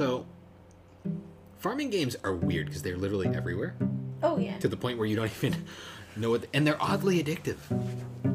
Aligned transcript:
So, 0.00 0.24
farming 1.58 1.90
games 1.90 2.16
are 2.24 2.34
weird 2.34 2.68
because 2.68 2.80
they're 2.80 2.96
literally 2.96 3.28
everywhere 3.36 3.76
Oh 4.22 4.38
yeah. 4.38 4.56
to 4.60 4.66
the 4.66 4.76
point 4.78 4.96
where 4.96 5.06
you 5.06 5.14
don't 5.14 5.30
even 5.44 5.66
know 6.16 6.30
what, 6.30 6.46
and 6.54 6.66
they're 6.66 6.82
oddly 6.82 7.22
addictive. 7.22 7.58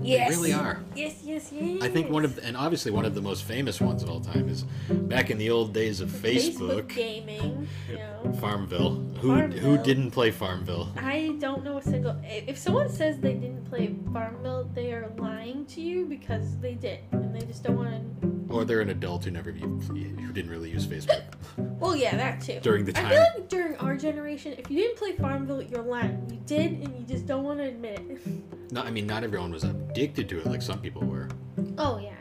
Yes. 0.04 0.30
They 0.30 0.36
really 0.36 0.54
are. 0.54 0.84
Yes, 0.96 1.22
yes, 1.24 1.52
yes. 1.52 1.82
I 1.82 1.90
think 1.90 2.12
one 2.12 2.24
of, 2.24 2.38
and 2.44 2.56
obviously 2.56 2.92
one 2.92 3.04
of 3.04 3.16
the 3.16 3.22
most 3.22 3.46
famous 3.46 3.82
ones 3.82 4.04
of 4.04 4.12
all 4.12 4.20
time 4.20 4.48
is 4.48 4.62
back 4.92 5.32
in 5.32 5.40
the 5.40 5.50
old 5.50 5.74
days 5.74 6.02
of 6.02 6.10
Facebook, 6.10 6.84
Facebook 6.84 6.88
gaming. 6.90 7.68
You 7.90 7.98
know. 7.98 8.34
Farmville. 8.40 9.04
Who 9.22 9.34
who 9.34 9.80
didn't 9.80 10.12
play 10.12 10.30
Farmville? 10.30 10.90
I 10.98 11.36
don't 11.40 11.64
know 11.64 11.80
a 11.80 11.82
single. 11.82 12.16
If 12.24 12.60
someone 12.60 12.90
says 12.90 13.18
they 13.18 13.34
didn't 13.34 13.66
play 13.66 13.96
Farmville, 14.14 14.70
they 14.76 14.94
are 14.94 15.12
lying 15.18 15.66
to 15.74 15.82
you 15.82 16.06
because 16.06 16.60
they 16.60 16.76
did, 16.76 17.00
and 17.12 17.36
they 17.36 17.44
just 17.44 17.64
don't 17.64 17.78
want 17.78 18.22
to. 18.22 18.35
Or 18.50 18.64
they're 18.64 18.82
an 18.82 18.90
adult 18.90 19.26
who 19.26 19.32
never 19.32 19.52
who 19.52 20.32
didn't 20.32 20.52
really 20.52 20.70
use 20.70 20.86
Facebook 20.86 21.24
Well, 21.58 21.96
yeah, 21.96 22.16
that 22.16 22.42
too. 22.42 22.60
during 22.62 22.86
the 22.86 22.94
time, 22.94 23.06
I 23.08 23.10
feel 23.10 23.26
like 23.36 23.50
during 23.50 23.76
our 23.78 23.98
generation, 23.98 24.54
if 24.58 24.70
you 24.70 24.78
didn't 24.82 24.98
play 24.98 25.14
Farmville, 25.14 25.62
you're 25.64 25.82
lying. 25.82 26.28
You 26.30 26.40
did, 26.46 26.74
and 26.74 26.96
you 27.00 27.06
just 27.06 27.26
don't 27.26 27.44
want 27.44 27.60
to 27.60 27.66
admit 27.66 28.00
it. 28.00 28.22
No, 28.72 28.82
I 28.82 28.90
mean 28.90 29.06
not 29.06 29.24
everyone 29.24 29.52
was 29.52 29.64
addicted 29.64 30.28
to 30.30 30.40
it 30.40 30.48
like 30.48 30.62
some 30.62 30.80
people 30.82 31.04
were. 31.06 31.30
Oh 31.78 32.00
yeah. 32.00 32.16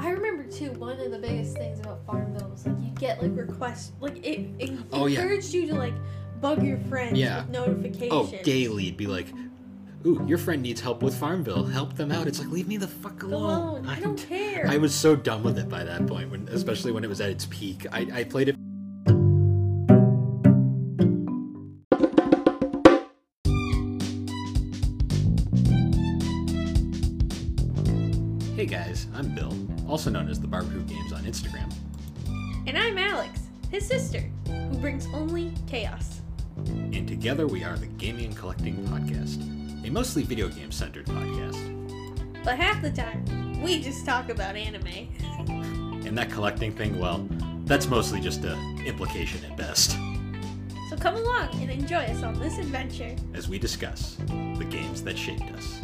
I 0.00 0.10
remember 0.10 0.42
too. 0.42 0.72
One 0.72 0.98
of 1.00 1.12
the 1.12 1.18
biggest 1.18 1.56
things 1.56 1.78
about 1.78 2.04
Farmville 2.04 2.48
was 2.50 2.66
like 2.66 2.76
you 2.80 2.90
get 2.98 3.22
like 3.22 3.36
requests, 3.36 3.92
like 4.00 4.16
it, 4.26 4.50
it 4.58 4.78
Oh, 4.92 5.06
yeah. 5.06 5.20
encouraged 5.20 5.54
you 5.54 5.68
to 5.68 5.74
like 5.74 5.94
bug 6.40 6.62
your 6.64 6.78
friends 6.90 7.16
Yeah. 7.16 7.42
with 7.42 7.50
notifications. 7.50 8.12
Oh, 8.12 8.30
daily 8.42 8.90
be 8.90 9.06
like, 9.06 9.28
"Ooh, 10.06 10.24
your 10.26 10.38
friend 10.38 10.62
needs 10.62 10.80
help 10.80 11.02
with 11.02 11.16
Farmville. 11.16 11.64
Help 11.64 11.96
them 11.96 12.12
out." 12.12 12.28
It's 12.28 12.38
like, 12.38 12.48
leave 12.48 12.68
me 12.68 12.76
the 12.76 12.86
fuck 12.86 13.18
Go 13.18 13.28
alone. 13.28 13.86
I 13.88 13.98
don't 13.98 14.16
care. 14.16 14.66
I 14.68 14.76
was 14.76 14.94
so 14.94 15.16
done 15.16 15.42
with 15.42 15.58
it 15.58 15.68
by 15.68 15.82
that 15.82 16.06
point, 16.06 16.30
when 16.30 16.48
especially 16.48 16.92
when 16.92 17.02
it 17.02 17.08
was 17.08 17.20
at 17.20 17.30
its 17.30 17.46
peak. 17.46 17.86
I, 17.90 18.06
I 18.12 18.24
played 18.24 18.48
it. 18.48 18.56
Hey 28.54 28.64
guys, 28.64 29.06
I'm 29.14 29.34
Bill, 29.34 29.52
also 29.88 30.08
known 30.08 30.28
as 30.28 30.40
the 30.40 30.46
Barbecue 30.46 30.82
Games 30.84 31.12
on 31.12 31.24
Instagram. 31.24 31.70
And 32.66 32.78
I'm 32.78 32.96
Alex, 32.96 33.40
his 33.70 33.86
sister, 33.86 34.20
who 34.46 34.78
brings 34.78 35.06
only 35.12 35.52
chaos. 35.66 36.20
And 36.66 37.06
together 37.06 37.46
we 37.46 37.64
are 37.64 37.76
the 37.76 37.86
Gaming 37.86 38.26
and 38.26 38.36
Collecting 38.36 38.76
Podcast, 38.88 39.55
a 39.86 39.90
mostly 39.90 40.22
video 40.24 40.48
game 40.48 40.72
centered 40.72 41.06
podcast. 41.06 41.54
But 42.44 42.58
half 42.58 42.82
the 42.82 42.90
time, 42.90 43.62
we 43.62 43.80
just 43.80 44.04
talk 44.04 44.28
about 44.30 44.56
anime. 44.56 45.08
And 46.06 46.18
that 46.18 46.30
collecting 46.30 46.72
thing, 46.72 46.98
well, 46.98 47.26
that's 47.64 47.86
mostly 47.88 48.20
just 48.20 48.44
a 48.44 48.52
implication 48.84 49.44
at 49.44 49.56
best, 49.56 49.92
So 50.90 50.96
come 50.98 51.14
along 51.16 51.48
and 51.60 51.70
enjoy 51.70 52.04
us 52.04 52.22
on 52.22 52.38
this 52.38 52.58
adventure. 52.58 53.14
as 53.34 53.48
we 53.48 53.58
discuss 53.58 54.16
the 54.26 54.66
games 54.68 55.02
that 55.04 55.16
shaped 55.16 55.50
us. 55.52 55.80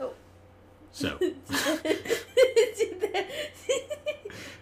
Oh. 0.00 0.12
So, 0.92 1.18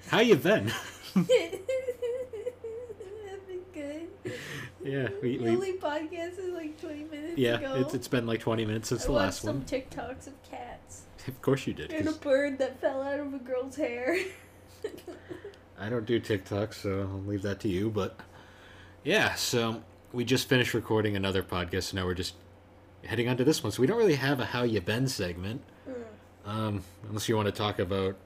how 0.08 0.20
you? 0.20 0.36
Been 0.36 0.72
good. 3.74 4.08
Yeah, 4.88 5.08
we, 5.22 5.36
The 5.36 5.44
we 5.44 5.50
only 5.50 5.72
podcast 5.74 6.38
is 6.38 6.52
like 6.54 6.80
20 6.80 7.04
minutes 7.04 7.36
yeah, 7.38 7.56
ago. 7.58 7.74
it's, 7.76 7.94
it's 7.94 8.08
been 8.08 8.26
like 8.26 8.40
20 8.40 8.64
minutes 8.64 8.88
since 8.88 9.04
I 9.04 9.06
the 9.06 9.12
last 9.12 9.42
some 9.42 9.58
one. 9.58 9.66
Some 9.66 9.80
TikToks 9.80 10.26
of 10.26 10.42
cats 10.50 11.02
Of 11.26 11.40
course 11.42 11.66
you 11.66 11.74
did. 11.74 11.92
and 11.92 12.08
a 12.08 12.12
bird 12.12 12.58
that 12.58 12.80
fell 12.80 13.02
out 13.02 13.20
of 13.20 13.34
a 13.34 13.38
girl's 13.38 13.76
hair. 13.76 14.16
I 15.78 15.88
don't 15.88 16.06
do 16.06 16.20
TikToks, 16.20 16.74
so 16.74 17.08
I'll 17.10 17.22
leave 17.28 17.42
that 17.42 17.60
to 17.60 17.68
you. 17.68 17.90
But 17.90 18.18
yeah, 19.04 19.34
so 19.34 19.82
we 20.12 20.24
just 20.24 20.48
finished 20.48 20.74
recording 20.74 21.14
another 21.16 21.42
podcast, 21.42 21.84
so 21.84 21.96
now 21.96 22.04
we're 22.04 22.14
just 22.14 22.34
heading 23.04 23.28
on 23.28 23.36
to 23.36 23.44
this 23.44 23.62
one. 23.62 23.70
So 23.72 23.80
we 23.80 23.86
don't 23.86 23.98
really 23.98 24.16
have 24.16 24.40
a 24.40 24.46
"How 24.46 24.64
You 24.64 24.80
Been" 24.80 25.06
segment, 25.08 25.62
Mm. 25.88 25.94
um, 26.50 26.82
unless 27.08 27.28
you 27.28 27.36
want 27.36 27.46
to 27.46 27.52
talk 27.52 27.78
about 27.78 28.16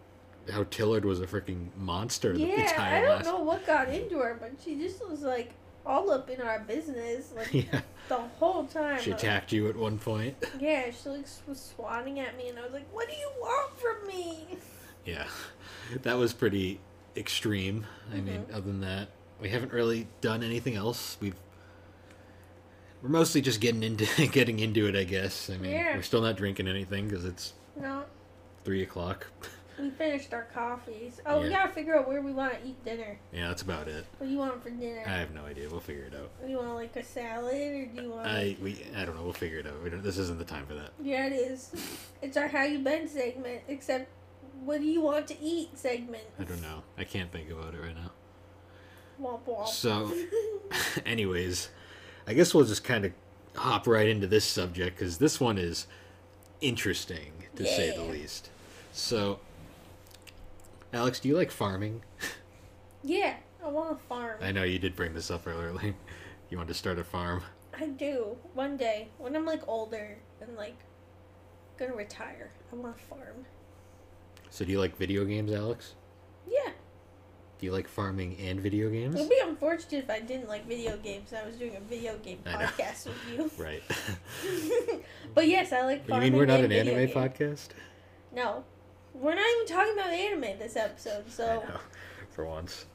how 0.51 0.65
Tillard 0.65 1.05
was 1.05 1.21
a 1.21 1.27
freaking 1.27 1.69
monster 1.77 2.33
in 2.33 2.39
the 2.41 2.47
yeah, 2.47 2.71
entire 2.71 2.97
I 2.97 3.01
don't 3.03 3.09
last. 3.17 3.25
know 3.27 3.41
what 3.41 3.67
got 3.67 3.89
into 3.91 4.19
her, 4.19 4.37
but 4.41 4.53
she 4.65 4.77
just 4.77 5.07
was 5.09 5.21
like 5.23 5.53
all 5.85 6.11
up 6.11 6.31
in 6.31 6.41
our 6.41 6.61
business 6.61 7.33
like 7.37 7.53
yeah, 7.73 7.81
the 8.09 8.17
whole 8.17 8.65
time. 8.65 9.01
she 9.01 9.11
attacked 9.11 9.53
you 9.53 9.69
at 9.69 9.77
one 9.77 9.99
point. 9.99 10.37
Yeah, 10.61 10.91
she 10.91 11.09
like 11.09 11.27
was 11.49 11.61
swatting 11.77 12.21
at 12.21 12.37
me, 12.37 12.49
and 12.49 12.59
I 12.59 12.63
was 12.63 12.73
like, 12.73 12.87
"What 12.93 13.09
do 13.09 13.15
you 13.17 13.31
want 13.41 13.73
from 13.81 14.07
me?" 14.07 14.59
Yeah, 15.05 15.27
that 16.03 16.17
was 16.17 16.33
pretty 16.33 16.79
extreme. 17.17 17.87
I 18.13 18.21
mean, 18.21 18.43
Mm-hmm. 18.43 18.53
other 18.55 18.61
than 18.63 18.81
that, 18.83 19.09
we 19.41 19.49
haven't 19.49 19.73
really 19.73 20.07
done 20.21 20.43
anything 20.43 20.77
else. 20.77 21.17
We've 21.21 21.35
we're 23.03 23.09
mostly 23.09 23.41
just 23.41 23.61
getting 23.61 23.83
into 23.83 24.07
getting 24.29 24.61
into 24.61 24.87
it, 24.87 24.95
I 24.95 25.05
guess. 25.05 25.51
I 25.51 25.57
mean, 25.57 25.73
Yeah. 25.73 25.97
we're 25.97 26.03
still 26.03 26.23
not 26.23 26.37
drinking 26.37 26.69
anything 26.69 27.09
because 27.09 27.25
it's 27.25 27.53
No, 27.81 28.05
three 28.65 28.83
o'clock. 28.83 29.27
We 29.79 29.91
finished 29.91 30.33
our 30.33 30.47
coffees. 30.55 31.21
Oh, 31.27 31.41
we 31.41 31.49
gotta 31.49 31.73
figure 31.73 31.97
out 31.97 32.09
where 32.09 32.21
we 32.21 32.33
want 32.33 32.53
to 32.53 32.67
eat 32.67 32.85
dinner. 32.85 33.19
Yeah, 33.33 33.49
that's 33.49 33.63
about 33.63 33.89
it. 33.89 34.05
What 34.19 34.27
do 34.27 34.33
you 34.33 34.39
want 34.39 34.63
for 34.63 34.71
dinner? 34.71 35.03
I 35.07 35.11
have 35.11 35.35
no 35.35 35.45
idea. 35.45 35.69
We'll 35.71 35.81
figure 35.81 36.05
it 36.05 36.15
out. 36.15 36.31
do 36.45 36.51
you 36.51 36.59
want 36.59 36.75
like 36.75 36.95
a 36.97 37.03
salad, 37.03 37.55
or 37.55 37.87
do 37.87 38.03
you 38.03 38.11
want? 38.11 38.27
I 38.27 38.57
we 38.63 38.77
I 38.97 39.05
don't 39.05 39.17
know. 39.17 39.23
We'll 39.23 39.33
figure 39.33 39.59
it 39.59 39.67
out. 39.67 39.83
We 39.83 39.91
don't, 39.91 40.03
this 40.03 40.19
isn't 40.19 40.39
the 40.39 40.45
time 40.45 40.67
for 40.67 40.75
that. 40.75 40.91
Yeah, 41.03 41.27
it 41.27 41.33
is. 41.33 41.75
It's 42.21 42.37
our 42.37 42.49
how 42.49 42.65
you 42.65 42.79
been 42.79 43.09
segment, 43.09 43.63
except 43.69 44.09
what 44.65 44.81
do 44.81 44.87
you 44.87 45.01
want 45.01 45.27
to 45.29 45.41
eat 45.41 45.77
segment. 45.79 46.25
I 46.39 46.45
don't 46.45 46.63
know. 46.63 46.83
I 46.97 47.05
can't 47.05 47.33
think 47.33 47.51
about 47.51 47.75
it 47.75 47.81
right 47.81 47.95
now. 47.95 48.13
Womp 49.21 49.41
womp. 49.47 49.69
So, 49.69 50.13
anyways, 51.07 51.69
I 52.27 52.35
guess 52.35 52.55
we'll 52.55 52.65
just 52.65 52.85
kind 52.85 53.05
of 53.05 53.13
hop 53.57 53.87
right 53.87 54.09
into 54.09 54.27
this 54.27 54.45
subject 54.45 54.99
because 54.99 55.19
this 55.19 55.41
one 55.41 55.59
is 55.59 55.87
interesting 56.61 57.33
to 57.57 57.67
say 57.67 57.95
the 57.95 58.03
least. 58.05 58.51
So, 58.93 59.41
Alex, 60.93 61.21
do 61.21 61.29
you 61.29 61.37
like 61.37 61.51
farming? 61.51 62.03
yeah, 63.03 63.37
I 63.65 63.69
want 63.69 63.93
a 63.93 63.97
farm. 64.09 64.39
I 64.43 64.53
know 64.53 64.63
you 64.63 64.79
did 64.79 64.95
bring 64.95 65.15
this 65.15 65.31
up 65.31 65.47
earlier. 65.47 65.73
Like, 65.73 65.95
you 66.51 66.57
want 66.57 66.69
to 66.69 66.75
start 66.75 66.99
a 66.99 67.05
farm. 67.05 67.43
I 67.79 67.87
do. 67.87 68.37
One 68.55 68.77
day, 68.77 69.09
when 69.19 69.35
I'm 69.35 69.47
like 69.47 69.67
older 69.67 70.19
and 70.41 70.55
like 70.57 70.77
gonna 71.79 71.95
retire, 71.95 72.53
I 72.71 72.77
want 72.77 72.97
a 72.97 72.99
farm. 72.99 73.47
So, 74.51 74.65
do 74.67 74.73
you 74.73 74.79
like 74.79 74.97
video 74.99 75.25
games, 75.25 75.51
Alex? 75.51 75.95
Yeah. 76.47 76.73
Do 77.59 77.67
you 77.67 77.73
like 77.73 77.89
farming 77.89 78.37
and 78.39 78.61
video 78.61 78.91
games? 78.91 79.15
It 79.15 79.21
would 79.21 79.31
be 79.31 79.41
unfortunate 79.43 80.05
if 80.05 80.11
I 80.11 80.21
didn't 80.21 80.49
like 80.49 80.67
video 80.67 80.97
games 80.99 81.31
and 81.33 81.41
I 81.43 81.47
was 81.47 81.55
doing 81.57 81.77
a 81.77 81.81
video 81.81 82.19
game 82.19 82.41
I 82.45 82.51
know. 82.53 82.59
podcast 82.67 83.07
with 83.07 83.17
you. 83.33 83.51
Right. 83.65 83.83
but 85.35 85.47
yes, 85.47 85.73
I 85.73 85.85
like 85.87 86.07
farming. 86.07 86.27
you 86.27 86.31
mean 86.33 86.39
we're 86.39 86.47
not 86.47 86.61
an 86.61 86.73
anime 86.73 87.07
games. 87.07 87.13
podcast? 87.13 87.69
No. 88.35 88.65
We're 89.15 89.35
not 89.35 89.45
even 89.57 89.67
talking 89.67 89.93
about 89.95 90.11
anime 90.11 90.59
this 90.59 90.77
episode, 90.77 91.31
so 91.31 91.47
know. 91.69 91.79
For 92.31 92.47
once, 92.47 92.87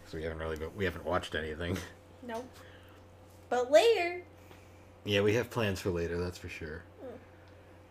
because 0.00 0.14
we 0.14 0.22
haven't 0.22 0.38
really 0.38 0.56
we 0.76 0.84
haven't 0.84 1.04
watched 1.04 1.34
anything. 1.34 1.76
Nope. 2.26 2.48
But 3.48 3.70
later, 3.70 4.22
Yeah, 5.04 5.22
we 5.22 5.34
have 5.34 5.50
plans 5.50 5.80
for 5.80 5.90
later, 5.90 6.18
that's 6.20 6.36
for 6.38 6.48
sure. 6.48 6.82
Mm. 7.02 7.08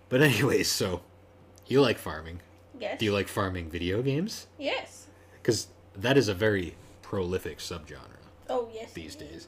But 0.09 0.21
anyways, 0.21 0.69
so 0.71 1.01
you 1.65 1.81
like 1.81 1.97
farming. 1.97 2.39
yes. 2.79 2.99
Do 2.99 3.05
you 3.05 3.11
like 3.13 3.27
farming 3.27 3.69
video 3.69 4.01
games? 4.01 4.47
Yes. 4.59 5.07
Because 5.41 5.67
that 5.95 6.15
is 6.17 6.27
a 6.27 6.33
very 6.33 6.75
prolific 7.01 7.57
subgenre 7.57 7.97
Oh 8.49 8.69
yes. 8.73 8.93
these 8.93 9.15
days. 9.15 9.31
is. 9.31 9.47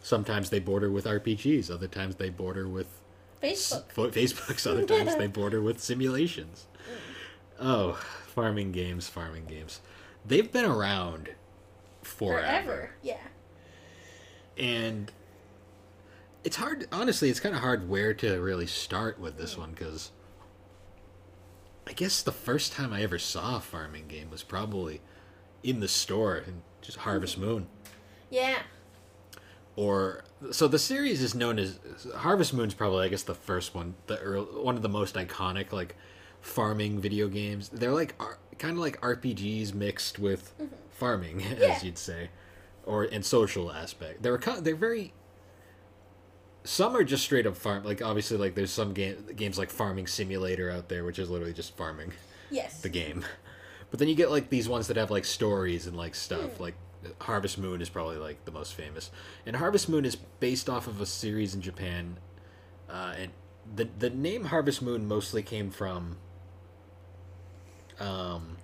Sometimes 0.00 0.48
they 0.50 0.60
border 0.60 0.90
with 0.90 1.04
RPGs, 1.06 1.70
other 1.70 1.88
times 1.88 2.14
they 2.16 2.30
border 2.30 2.68
with 2.68 2.86
s- 3.42 3.72
Facebook. 3.72 3.90
fo- 3.92 4.10
Facebooks, 4.10 4.66
other 4.70 4.86
times 4.86 5.16
they 5.16 5.26
border 5.40 5.60
with 5.60 5.80
simulations. 5.80 6.66
Oh, 7.60 7.92
farming 8.26 8.72
games, 8.72 9.08
farming 9.08 9.46
games. 9.46 9.80
They've 10.24 10.50
been 10.50 10.64
around 10.64 11.30
forever. 12.02 12.40
Forever. 12.42 12.90
Yeah. 13.02 13.16
and 14.56 15.12
it's 16.44 16.56
hard 16.56 16.86
honestly 16.92 17.28
it's 17.28 17.40
kind 17.40 17.54
of 17.54 17.60
hard 17.60 17.88
where 17.88 18.14
to 18.14 18.40
really 18.40 18.66
start 18.66 19.18
with 19.18 19.36
this 19.36 19.58
one 19.58 19.70
because 19.72 20.12
i 21.86 21.92
guess 21.92 22.22
the 22.22 22.32
first 22.32 22.72
time 22.72 22.92
i 22.92 23.02
ever 23.02 23.18
saw 23.18 23.56
a 23.56 23.60
farming 23.60 24.06
game 24.08 24.30
was 24.30 24.42
probably 24.42 25.00
in 25.62 25.80
the 25.80 25.88
store 25.88 26.36
and 26.36 26.62
just 26.80 26.98
harvest 26.98 27.34
mm-hmm. 27.38 27.44
moon 27.50 27.66
Yeah. 28.30 28.60
or 29.76 30.24
so 30.52 30.68
the 30.68 30.78
series 30.78 31.20
is 31.22 31.34
known 31.34 31.58
as 31.58 31.78
harvest 32.18 32.54
moon's 32.54 32.74
probably 32.74 33.04
i 33.04 33.08
guess 33.08 33.24
the 33.24 33.34
first 33.34 33.74
one 33.74 33.94
the 34.06 34.18
earl 34.20 34.44
one 34.44 34.76
of 34.76 34.82
the 34.82 34.88
most 34.88 35.16
iconic 35.16 35.72
like 35.72 35.96
farming 36.40 37.00
video 37.00 37.28
games 37.28 37.68
they're 37.68 37.92
like 37.92 38.14
R- 38.20 38.38
kind 38.58 38.72
of 38.74 38.78
like 38.78 39.00
rpgs 39.00 39.74
mixed 39.74 40.18
with 40.18 40.56
mm-hmm. 40.58 40.74
farming 40.90 41.40
Yeah. 41.58 41.74
as 41.74 41.84
you'd 41.84 41.98
say 41.98 42.30
or 42.84 43.04
and 43.04 43.24
social 43.24 43.70
aspect 43.72 44.22
they're 44.22 44.38
kind 44.38 44.64
they're 44.64 44.74
very 44.76 45.12
some 46.64 46.96
are 46.96 47.04
just 47.04 47.24
straight 47.24 47.46
up 47.46 47.56
farm 47.56 47.84
like 47.84 48.02
obviously 48.02 48.36
like 48.36 48.54
there's 48.54 48.70
some 48.70 48.92
game, 48.92 49.16
games 49.36 49.58
like 49.58 49.70
farming 49.70 50.06
simulator 50.06 50.70
out 50.70 50.88
there 50.88 51.04
which 51.04 51.18
is 51.18 51.30
literally 51.30 51.52
just 51.52 51.76
farming 51.76 52.12
Yes. 52.50 52.80
the 52.80 52.88
game 52.88 53.24
But 53.90 53.98
then 54.00 54.08
you 54.08 54.14
get 54.14 54.30
like 54.30 54.50
these 54.50 54.68
ones 54.68 54.88
that 54.88 54.96
have 54.96 55.10
like 55.10 55.24
stories 55.24 55.86
and 55.86 55.96
like 55.96 56.14
stuff. 56.14 56.56
Hmm. 56.56 56.62
Like 56.62 56.74
Harvest 57.22 57.58
Moon 57.58 57.80
is 57.80 57.88
probably 57.88 58.16
like 58.16 58.44
the 58.44 58.50
most 58.50 58.74
famous, 58.74 59.10
and 59.46 59.56
Harvest 59.56 59.88
Moon 59.88 60.04
is 60.04 60.16
based 60.16 60.68
off 60.68 60.86
of 60.86 61.00
a 61.00 61.06
series 61.06 61.54
in 61.54 61.60
Japan, 61.62 62.18
uh, 62.90 63.14
and 63.16 63.32
the 63.74 63.88
the 63.98 64.10
name 64.10 64.46
Harvest 64.46 64.82
Moon 64.82 65.06
mostly 65.08 65.42
came 65.42 65.70
from. 65.70 66.16
Um, 68.00 68.56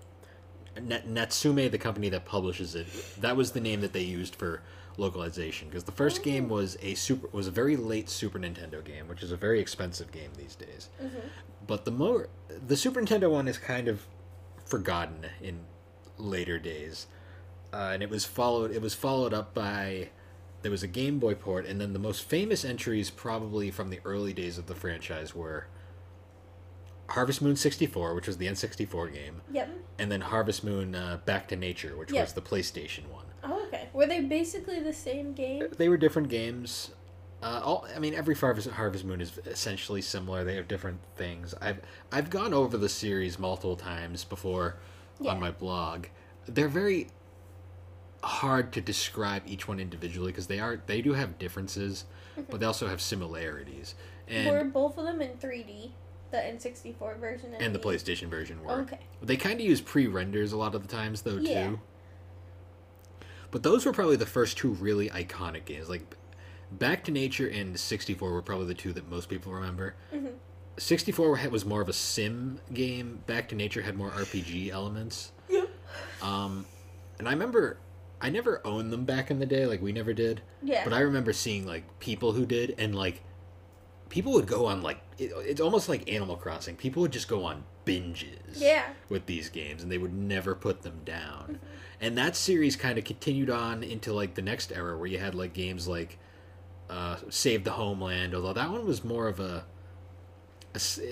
Nat- 0.81 1.07
Natsume, 1.07 1.71
the 1.71 1.79
company 1.79 2.09
that 2.09 2.25
publishes 2.25 2.75
it, 2.75 2.87
that 3.21 3.37
was 3.37 3.53
the 3.53 3.61
name 3.61 3.81
that 3.81 3.93
they 3.93 4.03
used 4.03 4.35
for 4.35 4.63
localization 4.97 5.69
because 5.69 5.85
the 5.85 5.93
first 5.93 6.23
game 6.23 6.49
was 6.49 6.77
a 6.81 6.95
super 6.95 7.29
was 7.33 7.47
a 7.47 7.51
very 7.51 7.77
late 7.77 8.09
Super 8.09 8.39
Nintendo 8.39 8.85
game, 8.85 9.09
which 9.09 9.23
is 9.23 9.33
a 9.33 9.37
very 9.37 9.61
expensive 9.61 10.11
game 10.13 10.31
these 10.37 10.55
days. 10.55 10.89
But 11.67 11.85
the 11.85 11.91
more 11.91 12.29
the 12.67 12.77
Super 12.77 13.01
Nintendo 13.01 13.31
one 13.31 13.49
is 13.49 13.59
kind 13.59 13.89
of 13.89 14.07
forgotten 14.65 15.27
in 15.43 15.61
later 16.19 16.59
days, 16.59 17.07
uh, 17.73 17.91
and 17.93 18.03
it 18.03 18.11
was 18.11 18.25
followed. 18.25 18.71
It 18.71 18.83
was 18.83 18.95
followed 18.95 19.35
up 19.35 19.55
by 19.55 20.11
there 20.63 20.71
was 20.71 20.83
a 20.83 20.89
Game 20.89 21.19
Boy 21.19 21.35
port, 21.35 21.67
and 21.67 21.81
then 21.81 21.93
the 21.93 21.99
most 21.99 22.25
famous 22.25 22.65
entries 22.65 23.11
probably 23.11 23.71
from 23.71 23.91
the 23.91 24.01
early 24.05 24.33
days 24.33 24.59
of 24.59 24.67
the 24.67 24.75
franchise 24.75 25.35
were 25.35 25.67
Harvest 27.09 27.43
Moon 27.43 27.57
sixty 27.57 27.87
four, 27.87 28.15
which 28.15 28.27
was 28.27 28.39
the 28.39 28.49
N 28.49 28.57
sixty 28.57 28.85
four 28.87 29.09
game, 29.09 29.43
Yep. 29.53 29.69
and 29.99 30.11
then 30.11 30.21
Harvest 30.23 30.65
Moon 30.65 30.95
uh, 30.95 31.19
Back 31.25 31.49
to 31.49 31.57
Nature, 31.57 31.97
which 31.97 32.11
Yeah. 32.13 32.23
was 32.23 32.33
the 32.33 32.43
PlayStation 32.43 33.09
one. 33.11 33.27
Oh, 33.43 33.63
okay. 33.67 33.89
Were 33.93 34.07
they 34.07 34.21
basically 34.21 34.81
the 34.81 34.93
same 34.93 35.35
game? 35.35 35.65
They 35.77 35.89
were 35.89 35.97
different 35.99 36.29
games. 36.29 36.91
Uh, 37.43 37.61
all 37.63 37.87
I 37.95 37.99
mean, 37.99 38.15
every 38.15 38.35
Harvest 38.35 38.71
Harvest 38.71 39.05
Moon 39.05 39.21
is 39.21 39.39
essentially 39.45 40.01
similar. 40.01 40.45
They 40.45 40.57
have 40.57 40.67
different 40.67 41.01
things. 41.17 41.55
I've 41.61 41.81
I've 42.11 42.31
gone 42.31 42.55
over 42.55 42.79
the 42.79 42.89
series 42.89 43.39
multiple 43.39 43.77
times 43.77 44.25
before 44.25 44.77
Yeah. 45.21 45.33
on 45.33 45.41
my 45.41 45.51
blog. 45.51 46.07
They're 46.47 46.69
very 46.69 47.09
hard 48.23 48.73
to 48.73 48.81
describe 48.81 49.43
each 49.47 49.69
one 49.69 49.79
individually 49.79 50.33
because 50.33 50.47
they 50.47 50.59
are 50.59 50.81
they 50.87 51.03
do 51.03 51.13
have 51.13 51.39
differences, 51.39 52.07
but 52.49 52.61
they 52.61 52.67
also 52.67 52.89
have 52.89 53.01
similarities. 53.03 53.95
And 54.27 54.49
Were 54.49 54.65
both 54.65 54.97
of 54.97 55.05
them 55.05 55.21
in 55.21 55.37
3D? 55.37 55.91
The 56.35 56.41
N64 56.41 57.21
version 57.21 57.55
and, 57.55 57.63
and 57.63 57.75
the 57.75 57.79
PlayStation 57.79 58.27
version 58.27 58.61
were. 58.65 58.73
Okay. 58.81 58.99
They 59.23 59.37
kind 59.37 59.61
of 59.61 59.65
use 59.65 59.81
pre-renders 59.81 60.53
a 60.53 60.57
lot 60.57 60.75
of 60.75 60.83
the 60.83 60.89
times 60.89 61.23
though 61.23 61.37
Yeah. 61.37 61.69
too. 61.69 61.81
But 63.53 63.63
those 63.63 63.87
were 63.87 63.93
probably 63.93 64.17
the 64.17 64.27
first 64.27 64.57
two 64.59 64.71
really 64.71 65.09
iconic 65.11 65.65
games. 65.65 65.89
Like 65.89 66.17
Back 66.73 67.05
to 67.05 67.13
Nature 67.13 67.47
and 67.47 67.79
64 67.79 68.33
were 68.33 68.43
probably 68.43 68.67
the 68.67 68.75
two 68.75 68.93
that 68.95 69.09
most 69.09 69.29
people 69.29 69.53
remember. 69.53 69.95
Mhm. 70.13 70.33
64 70.77 71.39
was 71.53 71.65
more 71.65 71.81
of 71.81 71.89
a 71.89 71.93
sim 71.93 72.59
game. 72.73 73.23
Back 73.29 73.49
to 73.51 73.55
Nature 73.55 73.83
had 73.83 73.97
more 73.97 74.11
RPG 74.11 74.71
elements. 74.71 75.31
Yep. 75.49 75.69
Um, 76.21 76.67
and 77.21 77.29
I 77.29 77.31
remember 77.31 77.77
I 78.21 78.31
never 78.31 78.61
owned 78.67 78.93
them 78.93 79.05
back 79.05 79.31
in 79.31 79.39
the 79.39 79.47
day. 79.47 79.67
Like 79.67 79.81
we 79.81 79.93
never 79.93 80.13
did. 80.13 80.41
Yeah. 80.65 80.83
But 80.83 80.93
I 80.95 81.01
remember 81.01 81.33
seeing 81.33 81.65
like 81.65 81.85
people 82.01 82.33
who 82.33 82.45
did, 82.45 82.75
and 82.77 82.93
like 82.97 83.23
people 84.09 84.33
would 84.33 84.47
go 84.47 84.67
on 84.67 84.83
like 84.83 84.99
it, 85.19 85.33
it's 85.37 85.61
almost 85.61 85.89
like 85.89 86.11
Animal 86.11 86.37
Crossing. 86.37 86.77
People 86.77 87.03
would 87.03 87.13
just 87.13 87.29
go 87.29 87.45
on 87.45 87.65
binges 87.87 88.55
yeah. 88.55 88.85
with 89.09 89.27
these 89.27 89.49
games, 89.49 89.83
and 89.83 89.91
they 89.91 89.99
would 89.99 90.15
never 90.15 90.55
put 90.55 90.83
them 90.83 91.01
down. 91.05 91.45
Mm-hmm. 91.45 91.67
And 92.01 92.19
that 92.19 92.37
series 92.37 92.77
kind 92.77 92.99
of 92.99 93.05
continued 93.05 93.51
on 93.51 93.83
into 93.83 94.13
like 94.13 94.35
the 94.35 94.43
next 94.43 94.73
era, 94.73 94.97
where 94.97 95.07
you 95.07 95.19
had 95.19 95.35
like 95.35 95.53
games 95.53 95.87
like 95.89 96.19
uh, 96.91 97.17
Save 97.31 97.65
the 97.65 97.73
Homeland. 97.73 98.35
Although 98.35 98.53
that 98.53 98.71
one 98.71 98.87
was 98.87 99.05
more 99.05 99.29
of 99.29 99.41
a 99.41 99.65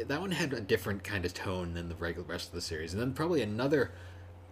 that 0.06 0.20
one 0.20 0.32
had 0.32 0.52
a 0.52 0.60
different 0.60 1.04
kind 1.04 1.24
of 1.24 1.32
tone 1.32 1.74
than 1.74 1.88
the 1.88 1.94
regular 1.94 2.26
rest 2.26 2.48
of 2.48 2.54
the 2.54 2.60
series. 2.60 2.92
And 2.92 3.00
then 3.00 3.12
probably 3.12 3.42
another 3.42 3.92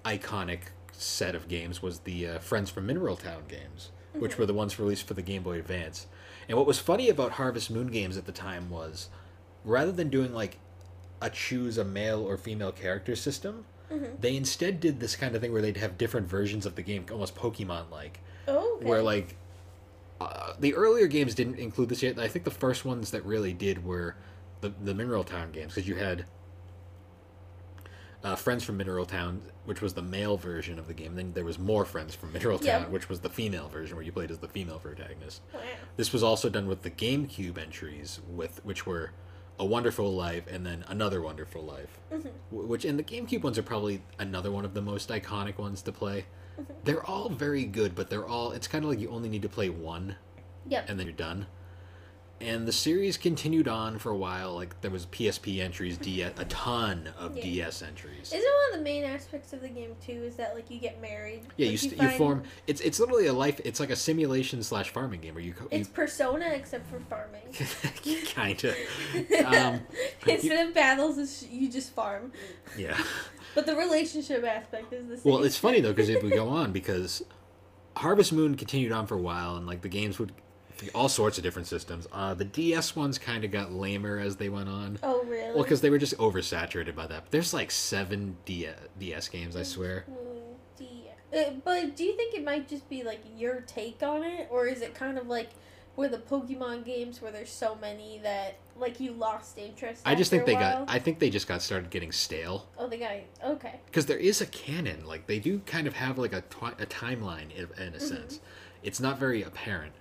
iconic 0.05 0.61
set 0.93 1.35
of 1.35 1.49
games 1.49 1.83
was 1.83 2.01
the 2.01 2.27
uh, 2.29 2.39
Friends 2.39 2.71
from 2.71 2.87
Mineral 2.87 3.17
Town 3.17 3.43
games, 3.49 3.91
which 4.13 4.33
Mm-hmm. 4.33 4.43
were 4.43 4.47
the 4.47 4.55
ones 4.55 4.79
released 4.79 5.07
for 5.07 5.15
the 5.15 5.23
Game 5.23 5.43
Boy 5.43 5.59
Advance. 5.59 6.07
And 6.49 6.57
what 6.59 6.67
was 6.67 6.79
funny 6.79 7.09
about 7.09 7.33
Harvest 7.33 7.71
Moon 7.71 7.89
games 7.89 8.17
at 8.17 8.27
the 8.27 8.33
time 8.33 8.71
was, 8.71 9.09
rather 9.65 9.93
than 9.93 10.09
doing 10.09 10.33
like 10.35 10.59
a 11.23 11.31
choose 11.31 11.79
a 11.79 11.85
male 11.85 12.21
or 12.23 12.37
female 12.37 12.73
character 12.73 13.15
system, 13.17 13.65
Mm-hmm. 13.93 14.21
they 14.21 14.37
instead 14.37 14.79
did 14.79 15.01
this 15.01 15.17
kind 15.17 15.35
of 15.35 15.41
thing 15.41 15.53
where 15.53 15.61
they'd 15.61 15.77
have 15.79 15.99
different 15.99 16.29
versions 16.29 16.65
of 16.65 16.77
the 16.77 16.83
game, 16.83 17.05
almost 17.11 17.35
Pokemon 17.35 17.91
like, 17.91 18.21
Oh, 18.47 18.77
okay. 18.77 18.87
where 18.87 19.03
like 19.03 19.35
uh, 20.21 20.53
the 20.61 20.75
earlier 20.75 21.09
games 21.09 21.35
didn't 21.35 21.59
include 21.59 21.89
this 21.89 22.01
yet. 22.01 22.17
I 22.17 22.29
think 22.29 22.45
the 22.45 22.53
first 22.53 22.85
ones 22.85 23.11
that 23.11 23.25
really 23.25 23.53
did 23.53 23.85
were 23.85 24.15
the 24.61 24.73
the 24.85 24.95
Mineral 24.95 25.25
Town 25.25 25.51
games 25.51 25.75
because 25.75 25.89
you 25.89 25.97
had 25.97 26.25
uh, 28.23 28.37
Friends 28.37 28.65
from 28.65 28.77
Mineral 28.77 29.07
Town, 29.07 29.41
which 29.65 29.81
was 29.81 29.95
the 29.95 30.03
male 30.03 30.37
version 30.37 30.79
of 30.79 30.87
the 30.87 30.95
game. 30.95 31.15
Then 31.15 31.33
there 31.33 31.45
was 31.45 31.59
more 31.59 31.85
Friends 31.85 32.15
from 32.15 32.33
Mineral 32.33 32.59
Town, 32.59 32.83
Yeah. 32.83 32.89
which 32.89 33.09
was 33.09 33.21
the 33.21 33.31
female 33.31 33.69
version 33.69 33.97
where 33.97 34.05
you 34.05 34.13
played 34.13 34.31
as 34.31 34.39
the 34.39 34.49
female 34.49 34.79
protagonist. 34.79 35.41
Wow. 35.55 35.61
This 35.97 36.13
was 36.13 36.23
also 36.23 36.49
done 36.49 36.67
with 36.67 36.83
the 36.83 36.91
GameCube 36.91 37.57
entries, 37.59 38.21
with 38.29 38.65
which 38.65 38.87
were 38.87 39.13
A 39.59 39.65
Wonderful 39.65 40.13
Life 40.15 40.45
and 40.51 40.67
then 40.67 40.85
Another 40.89 41.23
Wonderful 41.23 41.63
Life. 41.65 41.99
Mm-hmm. 42.13 42.29
Which 42.69 42.85
and 42.85 42.99
the 42.99 43.03
GameCube 43.05 43.43
ones 43.43 43.57
are 43.59 43.63
probably 43.63 44.03
another 44.19 44.51
one 44.53 44.65
of 44.65 44.75
the 44.75 44.83
most 44.83 45.09
iconic 45.09 45.57
ones 45.59 45.81
to 45.83 45.93
play. 45.93 46.27
Mm-hmm. 46.61 46.73
They're 46.85 47.07
all 47.07 47.31
very 47.31 47.65
good, 47.65 47.95
but 47.95 48.11
they're 48.11 48.27
all 48.27 48.53
it's 48.53 48.67
kind 48.69 48.85
of 48.85 48.91
like 48.91 49.01
you 49.01 49.09
only 49.11 49.29
need 49.31 49.43
to 49.43 49.49
play 49.49 49.71
one 49.71 50.17
Yep. 50.69 50.87
and 50.91 50.99
then 51.01 51.07
you're 51.07 51.17
done. 51.17 51.47
And 52.43 52.67
the 52.67 52.73
series 52.73 53.19
continued 53.19 53.69
on 53.69 53.99
for 53.99 54.11
a 54.11 54.17
while. 54.17 54.55
Like 54.55 54.81
there 54.81 54.91
was 54.91 55.05
PSP 55.07 55.61
entries, 55.61 55.99
DS, 55.99 56.33
a 56.39 56.47
ton 56.47 57.11
of 57.19 57.37
Yeah. 57.37 57.43
DS 57.43 57.83
entries. 57.83 58.33
Isn't 58.33 58.41
one 58.43 58.73
of 58.73 58.79
the 58.79 58.83
main 58.85 59.05
aspects 59.05 59.53
of 59.53 59.61
the 59.61 59.69
game 59.69 59.95
too 60.05 60.23
is 60.25 60.37
that 60.37 60.55
like 60.55 60.71
you 60.71 60.79
get 60.79 61.03
married? 61.03 61.43
yeah, 61.59 61.67
Like, 61.67 61.73
you, 61.73 61.77
st- 61.77 61.93
you 61.93 61.99
find- 62.09 62.17
form. 62.17 62.43
It's 62.67 62.81
it's 62.81 62.99
literally 62.99 63.27
a 63.27 63.33
life. 63.35 63.61
It's 63.65 63.79
like 63.79 63.91
a 63.91 63.97
simulation 63.97 64.63
slash 64.63 64.89
farming 64.89 65.21
game 65.21 65.35
where 65.35 65.43
you, 65.45 65.53
you 65.61 65.69
It's 65.71 65.89
Persona 65.91 66.47
except 66.55 66.87
for 66.89 66.99
farming. 67.11 67.43
kind 68.35 68.65
of 68.65 68.75
Um, 69.47 69.81
Instead 70.27 70.67
of 70.69 70.75
battles, 70.75 71.43
you 71.45 71.71
just 71.71 71.93
farm. 71.95 72.33
yeah. 72.77 72.97
But 73.55 73.67
the 73.67 73.75
relationship 73.75 74.45
aspect 74.45 74.93
is 74.93 75.09
the 75.09 75.17
same. 75.19 75.33
Well, 75.33 75.43
it's 75.43 75.57
funny 75.59 75.81
though 75.81 75.93
because 75.93 76.09
if 76.09 76.23
we 76.23 76.31
go 76.31 76.49
on, 76.49 76.71
because 76.73 77.23
Harvest 77.97 78.33
Moon 78.33 78.55
continued 78.57 78.93
on 78.93 79.07
for 79.09 79.17
a 79.17 79.21
while, 79.21 79.57
and 79.57 79.67
like 79.67 79.83
the 79.83 79.89
games 79.89 80.19
would 80.21 80.31
all 80.95 81.09
sorts 81.09 81.37
of 81.39 81.45
different 81.45 81.69
systems. 81.69 82.07
Uh, 82.13 82.35
the 82.35 82.45
DS 82.45 82.97
ones 82.97 83.19
kind 83.19 83.45
of 83.45 83.51
got 83.51 83.73
lamer 83.73 84.19
as 84.19 84.37
they 84.37 84.49
went 84.49 84.69
on. 84.69 84.99
Oh 85.03 85.23
really? 85.25 85.53
Well, 85.55 85.63
because 85.63 85.81
they 85.81 85.91
were 85.91 85.99
just 85.99 86.17
oversaturated 86.19 86.95
by 86.95 87.07
that. 87.07 87.25
But 87.25 87.31
there's 87.31 87.53
like 87.55 87.71
seven 87.71 88.37
DS 88.47 89.29
games, 89.29 89.57
I 89.57 89.63
swear. 89.63 90.05
Uh, 91.33 91.51
but 91.65 91.95
do 91.95 92.03
you 92.03 92.17
think 92.17 92.35
it 92.35 92.43
might 92.45 92.69
just 92.69 92.89
be 92.89 93.05
like 93.05 93.21
your 93.37 93.61
take 93.61 94.03
on 94.03 94.25
it, 94.25 94.49
or 94.51 94.67
is 94.67 94.83
it 94.83 94.95
kind 94.95 95.17
of 95.17 95.29
like 95.29 95.51
where 95.95 96.09
the 96.09 96.19
Pokemon 96.19 96.85
games 96.85 97.23
where 97.23 97.31
there's 97.31 97.51
so 97.53 97.77
many 97.81 98.19
that 98.25 98.57
like 98.77 98.99
you 98.99 99.13
lost 99.13 99.57
interest? 99.57 100.03
I 100.05 100.17
just 100.17 100.29
think 100.31 100.45
they 100.45 100.55
got. 100.55 100.91
I 100.91 100.99
think 100.99 101.21
they 101.21 101.31
just 101.31 101.47
got 101.47 101.63
started 101.63 101.91
getting 101.91 102.11
stale 102.11 102.67
Oh, 102.77 102.89
they 102.89 102.99
got 102.99 103.13
okay. 103.45 103.79
because 103.87 104.07
there 104.07 104.19
is 104.19 104.41
a 104.41 104.47
canon. 104.47 105.07
Like 105.07 105.29
they 105.29 105.39
do 105.39 105.61
kind 105.67 105.87
of 105.87 105.95
have 105.95 106.19
like 106.19 106.33
a 106.33 106.41
twi- 106.43 106.75
a 106.81 106.87
timeline 106.87 107.53
in, 107.55 107.69
in 107.81 107.95
a 107.95 107.99
Mm-hmm. 107.99 107.99
sense. 107.99 108.41
It's 108.83 108.99
not 108.99 109.19
very 109.19 109.43
apparent. 109.45 109.93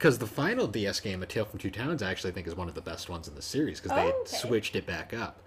Because 0.00 0.16
the 0.16 0.26
final 0.26 0.66
DS 0.66 0.98
game, 1.00 1.22
A 1.22 1.26
Tale 1.26 1.44
from 1.44 1.58
Two 1.58 1.70
Towns, 1.70 2.02
I 2.02 2.10
actually 2.10 2.30
think 2.32 2.46
is 2.46 2.54
one 2.54 2.68
of 2.70 2.74
the 2.74 2.80
best 2.80 3.10
ones 3.10 3.28
in 3.28 3.34
the 3.34 3.42
series 3.42 3.82
because 3.82 3.94
they 3.94 4.10
Oh, 4.10 4.20
okay. 4.22 4.34
switched 4.34 4.74
it 4.74 4.86
back 4.86 5.12
up. 5.12 5.42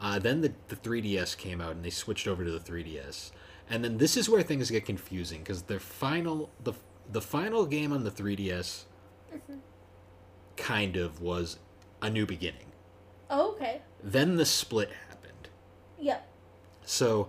Uh, 0.00 0.18
then 0.18 0.40
the, 0.40 0.52
the 0.66 0.74
3DS 0.74 1.36
came 1.36 1.60
out 1.60 1.76
and 1.76 1.84
they 1.84 1.90
switched 1.90 2.26
over 2.26 2.44
to 2.44 2.50
the 2.50 2.58
3DS. 2.58 3.30
And 3.70 3.84
then 3.84 3.98
this 3.98 4.16
is 4.16 4.28
where 4.28 4.42
things 4.42 4.68
get 4.72 4.84
confusing 4.84 5.38
because 5.42 5.62
their 5.62 5.78
final 5.78 6.50
the 6.64 6.72
the 7.12 7.20
final 7.22 7.64
game 7.64 7.92
on 7.92 8.02
the 8.02 8.10
3DS 8.10 8.86
Mm-hmm. 9.32 9.58
kind 10.56 10.96
of 10.96 11.20
was 11.22 11.58
a 12.02 12.10
new 12.10 12.26
beginning. 12.26 12.72
Oh, 13.30 13.52
okay. 13.52 13.82
Then 14.02 14.34
the 14.34 14.44
split 14.44 14.90
happened. 15.08 15.48
Yep. 16.00 16.28
So 16.84 17.28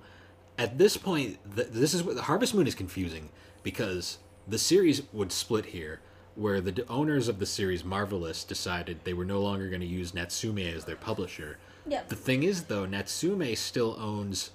at 0.58 0.80
this 0.80 0.98
point, 0.98 1.38
th- 1.56 1.68
this 1.70 1.94
is 1.94 2.02
what 2.02 2.16
the 2.16 2.24
Harvest 2.24 2.56
Moon 2.56 2.66
is 2.66 2.74
confusing 2.76 3.30
because 3.62 4.18
the 4.48 4.58
series 4.58 5.04
would 5.14 5.32
split 5.32 5.68
here, 5.68 6.02
where 6.36 6.62
the 6.62 6.86
owners 6.90 7.28
of 7.28 7.40
the 7.40 7.46
series, 7.46 7.84
Marvelous, 7.84 8.44
decided 8.44 9.00
they 9.04 9.14
were 9.14 9.26
no 9.26 9.42
longer 9.42 9.70
going 9.70 9.82
to 9.82 9.88
use 9.88 10.14
Natsume 10.14 10.58
as 10.60 10.86
their 10.86 10.96
publisher. 10.96 11.58
Yep. 11.88 12.10
The 12.10 12.16
thing 12.16 12.44
is, 12.44 12.64
though, 12.64 12.86
Natsume 12.86 13.56
still 13.56 13.96
owns 14.00 14.52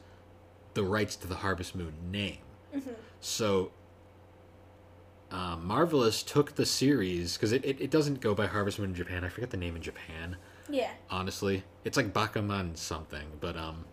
the 0.74 0.82
rights 0.82 1.14
to 1.16 1.26
the 1.28 1.36
Harvest 1.36 1.74
Moon 1.74 1.92
name. 2.10 2.38
Mm-hmm. 2.74 2.90
So 3.20 3.70
um, 5.30 5.66
Marvelous 5.66 6.22
took 6.22 6.54
the 6.54 6.66
series 6.66 7.36
because 7.36 7.52
it, 7.52 7.64
it, 7.64 7.80
it 7.80 7.90
doesn't 7.90 8.20
go 8.20 8.34
by 8.34 8.46
Harvest 8.46 8.78
Moon 8.78 8.90
in 8.90 8.94
Japan. 8.94 9.24
I 9.24 9.28
forget 9.28 9.50
the 9.50 9.56
name 9.56 9.76
in 9.76 9.82
Japan 9.82 10.36
Yeah. 10.68 10.90
honestly. 11.10 11.64
It's 11.84 11.96
like 11.96 12.12
Bakuman 12.12 12.76
something, 12.76 13.26
but 13.40 13.56
um 13.56 13.84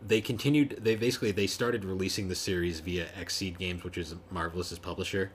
they 0.00 0.20
continued 0.20 0.78
they 0.82 0.94
basically 0.96 1.32
they 1.32 1.46
started 1.46 1.84
releasing 1.84 2.28
the 2.28 2.34
series 2.34 2.80
via 2.80 3.06
Xseed 3.20 3.58
Games, 3.58 3.82
which 3.84 3.98
is 3.98 4.14
Marvelous's 4.30 4.78
publisher, 4.78 5.32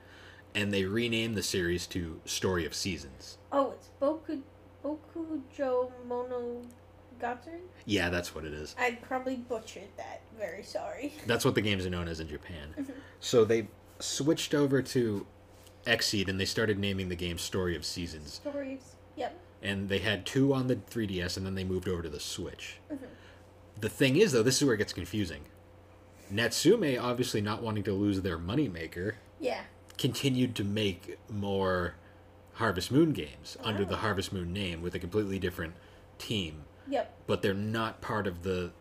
and 0.55 0.74
they 0.74 0.86
renamed 0.86 1.36
the 1.36 1.43
series 1.43 1.88
to 1.88 2.19
Story 2.25 2.65
of 2.65 2.74
Seasons. 2.74 3.38
Oh, 3.51 3.72
it's 3.72 3.89
Boku 4.01 4.41
Bokujo 4.83 5.91
Monogatari. 6.07 7.62
Yeah, 7.86 8.10
that's 8.10 8.36
what 8.36 8.45
it 8.45 8.53
is. 8.53 8.75
I 8.77 8.98
probably 9.01 9.38
butchered 9.38 9.88
that. 9.98 10.22
Very 10.38 10.63
sorry. 10.63 11.13
That's 11.27 11.45
what 11.45 11.55
the 11.55 11.62
games 11.62 11.86
are 11.86 11.89
known 11.89 12.07
as 12.07 12.19
in 12.19 12.27
Japan. 12.27 12.74
Mhm. 12.77 12.91
So 13.19 13.45
they 13.45 13.67
switched 14.00 14.53
over 14.53 14.81
to 14.81 15.25
Xseed 15.86 16.27
and 16.27 16.39
they 16.39 16.45
started 16.45 16.79
naming 16.79 17.10
the 17.10 17.15
game 17.15 17.38
Story 17.38 17.75
of 17.75 17.86
Seasons. 17.86 18.33
Stories. 18.33 18.95
Yep. 19.15 19.38
And 19.62 19.89
they 19.89 20.00
had 20.00 20.25
two 20.25 20.53
on 20.53 20.67
the 20.67 20.75
3DS 20.75 21.38
and 21.38 21.45
then 21.45 21.55
they 21.55 21.63
moved 21.63 21.88
over 21.88 22.01
to 22.01 22.10
the 22.10 22.19
Switch. 22.19 22.77
Mhm. 22.91 22.98
The 23.79 23.89
thing 23.89 24.17
is, 24.17 24.31
though, 24.33 24.43
this 24.43 24.57
is 24.62 24.65
where 24.65 24.75
it 24.75 24.79
gets 24.79 24.91
confusing. 24.93 25.43
Natsume, 26.29 26.98
obviously 27.00 27.41
not 27.41 27.62
wanting 27.62 27.83
to 27.83 27.93
lose 27.93 28.22
their 28.22 28.38
moneymaker, 28.38 29.15
Yeah. 29.39 29.62
Continued 29.97 30.55
to 30.55 30.63
make 30.63 31.17
more 31.29 31.95
Harvest 32.53 32.91
Moon 32.91 33.13
games 33.13 33.57
under 33.63 33.85
the 33.85 33.93
Oh. 33.93 33.97
Harvest 33.97 34.33
Moon 34.33 34.51
name 34.53 34.81
with 34.81 34.95
a 34.95 35.00
completely 35.00 35.39
different 35.39 35.73
team, 36.17 36.63
Yep. 36.88 37.13
but 37.27 37.41
they're 37.41 37.53
not 37.53 38.01
part 38.01 38.27
of 38.27 38.43
the 38.43 38.71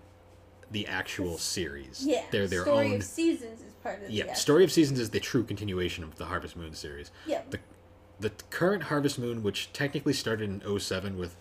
the 0.70 0.86
actual 0.86 1.36
series. 1.36 2.06
Yeah. 2.06 2.24
They're 2.30 2.46
their 2.46 2.62
Story 2.62 2.86
own 2.86 2.94
of 2.96 3.04
Seasons 3.04 3.60
is 3.60 3.74
part 3.82 4.02
of 4.02 4.10
Yeah, 4.10 4.32
Story 4.32 4.64
of 4.64 4.72
Seasons 4.72 4.98
is 5.00 5.10
the 5.10 5.20
true 5.20 5.44
continuation 5.44 6.02
of 6.02 6.16
the 6.16 6.24
Harvest 6.24 6.56
Moon 6.56 6.72
series. 6.74 7.10
Yep. 7.26 7.50
The 7.50 7.58
the 8.20 8.30
current 8.50 8.84
Harvest 8.84 9.18
Moon, 9.18 9.42
which 9.42 9.70
technically 9.74 10.12
started 10.14 10.48
in 10.48 10.62
07 10.78 11.18
with 11.18 11.36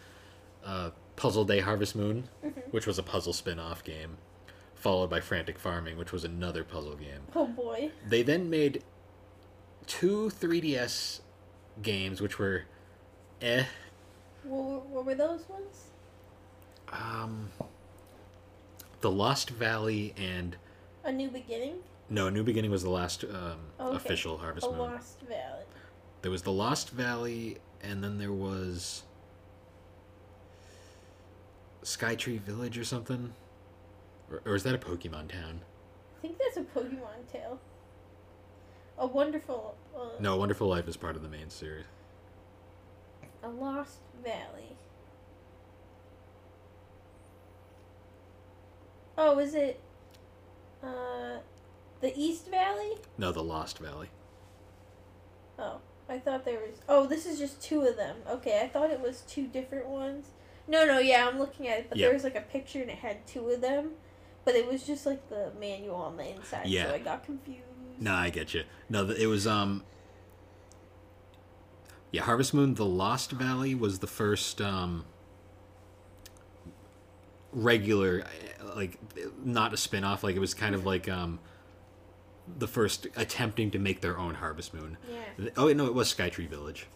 uh, 0.65 0.91
Puzzle 1.15 1.45
de 1.45 1.59
Harvest 1.59 1.95
Moon, 1.95 2.27
Mhm. 2.43 2.71
which 2.71 2.85
was 2.85 2.99
a 2.99 3.03
puzzle 3.03 3.33
spin-off 3.33 3.83
game, 3.85 4.17
followed 4.75 5.09
by 5.09 5.19
Frantic 5.21 5.57
Farming, 5.57 5.97
which 5.97 6.11
was 6.11 6.23
another 6.25 6.63
puzzle 6.65 6.95
game. 6.95 7.21
Oh 7.33 7.47
boy. 7.47 7.91
They 8.05 8.21
then 8.23 8.49
made 8.49 8.83
two 9.87 10.29
3DS 10.39 11.21
games, 11.81 12.21
which 12.21 12.37
were 12.39 12.63
eh. 13.41 13.63
What, 14.43 14.63
were- 14.63 14.79
what 14.79 15.05
were 15.05 15.15
those 15.15 15.47
ones? 15.49 15.85
Um, 16.91 17.49
the 19.01 19.09
Lost 19.11 19.49
Valley 19.51 20.13
and 20.17 20.57
A 21.03 21.11
New 21.11 21.29
Beginning? 21.29 21.75
no, 22.09 22.29
New 22.29 22.43
Beginning 22.43 22.71
was 22.71 22.83
the 22.83 22.89
last 22.89 23.23
um, 23.23 23.59
Okay. 23.79 23.95
official 23.95 24.37
Harvest 24.37 24.67
A 24.67 24.69
Moon. 24.71 24.79
Lost 24.79 25.21
Valley. 25.21 25.63
There 26.21 26.31
was 26.31 26.41
the 26.41 26.51
Lost 26.51 26.89
Valley, 26.89 27.57
and 27.81 28.03
then 28.03 28.17
there 28.17 28.33
was 28.33 29.03
Skytree 31.83 32.39
Village 32.41 32.77
or 32.77 32.83
something, 32.83 33.33
or, 34.29 34.41
or 34.45 34.55
is 34.55 34.63
that 34.63 34.75
a 34.75 34.77
Pokemon 34.77 35.29
town? 35.31 35.61
I 36.17 36.21
think 36.21 36.37
that's 36.37 36.57
a 36.57 36.61
Pokemon 36.77 37.31
tale. 37.31 37.59
A 39.01 39.07
wonderful. 39.07 39.75
Uh, 39.95 40.09
No, 40.19 40.37
Wonderful 40.37 40.67
Life 40.67 40.87
is 40.87 40.95
part 40.95 41.15
of 41.17 41.23
the 41.23 41.27
main 41.27 41.49
series. 41.49 41.85
A 43.43 43.49
Lost 43.49 43.97
Valley. 44.23 44.77
Oh, 49.17 49.39
is 49.39 49.55
it. 49.55 49.79
Uh. 50.83 51.39
The 52.01 52.13
East 52.19 52.49
Valley? 52.49 52.93
No, 53.17 53.31
the 53.31 53.43
Lost 53.43 53.77
Valley. 53.79 54.09
Oh, 55.59 55.79
I 56.09 56.17
thought 56.19 56.45
there 56.45 56.59
was. 56.59 56.77
Oh, 56.87 57.05
this 57.07 57.25
is 57.25 57.37
just 57.39 57.61
two 57.61 57.81
of 57.81 57.95
them. 57.97 58.17
Okay, 58.29 58.61
I 58.63 58.67
thought 58.67 58.89
it 58.91 58.99
was 59.01 59.21
two 59.21 59.47
different 59.47 59.87
ones. 59.87 60.27
No, 60.67 60.85
no, 60.85 60.99
yeah, 60.99 61.27
I'm 61.27 61.37
looking 61.39 61.67
at 61.67 61.79
it, 61.79 61.85
but 61.89 61.97
Yep. 61.97 62.05
there 62.07 62.13
was 62.13 62.23
like 62.23 62.35
a 62.35 62.41
picture 62.41 62.81
and 62.81 62.89
it 62.89 62.97
had 62.99 63.25
two 63.27 63.49
of 63.49 63.61
them, 63.61 63.93
but 64.45 64.55
it 64.55 64.67
was 64.71 64.85
just 64.85 65.05
like 65.07 65.27
the 65.29 65.51
manual 65.59 65.95
on 65.95 66.17
the 66.17 66.27
inside, 66.27 66.67
Yeah. 66.67 66.87
so 66.87 66.93
I 66.95 66.99
got 66.99 67.23
confused. 67.25 67.65
No, 68.01 68.13
I 68.13 68.29
get 68.31 68.53
you. 68.53 68.63
No, 68.89 69.07
it 69.09 69.27
was 69.27 69.47
um. 69.47 69.83
Yeah, 72.11 72.23
Harvest 72.23 72.53
Moon: 72.53 72.73
The 72.73 72.85
Lost 72.85 73.31
Valley 73.31 73.73
was 73.75 73.99
the 73.99 74.07
first 74.07 74.59
um. 74.59 75.05
Regular, 77.53 78.25
like 78.75 78.97
not 79.43 79.73
a 79.73 79.77
spin-off. 79.77 80.23
Like 80.23 80.35
it 80.35 80.39
was 80.39 80.53
kind 80.53 80.73
of 80.75 80.85
like 80.85 81.07
um. 81.07 81.39
The 82.57 82.67
first 82.67 83.07
attempting 83.15 83.71
to 83.71 83.79
make 83.79 84.01
their 84.01 84.17
own 84.17 84.33
Harvest 84.35 84.73
Moon. 84.73 84.97
Yeah. 85.09 85.49
Oh 85.55 85.71
no, 85.71 85.85
it 85.85 85.93
was 85.93 86.13
Skytree 86.13 86.49
Village. 86.49 86.87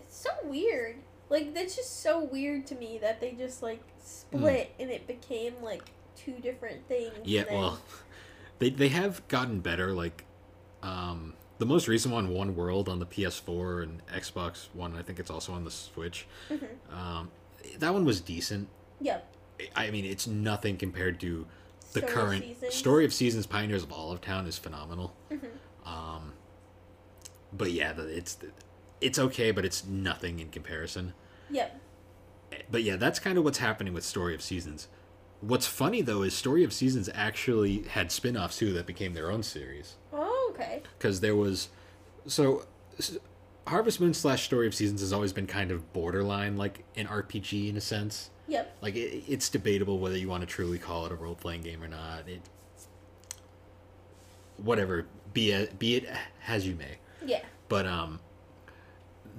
It's 0.00 0.16
so 0.16 0.30
weird. 0.44 0.96
Like, 1.30 1.54
that's 1.54 1.74
just 1.74 2.02
so 2.02 2.22
weird 2.22 2.66
to 2.66 2.74
me 2.74 2.98
that 3.00 3.18
they 3.18 3.32
just, 3.32 3.62
like, 3.62 3.80
split 4.04 4.72
and 4.78 4.90
it 4.90 5.06
became, 5.06 5.54
like, 5.62 5.82
two 6.14 6.34
different 6.34 6.86
things. 6.86 7.14
Yeah, 7.24 7.44
then- 7.44 7.54
well, 7.58 7.78
they 8.58 8.68
they 8.70 8.88
have 8.88 9.26
gotten 9.28 9.60
better. 9.60 9.92
Like, 9.92 10.26
um, 10.84 11.34
the 11.58 11.66
most 11.66 11.88
recent 11.88 12.12
one, 12.12 12.28
One 12.30 12.54
World, 12.56 12.88
on 12.88 12.98
the 12.98 13.06
PS4 13.06 13.82
and 13.84 14.06
Xbox 14.08 14.66
One. 14.74 14.94
I 14.96 15.02
think 15.02 15.18
it's 15.18 15.30
also 15.30 15.52
on 15.52 15.64
the 15.64 15.70
Switch. 15.70 16.26
Mhm. 16.50 16.68
Um, 16.92 17.30
that 17.78 17.92
one 17.92 18.04
was 18.04 18.20
decent. 18.20 18.68
Yep. 19.00 19.32
I 19.74 19.90
mean, 19.90 20.04
it's 20.04 20.26
nothing 20.26 20.76
compared 20.76 21.20
to 21.20 21.46
the 21.92 22.00
Story 22.00 22.12
current 22.12 22.44
Seasons. 22.44 22.74
story 22.74 23.04
of 23.04 23.12
seasons. 23.14 23.46
Pioneers 23.46 23.84
of 23.84 23.92
Olive 23.92 24.20
Town 24.20 24.46
is 24.46 24.58
phenomenal. 24.58 25.14
Mhm. 25.30 25.48
Um, 25.86 26.32
but 27.52 27.70
yeah, 27.70 27.94
it's 27.98 28.36
it's 29.00 29.18
okay, 29.18 29.50
but 29.52 29.64
it's 29.64 29.84
nothing 29.84 30.40
in 30.40 30.50
comparison. 30.50 31.14
Yep. 31.50 31.80
But 32.70 32.82
yeah, 32.82 32.96
that's 32.96 33.18
kind 33.20 33.38
of 33.38 33.44
what's 33.44 33.58
happening 33.58 33.92
with 33.94 34.04
Story 34.04 34.34
of 34.34 34.42
Seasons. 34.42 34.88
What's 35.40 35.66
funny 35.66 36.02
though 36.02 36.22
is 36.22 36.34
Story 36.34 36.64
of 36.64 36.72
Seasons 36.72 37.08
actually 37.14 37.82
had 37.82 38.10
spin-offs 38.10 38.58
too 38.58 38.72
that 38.72 38.86
became 38.86 39.14
their 39.14 39.30
own 39.30 39.42
series 39.44 39.94
Oh, 40.12 40.43
okay. 40.54 40.82
because 40.98 41.20
there 41.20 41.36
was 41.36 41.68
so 42.26 42.64
Harvest 43.66 44.00
Moon 44.00 44.14
slash 44.14 44.44
Story 44.44 44.66
of 44.66 44.74
Seasons 44.74 45.00
has 45.00 45.12
always 45.12 45.32
been 45.32 45.46
kind 45.46 45.70
of 45.70 45.92
borderline 45.92 46.56
like 46.56 46.84
an 46.96 47.06
RPG 47.06 47.68
in 47.68 47.76
a 47.76 47.80
sense. 47.80 48.30
Yep. 48.46 48.76
Like 48.82 48.94
it, 48.96 49.24
it's 49.28 49.48
debatable 49.48 49.98
whether 49.98 50.16
you 50.18 50.28
want 50.28 50.42
to 50.42 50.46
truly 50.46 50.78
call 50.78 51.06
it 51.06 51.12
a 51.12 51.14
role 51.14 51.34
playing 51.34 51.62
game 51.62 51.82
or 51.82 51.88
not. 51.88 52.28
It 52.28 52.42
whatever 54.56 55.06
be 55.32 55.50
it 55.50 55.78
be 55.78 55.96
it 55.96 56.08
as 56.46 56.66
you 56.66 56.74
may. 56.74 56.98
Yeah. 57.24 57.40
But 57.68 57.86
um, 57.86 58.20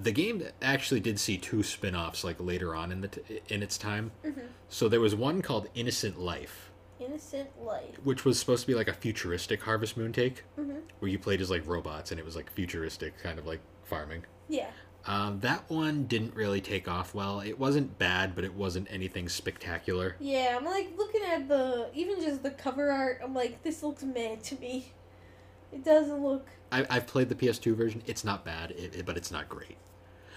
the 0.01 0.11
game 0.11 0.43
actually 0.61 0.99
did 0.99 1.19
see 1.19 1.37
two 1.37 1.63
spin-offs 1.63 2.23
like 2.23 2.37
later 2.39 2.75
on 2.75 2.91
in 2.91 3.01
the 3.01 3.07
t- 3.09 3.41
in 3.47 3.61
its 3.63 3.77
time. 3.77 4.11
Mhm. 4.25 4.47
So 4.69 4.89
there 4.89 4.99
was 4.99 5.15
one 5.15 5.41
called 5.41 5.69
Innocent 5.75 6.19
Life, 6.19 6.64
Innocent 6.99 7.49
Life. 7.63 7.95
which 8.03 8.23
was 8.25 8.39
supposed 8.39 8.61
to 8.61 8.67
be 8.67 8.75
like 8.75 8.87
a 8.87 8.93
futuristic 8.93 9.63
Harvest 9.63 9.97
Moon 9.97 10.13
take, 10.13 10.43
Mhm. 10.57 10.81
where 10.99 11.09
you 11.11 11.19
played 11.19 11.41
as 11.41 11.49
like 11.49 11.65
robots 11.67 12.11
and 12.11 12.19
it 12.19 12.25
was 12.25 12.35
like 12.35 12.51
futuristic, 12.51 13.17
kind 13.19 13.37
of 13.39 13.45
like 13.45 13.59
farming. 13.83 14.25
Yeah. 14.47 14.69
Um, 15.07 15.39
that 15.41 15.69
one 15.69 16.05
didn't 16.05 16.33
really 16.33 16.61
take 16.61 16.87
off 16.87 17.13
well. 17.13 17.39
It 17.39 17.59
wasn't 17.59 17.99
bad, 17.99 18.33
but 18.33 18.43
it 18.43 18.53
wasn't 18.55 18.87
anything 18.89 19.29
spectacular. 19.29 20.15
Yeah, 20.19 20.55
I'm 20.57 20.65
like 20.65 20.93
looking 20.97 21.21
at 21.23 21.47
the 21.47 21.89
even 21.93 22.19
just 22.21 22.41
the 22.41 22.49
cover 22.51 22.91
art. 22.91 23.19
I'm 23.23 23.33
like, 23.35 23.61
this 23.61 23.83
looks 23.83 24.01
mad 24.03 24.43
to 24.45 24.55
me. 24.59 24.93
It 25.71 25.83
doesn't 25.83 26.23
look. 26.23 26.47
I, 26.71 26.85
I've 26.89 27.05
played 27.05 27.29
the 27.29 27.35
PS2 27.35 27.75
version. 27.75 28.01
It's 28.07 28.23
not 28.23 28.43
bad, 28.45 28.71
it, 28.71 28.95
it- 28.95 29.05
but 29.05 29.17
it's 29.17 29.31
not 29.31 29.47
great. 29.49 29.77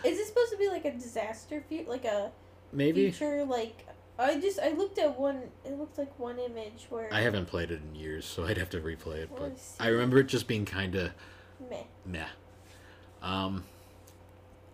Is 0.05 0.19
it 0.19 0.27
supposed 0.27 0.51
to 0.53 0.59
be 0.59 0.69
like 0.69 0.85
a 0.85 0.93
disaster, 0.93 1.65
fu- 1.69 1.85
like 1.89 2.05
a 2.05 2.31
Maybe 2.73 3.11
future? 3.11 3.45
Like 3.45 3.87
I 4.19 4.41
just 4.41 4.59
I 4.59 4.71
looked 4.71 4.99
at 4.99 5.19
one. 5.19 5.43
It 5.65 5.79
looked 5.79 5.97
like 5.99 6.19
one 6.19 6.39
image 6.39 6.87
where 6.91 7.09
I 7.13 7.21
haven't 7.21 7.47
played 7.47 7.71
it 7.71 7.81
in 7.83 7.95
years, 7.95 8.25
so 8.25 8.45
I'd 8.45 8.59
have 8.59 8.71
to 8.71 8.81
replay 8.81 9.19
it. 9.19 9.31
But 9.31 9.43
Let's 9.43 9.77
I 9.79 9.89
remember 9.89 10.19
it 10.19 10.27
just 10.27 10.49
being 10.49 10.65
kind 10.65 10.95
of 10.97 11.13
meh. 11.71 11.85
meh. 12.05 12.27
Um, 13.23 13.65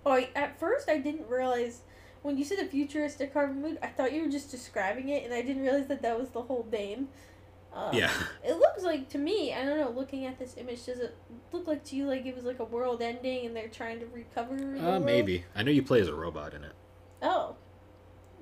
Oh, 0.06 0.12
I, 0.12 0.28
at 0.34 0.58
first 0.58 0.88
I 0.88 0.98
didn't 0.98 1.28
realize 1.28 1.80
when 2.22 2.36
you 2.36 2.44
said 2.44 2.58
a 2.58 2.66
futuristic 2.66 3.32
Harvest 3.32 3.58
Moon. 3.58 3.78
I 3.82 3.88
thought 3.88 4.12
you 4.12 4.22
were 4.22 4.30
just 4.30 4.50
describing 4.50 5.08
it, 5.08 5.24
and 5.24 5.32
I 5.32 5.42
didn't 5.42 5.62
realize 5.62 5.86
that 5.88 6.02
that 6.02 6.18
was 6.18 6.30
the 6.30 6.42
whole 6.42 6.66
name. 6.70 7.08
Uh, 7.72 7.90
yeah. 7.92 8.10
It 8.44 8.56
looks 8.56 8.82
like 8.82 9.08
to 9.10 9.18
me, 9.18 9.52
I 9.52 9.64
don't 9.64 9.78
know, 9.78 9.90
looking 9.90 10.26
at 10.26 10.38
this 10.38 10.56
image, 10.56 10.86
does 10.86 11.00
it 11.00 11.16
look 11.52 11.66
like 11.66 11.84
to 11.84 11.96
you 11.96 12.06
like 12.06 12.24
it 12.26 12.36
was 12.36 12.44
like 12.44 12.60
a 12.60 12.64
world 12.64 13.02
ending 13.02 13.46
and 13.46 13.56
they're 13.56 13.68
trying 13.68 13.98
to 14.00 14.06
recover? 14.06 14.54
Uh, 14.54 15.00
maybe. 15.00 15.44
I 15.56 15.62
know 15.62 15.70
you 15.70 15.82
play 15.82 16.00
as 16.00 16.08
a 16.08 16.14
robot 16.14 16.54
in 16.54 16.64
it. 16.64 16.72
Oh. 17.22 17.56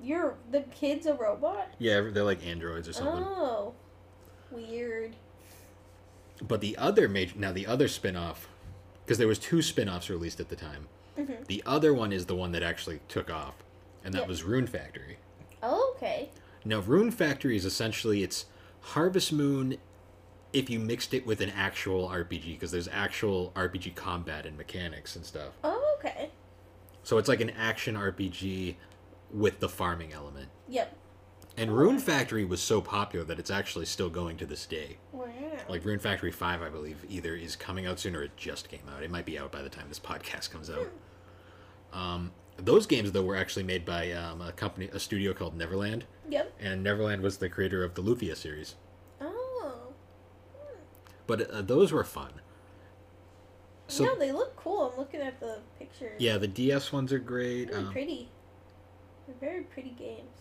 You're 0.03 0.35
the 0.51 0.61
kid's 0.61 1.05
a 1.05 1.13
robot? 1.13 1.69
Yeah, 1.79 2.01
they're 2.11 2.23
like 2.23 2.45
androids 2.45 2.87
or 2.89 2.93
something. 2.93 3.23
Oh. 3.25 3.73
Weird. 4.51 5.15
But 6.41 6.61
the 6.61 6.77
other 6.77 7.07
major 7.07 7.33
now 7.37 7.51
the 7.53 7.65
other 7.65 7.87
spin-off 7.87 8.47
because 9.05 9.17
there 9.17 9.27
was 9.27 9.39
two 9.39 9.61
spin-offs 9.61 10.09
released 10.09 10.39
at 10.39 10.49
the 10.49 10.55
time. 10.55 10.87
Mhm. 11.17 11.45
The 11.47 11.63
other 11.65 11.93
one 11.93 12.11
is 12.11 12.25
the 12.25 12.35
one 12.35 12.51
that 12.51 12.63
actually 12.63 12.99
took 13.07 13.29
off, 13.31 13.55
and 14.03 14.13
that 14.13 14.21
Yeah. 14.23 14.27
was 14.27 14.43
Rune 14.43 14.67
Factory. 14.67 15.17
Oh, 15.61 15.93
okay. 15.95 16.29
Now, 16.65 16.79
Rune 16.79 17.11
Factory 17.11 17.55
is 17.55 17.65
essentially 17.65 18.23
it's 18.23 18.45
Harvest 18.81 19.31
Moon 19.31 19.77
if 20.51 20.69
you 20.69 20.79
mixed 20.79 21.13
it 21.13 21.25
with 21.25 21.39
an 21.41 21.49
actual 21.49 22.07
RPG 22.09 22.53
because 22.53 22.71
there's 22.71 22.87
actual 22.89 23.51
RPG 23.55 23.91
combat 23.91 24.45
and 24.45 24.57
mechanics 24.57 25.15
and 25.15 25.25
stuff. 25.25 25.53
Oh, 25.63 25.95
okay. 25.99 26.31
So 27.03 27.17
it's 27.17 27.27
like 27.27 27.41
an 27.41 27.49
action 27.51 27.95
RPG 27.95 28.77
with 29.33 29.59
the 29.59 29.67
farming 29.69 30.13
element. 30.13 30.49
Yep. 30.69 30.95
And 31.57 31.75
Rune 31.77 31.99
Factory 31.99 32.45
was 32.45 32.61
so 32.61 32.81
popular 32.81 33.23
that 33.25 33.37
it's 33.37 33.51
actually 33.51 33.85
still 33.85 34.09
going 34.09 34.37
to 34.37 34.45
this 34.45 34.65
day. 34.65 34.97
Wow. 35.11 35.27
Like 35.69 35.85
Rune 35.85 35.99
Factory 35.99 36.31
5, 36.31 36.61
I 36.61 36.69
believe, 36.69 37.05
either 37.09 37.35
is 37.35 37.55
coming 37.55 37.85
out 37.85 37.99
soon 37.99 38.15
or 38.15 38.23
it 38.23 38.35
just 38.37 38.69
came 38.69 38.81
out. 38.95 39.03
It 39.03 39.11
might 39.11 39.25
be 39.25 39.37
out 39.37 39.51
by 39.51 39.61
the 39.61 39.69
time 39.69 39.85
this 39.87 39.99
podcast 39.99 40.49
comes 40.51 40.69
out. 40.71 40.87
Um, 41.93 42.31
those 42.57 42.87
games 42.87 43.11
though 43.11 43.23
were 43.23 43.35
actually 43.35 43.63
made 43.63 43.85
by 43.85 44.11
um, 44.13 44.41
a 44.41 44.51
company, 44.51 44.89
a 44.93 44.99
studio 44.99 45.33
called 45.33 45.55
Neverland, 45.55 46.05
Yep. 46.29 46.53
and 46.59 46.83
Neverland 46.83 47.21
was 47.21 47.37
the 47.37 47.49
creator 47.49 47.83
of 47.83 47.93
the 47.93 48.01
Lufia 48.01 48.35
series. 48.35 48.75
Oh. 49.21 49.93
But 51.27 51.49
uh, 51.51 51.61
those 51.61 51.91
were 51.91 52.03
fun. 52.03 52.31
So 53.87 54.05
yeah, 54.05 54.15
they 54.17 54.31
look 54.31 54.55
cool. 54.55 54.91
I'm 54.91 54.97
looking 54.97 55.21
at 55.21 55.39
the 55.39 55.59
pictures. 55.77 56.15
yeah, 56.19 56.37
the 56.37 56.47
DS 56.47 56.91
ones 56.91 57.13
are 57.13 57.19
great. 57.19 57.69
Really 57.69 57.83
Um, 57.85 57.91
pretty. 57.91 58.29
They're 59.27 59.35
very 59.51 59.63
pretty 59.63 59.91
games. 59.91 60.37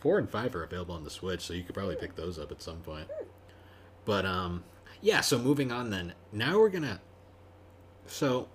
four 0.00 0.18
and 0.18 0.28
five 0.28 0.54
are 0.54 0.62
available 0.64 0.94
on 0.94 1.04
the 1.04 1.10
Switch, 1.10 1.42
so 1.42 1.52
you 1.54 1.62
could 1.62 1.74
probably 1.74 1.96
pick 1.96 2.16
those 2.16 2.38
up 2.38 2.50
at 2.50 2.62
some 2.62 2.78
point. 2.78 3.08
But 4.04 4.24
um, 4.26 4.64
yeah. 5.00 5.20
So 5.20 5.38
moving 5.38 5.70
on, 5.72 5.90
then 5.90 6.14
now 6.32 6.58
we're 6.58 6.68
gonna. 6.70 7.00
So, 8.06 8.48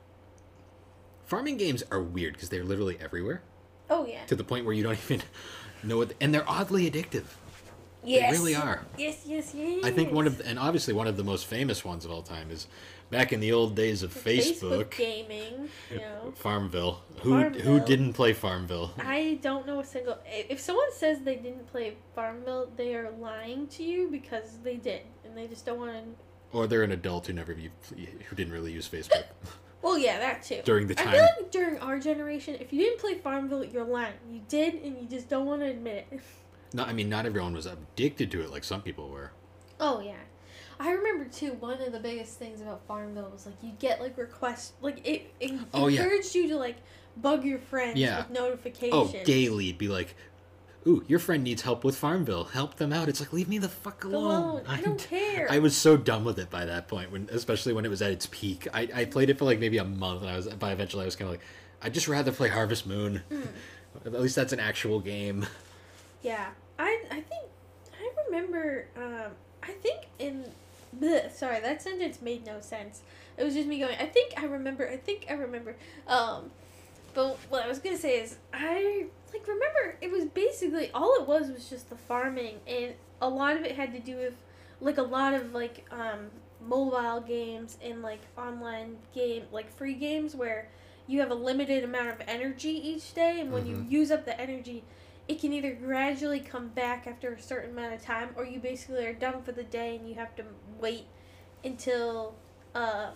farming 1.26 1.58
games 1.58 1.84
are 1.92 2.02
weird 2.02 2.34
because 2.34 2.50
they're 2.50 2.64
literally 2.64 2.98
everywhere 3.02 3.42
Oh 3.90 4.06
yeah. 4.06 4.26
to 4.28 4.36
the 4.36 4.44
point 4.44 4.66
where 4.66 4.74
you 4.76 4.84
don't 4.84 4.94
even 5.10 5.22
know 5.84 5.98
what, 5.98 6.14
and 6.22 6.34
they're 6.34 6.48
oddly 6.50 6.90
addictive. 6.90 7.26
Yes. 8.04 8.32
They 8.32 8.38
really 8.38 8.56
are. 8.56 8.86
Yes, 8.98 9.24
yes, 9.26 9.54
yes. 9.56 9.84
I 9.84 9.92
think 9.92 10.14
one 10.14 10.26
of, 10.26 10.40
and 10.46 10.58
obviously 10.58 10.94
one 10.94 11.08
of 11.08 11.18
the 11.18 11.24
most 11.24 11.48
famous 11.48 11.84
ones 11.84 12.06
of 12.06 12.12
all 12.12 12.22
time 12.22 12.50
is 12.50 12.68
back 13.10 13.34
in 13.34 13.40
the 13.40 13.52
old 13.52 13.76
days 13.76 14.04
of 14.04 14.14
Facebook, 14.14 14.92
gaming. 14.96 15.70
You 15.92 15.98
know. 15.98 16.34
Farmville. 16.36 17.02
Who 17.22 17.50
who 17.50 17.80
didn't 17.80 18.14
play 18.14 18.34
Farmville? 18.34 18.94
I 19.00 19.40
don't 19.42 19.66
know 19.68 19.80
a 19.80 19.86
single. 19.86 20.18
If 20.26 20.60
someone 20.60 20.92
says 20.94 21.20
they 21.22 21.36
didn't 21.36 21.68
play 21.68 21.96
Farmville, 22.16 22.72
they 22.76 22.96
are 22.96 23.12
lying 23.20 23.68
to 23.68 23.84
you 23.84 24.10
because 24.10 24.60
they 24.64 24.76
did, 24.78 25.02
and 25.26 25.38
they 25.38 25.48
just 25.48 25.66
don't 25.66 25.80
want 25.80 25.92
to. 25.92 26.58
Or 26.58 26.66
they're 26.66 26.84
an 26.84 26.92
adult 26.92 27.28
who 27.28 27.34
never 27.34 27.54
u- 27.54 27.70
who 27.96 28.36
didn't 28.36 28.54
really 28.54 28.72
use 28.72 28.88
Facebook 28.90 29.24
Well, 29.82 29.98
yeah, 29.98 30.20
that 30.20 30.44
too. 30.44 30.62
during 30.66 30.88
the 30.88 30.96
time, 30.96 31.08
I 31.08 31.12
feel 31.14 31.22
like 31.40 31.52
during 31.52 31.78
our 31.80 32.00
generation, 32.00 32.58
if 32.60 32.74
you 32.74 32.80
didn't 32.84 33.00
play 33.00 33.16
Farmville, 33.16 33.64
you're 33.64 33.86
lying. 33.86 34.14
You 34.30 34.42
did, 34.50 34.74
and 34.76 34.98
you 35.02 35.08
just 35.08 35.30
don't 35.30 35.46
want 35.46 35.62
to 35.62 35.68
admit 35.68 36.08
it. 36.12 36.20
No, 36.72 36.84
I 36.84 36.94
mean 36.94 37.10
not 37.10 37.26
everyone 37.26 37.54
was 37.56 37.66
addicted 37.66 38.30
to 38.30 38.42
it 38.44 38.52
like 38.52 38.64
some 38.64 38.84
people 38.84 39.10
were. 39.10 39.32
Oh 39.80 40.02
yeah, 40.02 40.20
I 40.80 40.92
remember 40.92 41.26
too. 41.26 41.54
One 41.54 41.82
of 41.82 41.92
the 41.92 42.00
biggest 42.00 42.40
things 42.40 42.62
about 42.62 42.82
Farmville 42.88 43.30
was 43.34 43.46
like 43.46 43.56
you 43.62 43.74
get 43.80 44.00
like 44.00 44.18
requests, 44.18 44.74
like 44.82 45.06
it, 45.06 45.34
it 45.40 45.60
Oh, 45.74 45.88
yeah. 45.88 46.02
encouraged 46.04 46.34
you 46.36 46.48
to 46.50 46.56
like 46.58 46.78
bug 47.18 47.44
your 47.44 47.60
friends 47.60 47.98
Yeah. 48.00 48.20
with 48.20 48.30
notifications. 48.30 48.94
Oh, 48.94 49.14
daily 49.26 49.74
be 49.74 49.90
like, 49.90 50.16
"Ooh, 50.88 51.04
your 51.08 51.20
friend 51.20 51.44
needs 51.44 51.64
help 51.64 51.84
with 51.84 51.98
Farmville. 51.98 52.46
Help 52.46 52.76
them 52.76 52.94
out." 52.94 53.10
It's 53.10 53.20
like, 53.20 53.34
leave 53.34 53.50
me 53.50 53.58
the 53.58 53.68
fuck 53.68 54.06
alone. 54.06 54.24
alone. 54.42 54.64
I 54.70 54.80
don't 54.80 54.98
care. 55.00 55.48
I 55.52 55.60
was 55.60 55.76
so 55.76 55.98
done 55.98 56.24
with 56.24 56.40
it 56.40 56.50
by 56.50 56.64
that 56.66 56.88
point, 56.88 57.12
when 57.12 57.28
especially 57.32 57.74
when 57.74 57.84
it 57.84 57.90
was 57.90 58.02
at 58.02 58.12
its 58.12 58.28
peak. 58.32 58.66
I, 58.74 58.88
I 58.94 59.06
played 59.06 59.30
it 59.30 59.38
for 59.38 59.44
like 59.46 59.60
maybe 59.60 59.80
a 59.80 59.84
month, 59.84 60.22
and 60.22 60.30
I 60.32 60.38
was 60.38 60.48
by 60.48 60.72
eventually 60.72 61.02
I 61.04 61.06
was 61.06 61.18
kind 61.18 61.28
of 61.28 61.34
like, 61.34 61.46
I'd 61.82 61.94
just 61.94 62.08
rather 62.08 62.32
play 62.32 62.48
Harvest 62.48 62.88
Moon. 62.88 63.22
Hmm. 63.30 63.42
At 64.06 64.14
least 64.22 64.36
that's 64.36 64.54
an 64.54 64.60
actual 64.62 65.00
game. 65.02 65.46
Yeah, 66.22 66.50
I 66.78 67.02
I 67.12 67.20
think 67.22 67.44
I 68.00 68.10
remember. 68.28 68.86
Um, 68.96 69.32
I 69.62 69.72
think 69.74 70.06
in 70.20 70.46
sorry 71.34 71.60
that 71.60 71.82
sentence 71.82 72.22
made 72.22 72.46
no 72.46 72.62
sense. 72.62 73.02
It 73.38 73.44
was 73.44 73.54
just 73.54 73.68
me 73.68 73.80
going. 73.80 73.96
I 74.00 74.06
think 74.06 74.34
I 74.38 74.46
remember. 74.46 74.88
I 74.88 74.98
think 74.98 75.26
I 75.30 75.34
remember. 75.34 75.76
Um, 76.08 76.52
but 77.14 77.38
what 77.50 77.64
I 77.64 77.68
was 77.68 77.80
gonna 77.80 77.98
say 77.98 78.20
is 78.20 78.38
I 78.54 79.06
like 79.34 79.48
remember 79.48 79.98
it 80.02 80.12
was 80.12 80.26
basically 80.26 80.92
all 80.94 81.16
it 81.20 81.28
was 81.28 81.50
was 81.52 81.70
just 81.70 81.90
the 81.90 81.96
farming 81.96 82.56
and 82.68 82.94
a 83.22 83.30
lot 83.30 83.56
of 83.56 83.64
it 83.64 83.76
had 83.76 83.94
to 83.94 84.00
do 84.00 84.16
with 84.16 84.34
like 84.82 84.98
a 84.98 85.04
lot 85.04 85.34
of 85.34 85.54
like 85.54 85.86
um 85.92 86.32
mobile 86.66 87.22
games 87.22 87.78
and 87.84 88.02
like 88.02 88.22
online 88.38 88.98
game 89.14 89.44
like 89.52 89.72
free 89.76 89.94
games 89.94 90.36
where 90.36 90.68
you 91.08 91.20
have 91.20 91.32
a 91.32 91.36
limited 91.36 91.84
amount 91.84 92.10
of 92.10 92.16
energy 92.28 92.70
each 92.70 93.14
day 93.14 93.40
and 93.40 93.52
when 93.52 93.66
you 93.66 93.76
Mhm. 93.78 93.92
use 93.92 94.12
up 94.12 94.26
the 94.26 94.40
energy 94.40 94.84
it 95.30 95.40
can 95.40 95.54
either 95.54 95.72
gradually 95.74 96.40
come 96.42 96.70
back 96.70 97.06
after 97.08 97.32
a 97.34 97.40
certain 97.42 97.70
amount 97.72 97.94
of 97.94 98.02
time 98.02 98.30
or 98.36 98.44
you 98.46 98.60
basically 98.60 99.06
are 99.06 99.14
done 99.14 99.42
for 99.44 99.52
the 99.54 99.64
day 99.64 99.96
and 99.96 100.10
you 100.10 100.16
have 100.16 100.36
to 100.36 100.44
wait 100.82 101.06
until 101.64 102.34
um 102.76 103.14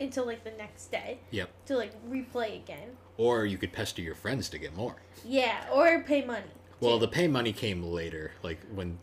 until 0.00 0.24
like 0.26 0.44
the 0.44 0.50
next 0.52 0.90
day 0.90 1.18
Yep. 1.32 1.50
to 1.66 1.76
like 1.76 1.92
replay 2.08 2.56
again 2.56 2.90
Or 3.16 3.44
you 3.46 3.58
could 3.58 3.72
pester 3.72 4.00
your 4.00 4.14
friends 4.14 4.48
to 4.50 4.58
get 4.58 4.74
more. 4.74 4.96
yeah 5.24 5.66
or 5.72 6.02
pay 6.02 6.24
money 6.24 6.46
Well, 6.80 6.98
the 6.98 7.08
pay 7.08 7.28
money 7.28 7.52
came 7.52 7.82
later, 7.82 8.32
like 8.42 8.58
when 8.72 8.98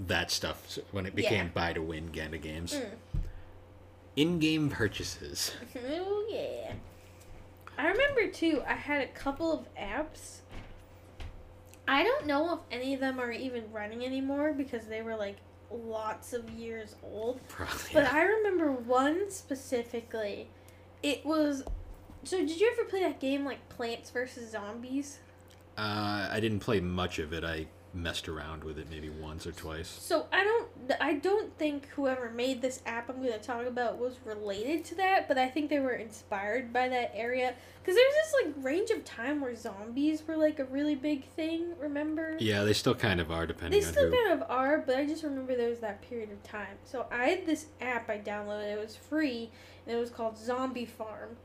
that 0.00 0.30
stuff 0.30 0.78
when 0.92 1.06
it 1.06 1.14
became 1.14 1.46
Yeah. 1.46 1.52
buy 1.54 1.72
to 1.74 1.82
win 1.82 2.10
of 2.34 2.42
games. 2.42 2.74
Mm. 2.74 2.90
In-game 4.16 4.68
purchases. 4.70 5.52
oh 5.88 6.26
yeah 6.30 6.72
i 7.78 7.86
remember 7.86 8.26
too 8.28 8.62
i 8.66 8.74
had 8.74 9.00
a 9.00 9.06
couple 9.08 9.52
of 9.52 9.66
apps 9.76 10.40
i 11.90 12.02
don't 12.02 12.26
know 12.26 12.54
if 12.54 12.60
any 12.70 12.94
of 12.94 13.00
them 13.00 13.20
are 13.20 13.32
even 13.32 13.64
running 13.72 14.04
anymore 14.04 14.52
because 14.52 14.86
they 14.86 15.02
were 15.02 15.16
like 15.16 15.36
lots 15.70 16.32
of 16.32 16.48
years 16.50 16.96
old 17.02 17.40
Probably. 17.48 17.90
But 17.92 18.12
I 18.12 18.22
remember 18.22 18.72
one 18.72 19.30
specifically. 19.30 20.48
It 21.02 21.24
was. 21.24 21.64
So 22.24 22.38
did 22.38 22.60
you 22.60 22.70
ever 22.72 22.88
play 22.88 23.00
that 23.02 23.20
game 23.20 23.44
like 23.44 23.68
Plants 23.68 24.10
vs 24.10 24.50
Zombies? 24.50 25.18
Uh, 25.78 26.28
I 26.30 26.40
didn't 26.40 26.60
play 26.60 26.80
much 26.80 27.18
of 27.18 27.32
it. 27.32 27.44
I 27.44 27.66
messed 27.92 28.28
around 28.28 28.62
with 28.62 28.78
it 28.78 28.86
maybe 28.90 29.08
once 29.08 29.46
or 29.46 29.52
twice. 29.52 29.88
So 29.88 30.26
I 30.32 30.44
don't. 30.44 30.68
I 31.00 31.14
don't 31.14 31.56
think 31.56 31.88
whoever 31.88 32.30
made 32.30 32.62
this 32.62 32.82
app 32.86 33.08
I'm 33.08 33.20
going 33.20 33.32
to 33.32 33.38
talk 33.38 33.66
about 33.66 33.98
was 33.98 34.16
related 34.24 34.84
to 34.86 34.94
that, 34.96 35.28
but 35.28 35.38
I 35.38 35.48
think 35.48 35.70
they 35.70 35.78
were 35.78 35.92
inspired 35.92 36.72
by 36.72 36.88
that 36.88 37.12
area 37.14 37.54
because 37.80 37.96
there's 37.96 38.14
this 38.14 38.34
like 38.44 38.64
range 38.64 38.90
of 38.90 39.04
time 39.04 39.40
where 39.40 39.54
zombies 39.54 40.22
were 40.26 40.36
like 40.36 40.58
a 40.58 40.64
really 40.64 40.94
big 40.94 41.24
thing. 41.30 41.74
Remember? 41.78 42.36
Yeah, 42.40 42.64
they 42.64 42.72
still 42.72 42.94
kind 42.94 43.20
of 43.20 43.30
are 43.30 43.46
depending 43.46 43.80
They 43.80 43.86
on 43.86 43.92
still 43.92 44.10
who. 44.10 44.16
kind 44.16 44.40
of 44.40 44.50
are, 44.50 44.78
but 44.78 44.96
I 44.96 45.06
just 45.06 45.22
remember 45.22 45.56
there 45.56 45.70
was 45.70 45.80
that 45.80 46.02
period 46.02 46.30
of 46.30 46.42
time. 46.42 46.78
So 46.84 47.06
I 47.10 47.26
had 47.26 47.46
this 47.46 47.66
app 47.80 48.08
I 48.08 48.18
downloaded. 48.18 48.72
It 48.72 48.80
was 48.80 48.96
free, 48.96 49.50
and 49.86 49.96
it 49.96 50.00
was 50.00 50.10
called 50.10 50.38
Zombie 50.38 50.86
Farm. 50.86 51.36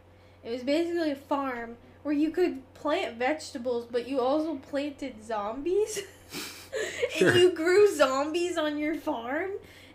It 0.43 0.51
was 0.51 0.63
basically 0.63 1.11
a 1.11 1.15
farm 1.15 1.77
where 2.03 2.13
you 2.13 2.29
could 2.29 2.61
plant 2.75 3.17
vegetables, 3.17 3.87
but 3.89 4.07
you 4.07 4.19
also 4.19 4.55
planted 4.55 5.25
zombies. 5.25 5.99
Sure. 7.09 7.29
and 7.29 7.39
you 7.39 7.51
grew 7.53 7.93
zombies 7.95 8.57
on 8.57 8.77
your 8.77 8.95
farm. 8.95 9.51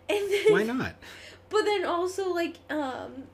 And 0.09 0.33
then, 0.33 0.53
Why 0.53 0.63
not? 0.63 0.95
But 1.51 1.65
then 1.65 1.85
also 1.85 2.33
like 2.33 2.57
um 2.71 3.25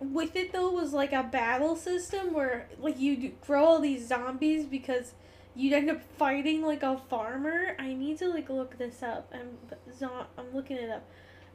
with 0.00 0.34
it 0.36 0.52
though 0.52 0.70
was 0.70 0.92
like 0.94 1.12
a 1.12 1.22
battle 1.22 1.76
system 1.76 2.32
where 2.32 2.66
like 2.80 2.98
you 2.98 3.32
grow 3.46 3.64
all 3.64 3.80
these 3.80 4.08
zombies 4.08 4.64
because 4.64 5.12
you'd 5.54 5.74
end 5.74 5.90
up 5.90 6.00
fighting 6.16 6.62
like 6.62 6.82
a 6.82 6.96
farmer. 7.10 7.76
I 7.78 7.92
need 7.92 8.18
to 8.20 8.28
like 8.28 8.48
look 8.48 8.78
this 8.78 9.02
up. 9.02 9.32
I'm 9.34 9.58
zo- 9.98 10.26
I'm 10.38 10.54
looking 10.54 10.78
it 10.78 10.88
up. 10.90 11.04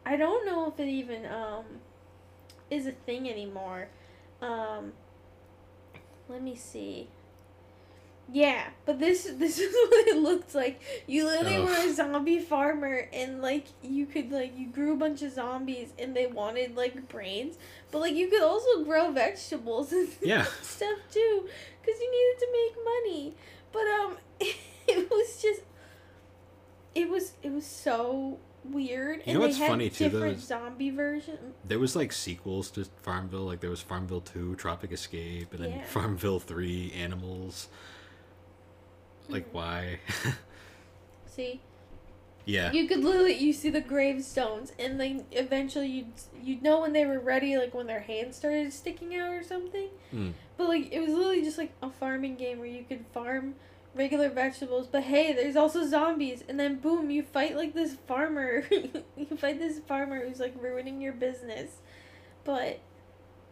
I 0.06 0.16
don't 0.18 0.46
know 0.46 0.68
if 0.68 0.80
it 0.80 0.88
even 0.88 1.26
um 1.26 1.66
is 2.70 2.86
a 2.86 2.92
thing 2.92 3.28
anymore. 3.30 3.88
Um 4.42 4.94
let 6.30 6.42
me 6.44 6.56
see. 6.56 7.08
Yeah, 8.32 8.64
but 8.86 9.00
this 9.00 9.24
this 9.38 9.60
is 9.66 9.74
what 9.74 10.08
it 10.08 10.18
looked 10.18 10.56
like. 10.56 10.82
You 11.08 11.26
literally 11.26 11.58
Oh. 11.58 11.66
were 11.66 11.90
a 11.90 11.94
zombie 11.94 12.40
farmer, 12.40 13.08
and 13.14 13.42
like 13.42 13.66
you 13.84 14.06
could 14.06 14.32
like 14.32 14.58
you 14.58 14.68
grew 14.68 14.94
a 14.94 14.98
bunch 14.98 15.22
of 15.22 15.34
zombies, 15.34 15.90
and 16.00 16.16
they 16.16 16.28
wanted 16.28 16.76
like 16.76 17.10
brains, 17.10 17.58
but 17.92 18.00
like 18.00 18.16
you 18.16 18.30
could 18.30 18.42
also 18.44 18.84
grow 18.84 19.12
vegetables 19.12 19.92
and 19.92 20.08
Yeah. 20.22 20.46
stuff 20.62 20.98
too, 21.12 21.48
because 21.82 22.00
you 22.00 22.12
needed 22.12 22.40
to 22.40 22.48
make 22.52 22.86
money. 22.86 23.36
But 23.72 23.88
um, 23.88 24.18
it 24.88 25.10
was 25.12 25.42
just 25.42 25.62
it 26.96 27.10
was 27.10 27.34
it 27.44 27.52
was 27.52 27.66
so 27.66 28.40
weird, 28.64 29.18
You 29.18 29.24
and 29.26 29.34
know 29.36 29.40
what's 29.42 29.58
had 29.58 29.68
funny, 29.70 29.90
too, 29.90 30.06
different 30.10 30.38
is- 30.38 30.44
zombie 30.48 30.90
version. 30.92 31.38
There 31.66 31.80
was 31.80 31.96
like 31.96 32.12
sequels 32.14 32.72
to 32.72 32.86
Farmville. 33.02 33.42
Like 33.46 33.60
there 33.60 33.70
was 33.70 33.82
Farmville 33.82 34.22
Two, 34.22 34.56
Tropic 34.56 34.92
Escape, 34.92 35.54
and 35.54 35.64
then 35.64 35.72
Yeah. 35.72 35.84
Farmville 35.86 36.40
Three, 36.40 36.92
Animals. 36.96 37.68
Like 39.30 39.48
why? 39.52 40.00
See. 41.26 41.62
yeah. 42.46 42.72
You 42.72 42.88
could 42.88 43.04
literally 43.04 43.34
you 43.34 43.54
see 43.54 43.70
the 43.70 43.82
gravestones, 43.82 44.74
and 44.78 45.00
then 45.00 45.26
eventually 45.32 45.88
you'd 45.88 46.14
you'd 46.42 46.62
know 46.62 46.82
when 46.82 46.94
they 46.94 47.06
were 47.06 47.20
ready, 47.20 47.58
like 47.58 47.74
when 47.74 47.88
their 47.88 48.02
hands 48.02 48.36
started 48.38 48.72
sticking 48.74 49.16
out 49.16 49.34
or 49.34 49.44
something. 49.44 49.90
Mm. 50.14 50.34
But 50.58 50.68
like 50.68 50.92
it 50.92 51.00
was 51.00 51.14
literally 51.14 51.42
just 51.42 51.58
like 51.58 51.72
a 51.82 51.90
farming 51.90 52.36
game 52.36 52.60
where 52.60 52.68
you 52.68 52.84
could 52.84 53.06
farm 53.14 53.56
regular 53.96 54.30
vegetables, 54.30 54.88
but 54.88 55.04
hey, 55.04 55.34
there's 55.34 55.56
also 55.56 55.86
zombies, 55.86 56.44
and 56.48 56.60
then 56.60 56.80
boom, 56.80 57.10
you 57.10 57.24
fight 57.24 57.56
like 57.56 57.74
this 57.74 57.96
farmer. 58.08 58.64
you 58.72 59.38
fight 59.38 59.60
this 59.60 59.80
farmer 59.80 60.28
who's 60.28 60.40
like 60.40 60.54
ruining 60.60 61.02
your 61.02 61.14
business. 61.14 61.78
But 62.44 62.80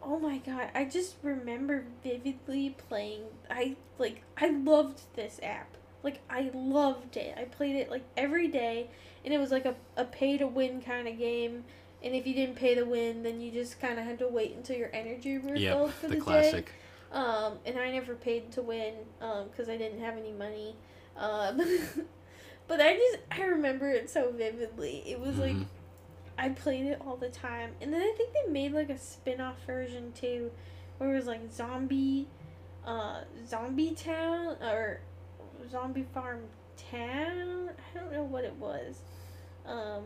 oh 0.04 0.20
my 0.20 0.38
god, 0.40 0.70
I 0.76 0.86
just 0.86 1.16
remember 1.24 1.86
vividly 2.04 2.76
playing. 2.90 3.24
I 3.50 3.76
like 3.98 4.22
I 4.38 4.50
loved 4.50 5.02
this 5.16 5.40
app. 5.44 5.78
Like 6.04 6.22
I 6.30 6.50
loved 6.54 7.18
it. 7.18 7.36
I 7.38 7.44
played 7.46 7.76
it 7.76 7.90
like 7.90 8.04
every 8.18 8.48
day, 8.48 8.90
and 9.24 9.34
it 9.34 9.38
was 9.40 9.52
like 9.52 9.66
a 9.66 9.76
a 9.98 10.06
pay 10.06 10.38
to 10.38 10.48
win 10.48 10.82
kind 10.82 11.08
of 11.08 11.18
game. 11.18 11.64
And 12.04 12.16
if 12.16 12.26
you 12.26 12.34
didn't 12.34 12.56
pay 12.56 12.74
to 12.74 12.84
win, 12.84 13.22
then 13.22 13.42
you 13.42 13.52
just 13.52 13.80
kind 13.80 14.00
of 14.00 14.06
had 14.06 14.18
to 14.20 14.28
wait 14.28 14.56
until 14.56 14.76
your 14.76 14.90
energy 14.92 15.38
refilled 15.38 15.60
Yep. 15.62 15.90
for 15.92 16.08
The 16.08 16.16
the, 16.16 16.16
day. 16.16 16.22
classic. 16.22 16.72
Um, 17.12 17.60
and 17.66 17.78
I 17.78 17.92
never 17.92 18.16
paid 18.16 18.52
to 18.54 18.62
win 18.64 18.94
because 19.20 19.70
I 19.70 19.78
didn't 19.78 20.00
have 20.00 20.18
any 20.18 20.32
money. 20.32 20.76
Um, 21.16 21.62
but 22.68 22.82
I 22.82 22.96
just 22.96 23.18
I 23.30 23.44
remember 23.44 23.90
it 23.92 24.10
so 24.10 24.32
vividly. 24.32 25.04
It 25.06 25.20
was 25.20 25.38
like 25.38 25.54
Mhm. 25.56 25.66
I 26.38 26.50
played 26.50 26.86
it 26.86 27.02
all 27.06 27.17
the 27.17 27.30
time, 27.30 27.72
and 27.82 27.94
then 27.94 28.02
I 28.02 28.13
think 28.17 28.34
they 28.34 28.52
made 28.52 28.74
like 28.74 28.89
a 28.89 28.98
spin-off 28.98 29.58
version 29.65 30.12
too, 30.13 30.52
where 30.98 31.13
it 31.13 31.15
was 31.15 31.28
like 31.28 31.52
zombie, 31.52 32.28
uh, 32.86 33.22
zombie 33.48 33.91
town 33.91 34.58
or 34.62 35.00
zombie 35.70 36.06
farm 36.13 36.41
town. 36.91 37.70
I 37.70 38.00
don't 38.00 38.12
know 38.12 38.24
what 38.24 38.44
it 38.44 38.56
was. 38.56 39.00
Um, 39.65 40.04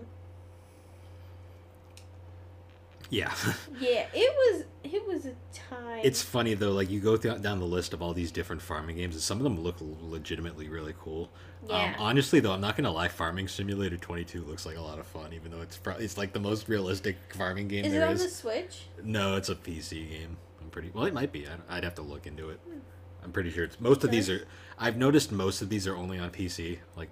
Yeah. 3.10 3.34
yeah, 3.80 4.08
it 4.14 4.34
was 4.36 4.66
it 4.84 5.08
was 5.08 5.26
a 5.26 5.34
time. 5.54 6.02
it's 6.04 6.22
funny 6.22 6.54
though, 6.54 6.72
like 6.72 6.90
you 6.90 7.00
go 7.00 7.18
th- 7.18 7.42
down 7.42 7.60
the 7.60 7.66
list 7.66 7.94
of 7.94 8.02
all 8.02 8.14
these 8.14 8.32
different 8.32 8.62
farming 8.62 8.98
games, 8.98 9.16
and 9.16 9.22
some 9.24 9.38
of 9.38 9.44
them 9.44 9.60
look 9.60 9.76
legitimately 9.80 10.70
really 10.70 10.96
cool. 11.00 11.30
Yeah. 11.70 11.90
Um, 11.90 11.96
honestly, 12.00 12.40
though, 12.40 12.52
I'm 12.54 12.62
not 12.62 12.76
gonna 12.78 12.92
lie. 12.92 13.08
Farming 13.08 13.48
Simulator 13.48 13.98
22 13.98 14.44
looks 14.44 14.66
like 14.66 14.78
a 14.78 14.82
lot 14.82 15.00
of 15.00 15.06
fun, 15.08 15.34
even 15.34 15.52
though 15.52 15.62
it's 15.62 15.78
pro- 15.78 15.96
it's 15.96 16.18
like 16.18 16.34
the 16.34 16.40
most 16.40 16.68
realistic 16.70 17.18
farming 17.36 17.68
game 17.68 17.86
is 17.86 17.94
it 17.94 18.02
on 18.04 18.14
is. 18.14 18.24
the 18.24 18.30
Switch? 18.30 18.84
No, 19.04 19.36
it's 19.36 19.50
a 19.50 19.56
PC 19.56 20.10
game. 20.10 20.38
I'm 20.62 20.70
pretty 20.70 20.92
well. 20.94 21.06
It 21.06 21.14
might 21.14 21.32
be. 21.32 21.48
I'd, 21.48 21.62
I'd 21.70 21.84
have 21.84 21.96
to 21.96 22.02
look 22.02 22.28
into 22.28 22.50
it. 22.50 22.60
Hmm. 22.68 22.80
I'm 23.24 23.32
pretty 23.32 23.50
sure 23.50 23.64
it's 23.64 23.80
most 23.80 24.04
of 24.04 24.12
these 24.12 24.30
are. 24.30 24.46
I've 24.78 24.98
noticed 24.98 25.32
most 25.32 25.62
of 25.62 25.70
these 25.70 25.88
are 25.88 25.96
only 25.96 26.20
on 26.20 26.30
PC. 26.32 26.80
Like 26.96 27.10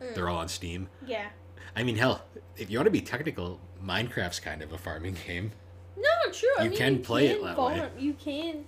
Mm. 0.00 0.14
they're 0.14 0.30
all 0.30 0.38
on 0.38 0.48
Steam. 0.48 0.88
Yeah. 1.06 1.28
I 1.76 1.82
mean, 1.82 1.96
hell, 1.96 2.24
if 2.56 2.70
you 2.70 2.78
want 2.78 2.86
to 2.86 2.90
be 2.90 3.02
technical, 3.02 3.60
Minecraft's 3.84 4.40
kind 4.40 4.62
of 4.62 4.72
a 4.72 4.78
farming 4.78 5.14
game. 5.26 5.52
No, 5.94 6.32
true. 6.32 6.48
I 6.58 6.64
You 6.64 6.70
mean, 6.70 6.78
can 6.78 6.92
you 6.94 7.00
play 7.00 7.26
it 7.26 7.36
can 7.38 7.46
that 7.48 7.56
farm, 7.56 7.78
way. 7.78 7.90
You 7.98 8.14
can. 8.14 8.64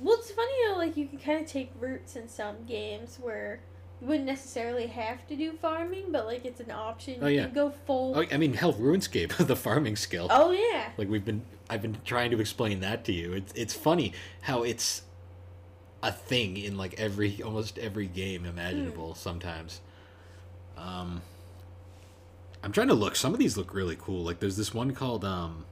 Well, 0.00 0.16
it's 0.18 0.30
funny 0.30 0.52
how 0.66 0.78
like 0.78 0.96
you 0.96 1.06
can 1.06 1.18
kind 1.18 1.42
of 1.44 1.46
take 1.46 1.70
roots 1.78 2.16
in 2.16 2.26
some 2.26 2.64
games 2.64 3.18
where 3.20 3.60
wouldn't 4.02 4.26
necessarily 4.26 4.86
have 4.88 5.26
to 5.28 5.36
do 5.36 5.52
farming, 5.52 6.06
but 6.10 6.26
like 6.26 6.44
it's 6.44 6.60
an 6.60 6.70
option. 6.70 7.18
Oh, 7.22 7.26
you 7.28 7.36
yeah. 7.36 7.44
can 7.46 7.54
go 7.54 7.70
full. 7.86 8.14
Oh, 8.16 8.24
I 8.30 8.36
mean, 8.36 8.54
hell, 8.54 8.72
RuneScape, 8.74 9.36
the 9.46 9.56
farming 9.56 9.96
skill. 9.96 10.26
Oh 10.30 10.50
yeah. 10.50 10.90
Like 10.98 11.08
we've 11.08 11.24
been, 11.24 11.42
I've 11.70 11.82
been 11.82 11.96
trying 12.04 12.30
to 12.32 12.40
explain 12.40 12.80
that 12.80 13.04
to 13.06 13.12
you. 13.12 13.32
It's 13.32 13.52
it's 13.54 13.74
funny 13.74 14.12
how 14.42 14.62
it's 14.64 15.02
a 16.02 16.10
thing 16.12 16.56
in 16.56 16.76
like 16.76 16.98
every 16.98 17.40
almost 17.42 17.78
every 17.78 18.06
game 18.08 18.44
imaginable. 18.44 19.14
Sometimes, 19.14 19.80
um, 20.76 21.22
I'm 22.62 22.72
trying 22.72 22.88
to 22.88 22.94
look. 22.94 23.16
Some 23.16 23.32
of 23.32 23.38
these 23.38 23.56
look 23.56 23.72
really 23.72 23.96
cool. 24.00 24.22
Like 24.24 24.40
there's 24.40 24.56
this 24.56 24.74
one 24.74 24.92
called 24.92 25.24
um, 25.24 25.64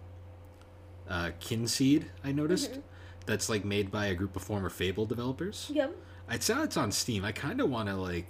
uh, 1.08 1.30
Kinseed. 1.40 2.04
I 2.24 2.30
noticed 2.32 2.72
Mhm. 2.74 2.82
that's 3.26 3.48
like 3.48 3.64
made 3.64 3.90
by 3.90 4.06
a 4.06 4.14
group 4.14 4.36
of 4.36 4.42
former 4.42 4.70
Fable 4.70 5.06
developers. 5.06 5.70
Yep. 5.74 5.96
I 6.30 6.38
saw 6.38 6.62
it's 6.62 6.76
on 6.76 6.92
Steam. 6.92 7.24
I 7.24 7.32
kind 7.32 7.60
of 7.60 7.68
want 7.68 7.88
to 7.88 7.96
like, 7.96 8.26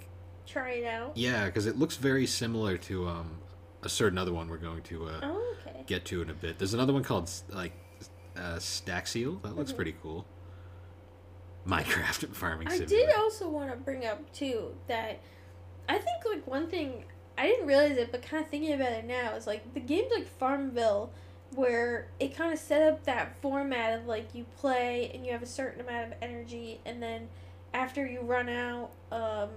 Try 0.47 0.71
it 0.71 0.85
out. 0.85 1.11
yeah, 1.15 1.45
because 1.45 1.67
it 1.67 1.77
looks 1.77 1.95
very 1.97 2.25
similar 2.25 2.75
to 2.79 3.07
um, 3.07 3.37
a 3.83 3.89
certain 3.89 4.17
other 4.17 4.33
one 4.33 4.49
we're 4.49 4.57
going 4.57 4.81
to 4.83 5.05
uh, 5.07 5.19
Oh 5.23 5.55
okay. 5.67 5.83
get 5.85 6.03
to 6.05 6.21
in 6.21 6.29
a 6.29 6.33
bit. 6.33 6.57
There's 6.57 6.73
another 6.73 6.93
one 6.93 7.03
called 7.03 7.29
like 7.49 7.73
uh, 8.35 8.55
Staxel. 8.55 9.41
That 9.43 9.55
looks 9.55 9.71
Mhm. 9.71 9.75
pretty 9.75 9.95
cool. 10.01 10.25
Minecraft 11.67 12.33
farming 12.33 12.67
I 12.67 12.71
simulator. 12.77 13.07
did 13.07 13.15
also 13.15 13.47
want 13.47 13.69
to 13.69 13.77
bring 13.77 14.05
up 14.05 14.31
too 14.33 14.75
that 14.87 15.19
I 15.87 15.99
think 15.99 16.25
like 16.25 16.47
one 16.47 16.67
thing 16.67 17.03
I 17.37 17.45
didn't 17.45 17.67
realize 17.67 17.97
it, 17.97 18.11
but 18.11 18.23
kind 18.23 18.43
of 18.43 18.49
thinking 18.49 18.73
about 18.73 18.91
it 18.93 19.05
now 19.05 19.35
is 19.35 19.45
like 19.45 19.73
the 19.75 19.79
games 19.79 20.11
like 20.13 20.27
Farmville, 20.39 21.11
where 21.55 22.07
it 22.19 22.35
kind 22.35 22.51
of 22.51 22.57
set 22.59 22.81
up 22.91 23.03
that 23.05 23.39
format 23.41 23.99
of 23.99 24.05
like 24.07 24.33
you 24.33 24.45
play 24.57 25.11
and 25.13 25.23
you 25.25 25.31
have 25.33 25.43
a 25.43 25.47
certain 25.47 25.81
amount 25.81 26.11
of 26.11 26.17
energy, 26.21 26.79
and 26.85 27.01
then 27.01 27.29
after 27.73 28.05
you 28.05 28.21
run 28.21 28.49
out, 28.49 28.91
um, 29.11 29.49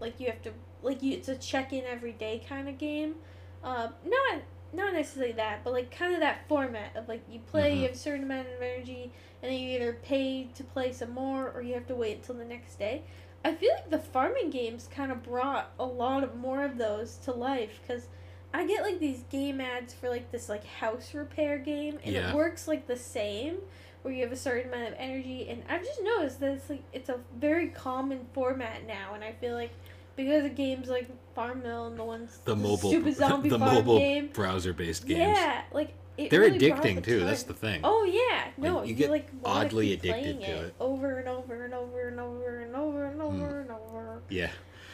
like 0.00 0.18
you 0.20 0.26
have 0.26 0.42
to 0.42 0.52
like 0.82 1.02
you 1.02 1.12
it's 1.12 1.28
a 1.28 1.36
check 1.36 1.72
in 1.72 1.84
every 1.84 2.12
day 2.12 2.42
kind 2.48 2.68
of 2.68 2.78
game. 2.78 3.16
Um, 3.62 3.92
not 4.04 4.42
not 4.72 4.92
necessarily 4.92 5.32
that, 5.32 5.64
but 5.64 5.72
like 5.72 5.90
kind 5.90 6.14
of 6.14 6.20
that 6.20 6.46
format 6.48 6.96
of 6.96 7.08
like 7.08 7.22
you 7.30 7.40
play, 7.40 7.72
Mhm. 7.72 7.76
you 7.78 7.82
have 7.82 7.92
a 7.92 7.96
certain 7.98 8.22
amount 8.24 8.48
of 8.48 8.62
energy, 8.62 9.12
and 9.42 9.50
then 9.52 9.58
you 9.58 9.70
either 9.76 9.94
pay 10.02 10.44
to 10.54 10.64
play 10.64 10.92
some 10.92 11.10
more 11.10 11.50
or 11.50 11.60
you 11.62 11.74
have 11.74 11.86
to 11.88 11.94
wait 11.94 12.18
until 12.18 12.36
the 12.36 12.44
next 12.44 12.76
day. 12.78 13.02
I 13.44 13.54
feel 13.54 13.72
like 13.74 13.90
the 13.90 13.98
farming 13.98 14.50
games 14.50 14.88
kind 14.94 15.10
of 15.10 15.22
brought 15.22 15.72
a 15.78 15.84
lot 15.86 16.22
of 16.24 16.36
more 16.36 16.62
of 16.64 16.76
those 16.78 17.16
to 17.24 17.32
life 17.32 17.80
because 17.82 18.06
I 18.52 18.66
get 18.66 18.82
like 18.82 18.98
these 19.00 19.22
game 19.30 19.60
ads 19.60 19.94
for 19.94 20.08
like 20.10 20.30
this 20.30 20.48
like 20.48 20.64
house 20.66 21.14
repair 21.14 21.58
game 21.58 21.98
and 22.04 22.14
Yeah. 22.14 22.30
it 22.30 22.34
works 22.36 22.68
like 22.68 22.86
the 22.86 22.96
same 22.96 23.58
where 24.02 24.14
you 24.14 24.22
have 24.22 24.32
a 24.32 24.36
certain 24.36 24.72
amount 24.72 24.88
of 24.88 24.94
energy 24.98 25.48
and 25.48 25.62
I've 25.68 25.84
just 25.84 26.02
noticed 26.02 26.40
that 26.40 26.52
it's 26.52 26.70
like 26.70 26.82
it's 26.92 27.08
a 27.08 27.18
very 27.38 27.68
common 27.68 28.26
format 28.32 28.86
now 28.86 29.14
and 29.14 29.22
I 29.22 29.32
feel 29.32 29.54
like 29.54 29.70
because 30.16 30.44
of 30.44 30.54
games 30.54 30.88
like 30.88 31.08
Farmville 31.34 31.86
and 31.86 31.98
the 31.98 32.04
ones 32.04 32.38
the 32.44 32.56
mobile, 32.56 32.90
stupid 32.90 33.16
zombie 33.16 33.48
the 33.50 33.58
farm 33.58 33.74
mobile 33.74 33.98
game 33.98 34.28
browser-based 34.32 35.06
games. 35.06 35.18
yeah 35.38 35.62
like 35.72 35.94
it 36.18 36.28
They're 36.30 36.40
really 36.40 36.58
addicting 36.58 37.02
too. 37.02 37.18
time- 37.20 37.28
That's 37.28 37.44
the 37.44 37.54
thing. 37.54 37.80
Oh 37.84 38.04
yeah, 38.04 38.48
no, 38.58 38.82
you 38.82 38.88
you, 38.90 38.94
get 38.94 39.10
like 39.10 39.28
oddly 39.44 39.92
addicted 39.94 40.40
to 40.40 40.46
it 40.46 40.64
it. 40.66 40.74
over 40.78 41.18
and 41.18 41.28
over 41.28 41.64
and 41.64 41.72
over 41.72 42.08
and 42.08 42.20
over 42.20 42.58
and 42.60 42.76
over 42.76 43.04
and 43.06 43.22
over 43.22 43.60
and 43.62 43.70
over. 43.70 44.22
Yeah. 44.28 44.50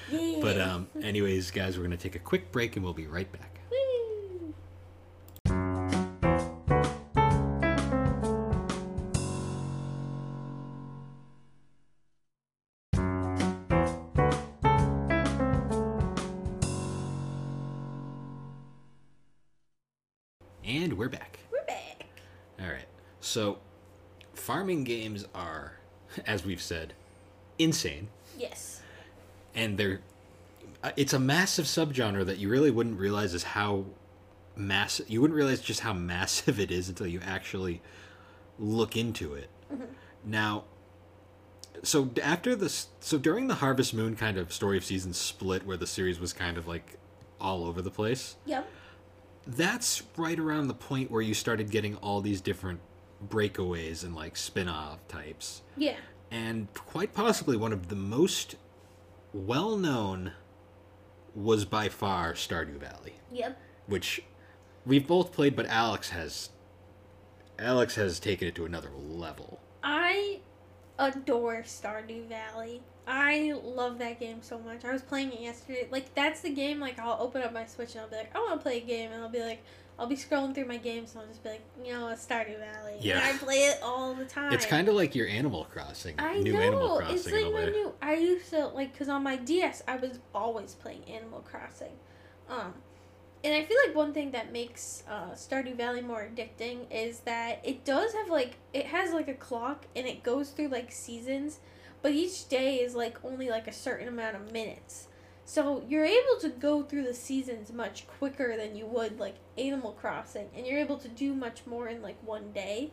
Yeah. 0.08 0.38
But 0.40 0.60
um, 0.60 0.86
anyways, 1.02 1.50
guys, 1.50 1.76
we're 1.78 1.82
gonna 1.84 1.96
take 1.96 2.14
a 2.14 2.20
quick 2.20 2.52
break 2.52 2.76
and 2.76 2.84
we'll 2.84 2.94
be 2.94 3.08
right 3.08 3.30
back. 3.32 3.55
Farming 24.66 24.82
games 24.84 25.24
are, 25.32 25.74
as 26.26 26.44
we've 26.44 26.60
said, 26.62 26.92
insane. 27.58 28.08
Yes. 28.38 28.82
and 29.54 29.78
they're 29.78 30.00
uh, 30.84 30.90
it's 30.96 31.14
a 31.14 31.18
massive 31.18 31.64
subgenre 31.64 32.26
that 32.26 32.36
you 32.36 32.50
really 32.50 32.70
wouldn't 32.70 32.98
realize 33.00 33.32
is 33.32 33.42
how 33.44 33.86
massive 34.56 35.08
you 35.08 35.22
wouldn't 35.22 35.36
realize 35.36 35.60
just 35.62 35.80
how 35.80 35.92
massive 36.14 36.60
it 36.60 36.70
is 36.70 36.90
until 36.90 37.06
you 37.06 37.18
actually 37.24 37.80
look 38.58 38.94
into 38.94 39.32
it 39.32 39.48
now 40.22 40.64
so 41.82 42.10
after 42.22 42.54
this 42.54 42.88
so 43.00 43.16
during 43.16 43.46
the 43.46 43.54
harvest 43.54 43.94
moon 43.94 44.14
kind 44.16 44.36
of 44.36 44.52
story 44.52 44.76
of 44.76 44.84
seasons 44.84 45.16
split 45.16 45.64
where 45.64 45.78
the 45.78 45.86
series 45.86 46.20
was 46.20 46.34
kind 46.34 46.58
of 46.58 46.66
like 46.68 46.98
all 47.40 47.64
over 47.64 47.80
the 47.80 47.90
place 47.90 48.36
Yep. 48.44 48.68
that's 49.46 50.02
right 50.18 50.38
around 50.38 50.68
the 50.68 50.74
point 50.74 51.10
where 51.10 51.22
you 51.22 51.32
started 51.32 51.70
getting 51.70 51.96
all 51.96 52.20
these 52.20 52.42
different 52.42 52.80
breakaways 53.24 54.02
and 54.04 54.14
like 54.14 54.36
spin-off 54.36 55.06
types 55.08 55.62
Yeah. 55.76 55.96
and 56.30 56.72
quite 56.74 57.14
possibly 57.14 57.56
one 57.56 57.72
of 57.72 57.88
the 57.88 57.96
most 57.96 58.56
well 59.32 59.76
known 59.76 60.32
was 61.34 61.64
by 61.64 61.88
far 61.88 62.32
Stardew 62.34 62.78
Valley, 62.78 63.14
Yep. 63.32 63.58
which 63.86 64.22
we've 64.86 65.06
both 65.06 65.32
played, 65.32 65.54
but 65.56 65.66
Alex 65.66 66.10
has 66.10 66.50
Alex 67.58 67.94
has 67.94 68.20
taken 68.20 68.48
it 68.48 68.54
to 68.54 68.64
another 68.66 68.90
level. 68.90 69.60
I 69.82 70.40
adore 70.98 71.62
Stardew 71.62 72.26
Valley. 72.28 72.82
I 73.06 73.52
love 73.62 73.98
that 73.98 74.18
game 74.20 74.42
so 74.42 74.58
much. 74.58 74.84
I 74.84 74.92
was 74.92 75.00
playing 75.02 75.32
it 75.32 75.40
yesterday. 75.40 75.86
Like 75.90 76.14
that's 76.14 76.40
the 76.40 76.50
game. 76.50 76.80
Like 76.80 76.98
I'll 76.98 77.16
open 77.20 77.42
up 77.42 77.52
my 77.52 77.64
Switch 77.66 77.92
and 77.94 78.02
I'll 78.02 78.10
be 78.10 78.16
like, 78.16 78.34
I 78.34 78.38
want 78.40 78.58
to 78.60 78.62
play 78.62 78.78
a 78.78 78.84
game, 78.84 79.12
and 79.12 79.22
I'll 79.22 79.28
be 79.28 79.40
like, 79.42 79.62
I'll 79.98 80.06
be 80.06 80.16
scrolling 80.16 80.54
through 80.54 80.66
my 80.66 80.76
games 80.76 81.12
and 81.12 81.22
I'll 81.22 81.28
just 81.28 81.42
be 81.42 81.48
like, 81.50 81.62
you 81.82 81.92
know, 81.92 82.08
it's 82.08 82.26
Stardew 82.26 82.58
Valley. 82.58 82.96
Yeah. 83.00 83.18
And 83.18 83.24
I 83.24 83.38
play 83.38 83.64
it 83.64 83.80
all 83.82 84.14
the 84.14 84.26
time. 84.26 84.52
It's 84.52 84.66
kind 84.66 84.88
of 84.88 84.94
like 84.94 85.14
your 85.14 85.26
Animal 85.26 85.64
Crossing, 85.64 86.16
I 86.18 86.38
new 86.38 86.52
know. 86.52 86.60
Animal 86.60 86.98
it's 86.98 87.22
Crossing 87.22 87.52
like 87.52 87.54
my 87.54 87.70
new. 87.70 87.94
I 88.02 88.14
used 88.14 88.50
to 88.50 88.66
like 88.68 88.92
because 88.92 89.08
on 89.08 89.22
my 89.22 89.36
DS 89.36 89.82
I 89.88 89.96
was 89.96 90.18
always 90.34 90.74
playing 90.74 91.04
Animal 91.04 91.40
Crossing, 91.40 91.92
um, 92.50 92.74
and 93.42 93.54
I 93.54 93.64
feel 93.64 93.76
like 93.86 93.96
one 93.96 94.12
thing 94.12 94.32
that 94.32 94.52
makes 94.52 95.02
uh, 95.08 95.30
Stardew 95.30 95.76
Valley 95.76 96.02
more 96.02 96.28
addicting 96.28 96.80
is 96.90 97.20
that 97.20 97.60
it 97.64 97.84
does 97.84 98.12
have 98.12 98.28
like 98.28 98.56
it 98.74 98.86
has 98.86 99.12
like 99.12 99.28
a 99.28 99.34
clock 99.34 99.86
and 99.94 100.06
it 100.06 100.22
goes 100.22 100.50
through 100.50 100.68
like 100.68 100.92
seasons, 100.92 101.60
but 102.02 102.12
each 102.12 102.48
day 102.48 102.76
is 102.76 102.94
like 102.94 103.24
only 103.24 103.48
like 103.48 103.66
a 103.66 103.72
certain 103.72 104.08
amount 104.08 104.36
of 104.36 104.52
minutes. 104.52 105.08
So 105.48 105.84
you're 105.88 106.04
able 106.04 106.40
to 106.40 106.48
go 106.48 106.82
through 106.82 107.04
the 107.04 107.14
seasons 107.14 107.72
much 107.72 108.08
quicker 108.08 108.56
than 108.56 108.74
you 108.74 108.84
would 108.84 109.20
like 109.20 109.36
Animal 109.56 109.92
Crossing, 109.92 110.48
and 110.56 110.66
you're 110.66 110.80
able 110.80 110.98
to 110.98 111.08
do 111.08 111.34
much 111.34 111.60
more 111.66 111.86
in 111.86 112.02
like 112.02 112.16
one 112.26 112.50
day. 112.50 112.90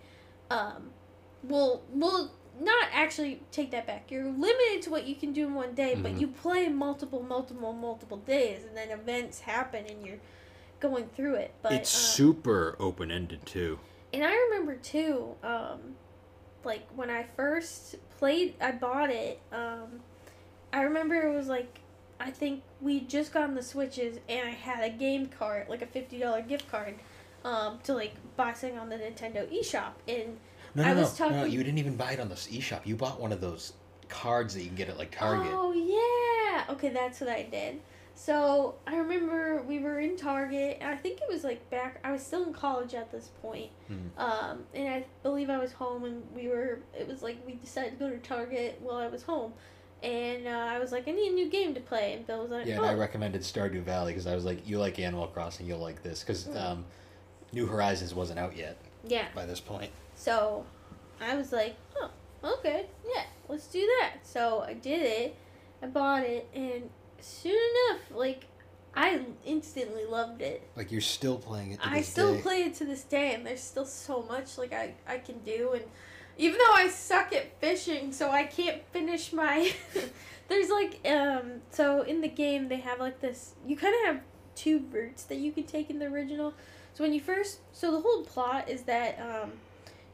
Um, 0.52 0.92
well, 1.42 1.82
well, 1.92 2.32
not 2.62 2.90
actually 2.94 3.42
take 3.52 3.72
that 3.72 3.88
back. 3.88 4.12
You're 4.12 4.30
limited 4.30 4.84
to 4.84 4.92
what 4.92 5.08
you 5.08 5.16
can 5.16 5.34
do 5.34 5.48
in 5.48 5.56
one 5.56 5.74
day, 5.74 5.96
but 5.96 6.14
Mhm. 6.14 6.20
you 6.20 6.28
play 6.28 6.70
multiple, 6.70 7.24
multiple, 7.24 7.74
multiple 7.74 8.18
days, 8.18 8.64
and 8.64 8.78
then 8.78 8.92
events 8.92 9.40
happen, 9.42 9.88
and 9.88 10.06
you're 10.06 10.20
going 10.80 11.08
through 11.08 11.36
it. 11.36 11.56
But 11.64 11.72
it's 11.72 11.96
um, 11.96 12.02
super 12.02 12.76
open 12.80 13.10
ended 13.10 13.48
too. 13.48 13.80
and 14.14 14.24
I 14.24 14.36
remember 14.36 14.76
too, 14.76 15.38
um, 15.42 15.96
like 16.64 16.88
when 16.96 17.10
I 17.10 17.24
first 17.24 17.96
played, 18.20 18.54
I 18.62 18.74
bought 18.74 19.10
it. 19.10 19.40
Um, 19.52 20.02
I 20.72 20.84
remember 20.84 21.16
it 21.16 21.34
was 21.34 21.48
like 21.48 21.80
I 22.24 22.32
think 22.32 22.64
we 22.82 23.02
just 23.02 23.34
gotten 23.34 23.54
the 23.56 23.64
switches, 23.64 24.18
and 24.30 24.48
I 24.48 24.52
had 24.52 24.84
a 24.84 24.90
game 24.90 25.28
card, 25.28 25.68
like 25.70 25.82
a 25.82 25.86
fifty 25.88 26.20
dollar 26.20 26.42
gift 26.42 26.70
card, 26.72 26.96
um, 27.44 27.80
to 27.84 27.94
like 27.94 28.14
buy 28.38 28.54
something 28.54 28.80
on 28.80 28.90
the 28.90 28.96
Nintendo 28.96 29.46
eShop. 29.52 29.94
And 30.08 30.38
No, 30.76 30.84
no, 30.84 30.90
I 30.90 30.94
no, 30.94 31.02
was 31.02 31.20
no. 31.20 31.30
talking- 31.30 31.52
You 31.52 31.64
didn't 31.64 31.80
even 31.80 31.96
buy 31.98 32.14
it 32.14 32.20
on 32.20 32.30
the 32.30 32.36
eShop. 32.36 32.86
You 32.86 32.96
bought 32.96 33.20
one 33.20 33.32
of 33.34 33.42
those 33.42 33.74
cards 34.10 34.54
that 34.54 34.62
you 34.62 34.68
can 34.68 34.76
get 34.76 34.90
at 34.90 34.98
like 34.98 35.12
Target. 35.12 35.52
Oh 35.54 35.72
yeah. 35.74 36.66
Okay, 36.74 36.90
that's 36.90 37.20
what 37.20 37.30
I 37.30 37.44
did. 37.44 37.82
So 38.16 38.76
I 38.86 38.96
remember 38.98 39.64
we 39.64 39.80
were 39.80 40.00
in 40.00 40.16
Target, 40.18 40.78
and 40.82 40.90
I 40.90 40.96
think 40.96 41.20
it 41.20 41.28
was 41.28 41.44
like 41.44 41.68
back. 41.72 42.00
I 42.04 42.12
was 42.12 42.22
still 42.24 42.44
in 42.44 42.54
college 42.54 42.94
at 42.94 43.12
this 43.12 43.30
point, 43.42 43.72
Mhm. 43.92 44.18
um, 44.18 44.64
and 44.74 44.88
I 44.88 45.06
believe 45.24 45.50
I 45.50 45.58
was 45.58 45.74
home, 45.74 46.06
and 46.06 46.24
we 46.36 46.48
were. 46.48 46.80
It 46.98 47.08
was 47.08 47.22
like 47.24 47.38
we 47.46 47.54
decided 47.56 47.94
to 47.94 48.06
go 48.06 48.10
to 48.12 48.18
Target 48.20 48.80
while 48.82 48.98
I 48.98 49.08
was 49.08 49.24
home, 49.24 49.54
and 50.04 50.48
uh, 50.48 50.52
I 50.52 50.80
was 50.80 50.92
like, 50.92 51.08
I 51.08 51.12
need 51.12 51.32
a 51.32 51.36
new 51.36 51.50
game 51.50 51.74
to 51.76 51.80
play, 51.80 52.14
and 52.14 52.28
Bill 52.28 52.42
was 52.44 52.52
like, 52.52 52.66
Yeah, 52.66 52.76
oh. 52.80 52.84
and 52.84 52.86
I 52.88 52.94
recommended 52.94 53.42
Stardew 53.42 53.84
Valley 53.84 54.12
because 54.12 54.28
I 54.28 54.36
was 54.36 54.46
like, 54.46 54.68
you 54.68 54.78
like 54.80 55.00
Animal 55.00 55.28
Crossing, 55.28 55.66
you'll 55.66 55.80
like 55.80 56.04
this 56.04 56.20
because 56.22 56.46
Mm. 56.46 56.62
um, 56.62 56.86
New 57.52 57.66
Horizons 57.66 58.14
wasn't 58.14 58.40
out 58.40 58.56
yet 58.58 58.78
yeah. 59.06 59.28
by 59.34 59.46
this 59.46 59.60
point. 59.60 59.92
So 60.16 60.66
I 61.22 61.36
was 61.36 61.52
like, 61.52 61.76
oh, 62.02 62.10
okay, 62.44 62.86
yeah, 63.16 63.24
let's 63.48 63.68
do 63.68 63.80
that. 64.02 64.18
So 64.24 64.62
I 64.68 64.74
did 64.74 65.02
it. 65.02 65.36
I 65.82 65.88
bought 65.88 66.24
it, 66.24 66.48
and 66.54 66.90
soon 67.20 67.58
enough, 67.92 68.02
like, 68.12 68.46
I 68.96 69.22
instantly 69.46 70.06
loved 70.06 70.42
it. 70.42 70.68
Like 70.76 70.92
you're 70.92 71.02
still 71.02 71.38
playing 71.38 71.72
it. 71.72 71.82
To 71.82 71.90
I 71.90 72.02
still 72.02 72.36
day. 72.36 72.42
play 72.42 72.58
it 72.64 72.76
to 72.76 72.86
this 72.86 73.04
day, 73.04 73.34
and 73.34 73.46
there's 73.46 73.62
still 73.64 73.86
so 73.86 74.22
much 74.24 74.58
like 74.58 74.72
I 74.72 74.94
I 75.08 75.18
can 75.18 75.40
do, 75.40 75.72
and 75.74 75.84
even 76.38 76.58
though 76.58 76.74
I 76.74 76.90
suck 76.90 77.34
at 77.34 77.60
fishing, 77.60 78.12
so 78.12 78.32
I 78.32 78.44
can't 78.44 78.82
finish 78.92 79.34
my. 79.34 79.74
there's 80.50 80.70
like 80.70 81.00
um 81.10 81.62
so 81.70 82.02
in 82.02 82.22
the 82.22 82.28
game 82.28 82.68
they 82.68 82.78
have 82.78 83.00
like 83.00 83.22
this. 83.22 83.56
You 83.66 83.76
kind 83.76 83.96
of 83.96 84.16
have 84.16 84.24
two 84.56 84.86
routes 84.92 85.24
that 85.24 85.38
you 85.38 85.52
could 85.52 85.68
take 85.68 85.90
in 85.90 86.00
the 86.00 86.06
original. 86.06 86.54
So 86.94 87.04
when 87.04 87.14
you 87.14 87.22
first, 87.22 87.60
so 87.72 87.92
the 87.92 88.00
whole 88.00 88.24
plot 88.24 88.70
is 88.70 88.84
that 88.84 89.20
um, 89.20 89.54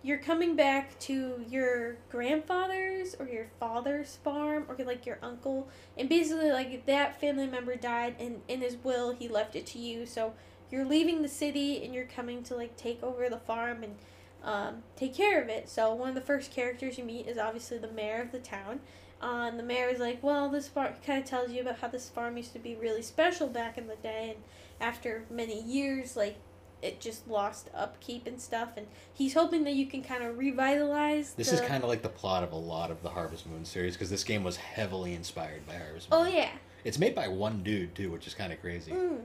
you're 0.01 0.17
coming 0.17 0.55
back 0.55 0.97
to 0.99 1.43
your 1.49 1.97
grandfather's 2.09 3.15
or 3.19 3.27
your 3.27 3.47
father's 3.59 4.15
farm 4.23 4.65
or 4.69 4.77
like 4.85 5.05
your 5.05 5.19
uncle, 5.21 5.67
and 5.97 6.07
basically 6.07 6.51
like 6.51 6.85
that 6.85 7.19
family 7.19 7.47
member 7.47 7.75
died, 7.75 8.15
and 8.19 8.41
in 8.47 8.61
his 8.61 8.77
will 8.83 9.13
he 9.13 9.27
left 9.27 9.55
it 9.55 9.65
to 9.67 9.79
you. 9.79 10.05
So 10.05 10.33
you're 10.71 10.85
leaving 10.85 11.21
the 11.21 11.27
city 11.27 11.83
and 11.83 11.93
you're 11.93 12.05
coming 12.05 12.43
to 12.43 12.55
like 12.55 12.77
take 12.77 13.03
over 13.03 13.27
the 13.27 13.39
farm 13.39 13.83
and 13.83 13.95
um, 14.43 14.83
take 14.95 15.13
care 15.13 15.41
of 15.41 15.49
it. 15.49 15.69
So 15.69 15.93
one 15.93 16.09
of 16.09 16.15
the 16.15 16.21
first 16.21 16.51
characters 16.51 16.97
you 16.97 17.03
meet 17.03 17.27
is 17.27 17.37
obviously 17.37 17.77
the 17.77 17.91
mayor 17.91 18.21
of 18.21 18.31
the 18.31 18.39
town. 18.39 18.79
Uh, 19.21 19.47
and 19.49 19.59
the 19.59 19.63
mayor 19.63 19.89
is 19.89 19.99
like, 19.99 20.23
well, 20.23 20.49
this 20.49 20.69
farm 20.69 20.93
kind 21.05 21.21
of 21.21 21.29
tells 21.29 21.51
you 21.51 21.61
about 21.61 21.79
how 21.79 21.89
this 21.89 22.09
farm 22.09 22.37
used 22.37 22.53
to 22.53 22.59
be 22.59 22.75
really 22.75 23.01
special 23.01 23.47
back 23.47 23.77
in 23.77 23.87
the 23.87 23.97
day, 23.97 24.29
and 24.35 24.43
after 24.79 25.25
many 25.29 25.61
years, 25.61 26.15
like 26.15 26.37
it 26.81 27.01
just 27.01 27.27
lost 27.27 27.69
upkeep 27.75 28.25
and 28.25 28.39
stuff. 28.39 28.69
And 28.77 28.87
he's 29.13 29.33
hoping 29.33 29.65
that 29.65 29.73
you 29.73 29.85
can 29.85 30.01
kind 30.03 30.23
of 30.23 30.37
revitalize. 30.37 31.33
This 31.33 31.49
the... 31.49 31.55
is 31.55 31.61
kind 31.61 31.83
of 31.83 31.89
like 31.89 32.01
the 32.01 32.07
plot 32.09 32.43
of 32.43 32.53
a 32.53 32.57
lot 32.57 32.91
of 32.91 33.03
the 33.03 33.09
Harvest 33.09 33.45
Moon 33.45 33.65
series 33.65 33.95
because 33.95 34.09
this 34.09 34.23
game 34.23 34.43
was 34.43 34.55
heavily 34.55 35.13
inspired 35.13 35.67
by 35.67 35.75
Harvest 35.75 36.09
Moon. 36.09 36.21
Oh 36.21 36.25
yeah. 36.25 36.51
It's 36.85 36.97
made 36.97 37.13
by 37.13 37.27
one 37.27 37.61
dude 37.61 37.95
too, 37.95 38.11
which 38.11 38.25
is 38.25 38.33
kind 38.33 38.53
of 38.53 38.61
crazy. 38.61 38.93
Mm. 38.93 39.23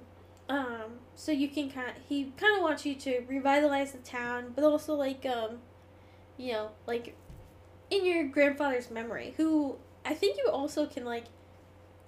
Um, 0.49 0.99
so 1.15 1.33
you 1.33 1.49
can 1.49 1.71
kind 1.71 1.89
of, 1.89 1.95
he 2.09 2.33
kind 2.37 2.57
of 2.57 2.63
wants 2.63 2.85
you 2.85 2.95
to 2.97 3.23
revitalize 3.29 3.93
the 3.93 3.99
town, 3.99 4.53
but 4.55 4.65
also 4.65 4.95
like 4.95 5.25
um, 5.27 5.59
you 6.37 6.53
know, 6.53 6.71
like 6.87 7.17
in 7.91 8.05
your 8.05 8.25
grandfather's 8.29 8.91
memory, 8.91 9.35
who 9.37 9.77
I 10.05 10.15
think 10.15 10.37
you 10.37 10.51
also 10.51 10.87
can 10.87 11.05
like 11.05 11.25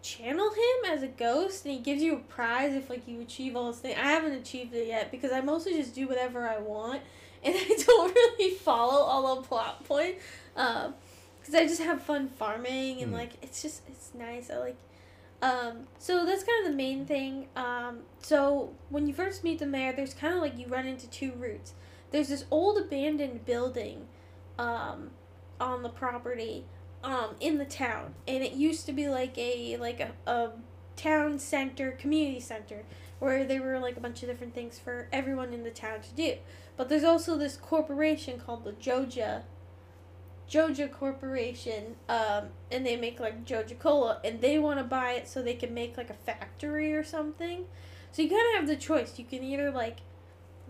channel 0.03 0.51
him 0.51 0.92
as 0.92 1.03
a 1.03 1.09
ghost, 1.09 1.64
and 1.64 1.75
he 1.75 1.81
gives 1.81 2.03
you 2.03 2.14
a 2.14 2.18
prize 2.18 2.75
if 2.75 2.90
like 2.90 3.09
you 3.09 3.20
achieve 3.20 3.57
all 3.57 3.70
this 3.72 3.81
thing. 3.81 3.96
I 3.96 4.11
haven't 4.11 4.33
achieved 4.33 4.75
it 4.75 4.87
yet 4.87 5.11
because 5.11 5.33
I 5.33 5.40
mostly 5.40 5.75
just 5.75 5.94
do 5.94 6.07
whatever 6.07 6.46
I 6.49 6.59
want, 6.59 7.03
and 7.44 7.55
I 7.55 7.83
don't 7.87 8.14
really 8.14 8.55
follow 8.55 9.03
all 9.03 9.37
the 9.37 9.42
plot 9.42 9.85
point. 9.85 10.16
Um, 10.57 10.94
because 11.38 11.55
I 11.55 11.66
just 11.68 11.83
have 11.83 12.03
fun 12.03 12.29
farming 12.29 13.03
and 13.03 13.11
Hmm. 13.11 13.18
like 13.18 13.31
it's 13.40 13.62
just 13.62 13.83
it's 13.88 14.11
nice. 14.14 14.51
I 14.51 14.59
like 14.59 14.77
um, 15.42 15.87
so 15.99 16.25
that's 16.25 16.44
kind 16.44 16.66
of 16.66 16.72
the 16.72 16.77
main 16.77 17.05
thing. 17.07 17.49
Um, 17.57 18.01
so 18.20 18.75
when 18.88 19.07
you 19.07 19.14
first 19.14 19.44
meet 19.44 19.59
the 19.59 19.66
mayor, 19.66 19.92
there's 19.92 20.14
kind 20.14 20.35
of 20.35 20.40
like 20.40 20.59
you 20.59 20.66
run 20.66 20.87
into 20.87 21.09
two 21.09 21.33
routes. 21.33 21.75
There's 22.11 22.29
this 22.29 22.44
old 22.51 22.79
abandoned 22.79 23.44
building, 23.44 24.07
um, 24.59 25.11
on 25.61 25.83
the 25.83 25.88
property, 25.88 26.64
um, 27.03 27.37
in 27.40 27.59
the 27.59 27.64
town, 27.64 28.14
and 28.27 28.42
it 28.42 28.53
used 28.53 28.87
to 28.87 28.92
be 28.92 29.09
like 29.09 29.37
a 29.38 29.77
like 29.77 30.01
a, 30.01 30.12
a 30.31 30.51
town 30.96 31.38
center, 31.38 31.92
community 31.92 32.40
center, 32.40 32.85
where 33.18 33.44
there 33.44 33.62
were 33.62 33.79
like 33.79 33.96
a 33.96 34.01
bunch 34.01 34.22
of 34.22 34.29
different 34.29 34.55
things 34.55 34.79
for 34.79 35.09
everyone 35.12 35.53
in 35.53 35.62
the 35.62 35.70
town 35.70 36.01
to 36.01 36.14
do. 36.14 36.35
But 36.77 36.88
there's 36.88 37.05
also 37.05 37.37
this 37.37 37.57
corporation 37.57 38.40
called 38.40 38.64
the 38.64 38.72
Joja 38.72 39.42
Joja 40.50 40.90
Corporation, 40.90 41.96
um, 42.09 42.44
and 42.70 42.87
they 42.87 42.96
make 42.96 43.18
like 43.18 43.44
Joja 43.44 43.78
Cola, 43.78 44.20
and 44.24 44.40
they 44.40 44.59
want 44.59 44.78
to 44.78 44.85
buy 44.85 45.12
it 45.12 45.28
so 45.28 45.42
they 45.42 45.54
can 45.54 45.74
make 45.74 45.96
like 45.96 46.11
a 46.11 46.14
factory 46.14 46.92
or 46.92 47.02
something. 47.04 47.64
So 48.12 48.22
you 48.22 48.30
kind 48.30 48.42
of 48.54 48.61
have 48.61 48.68
the 48.68 48.76
choice. 48.76 49.18
You 49.18 49.24
can 49.24 49.42
either 49.42 49.70
like 49.70 49.98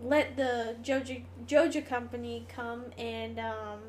let 0.01 0.35
the 0.35 0.75
Joja 0.83 1.23
Joja 1.45 1.85
company 1.87 2.45
come 2.49 2.85
and 2.97 3.39
um, 3.39 3.79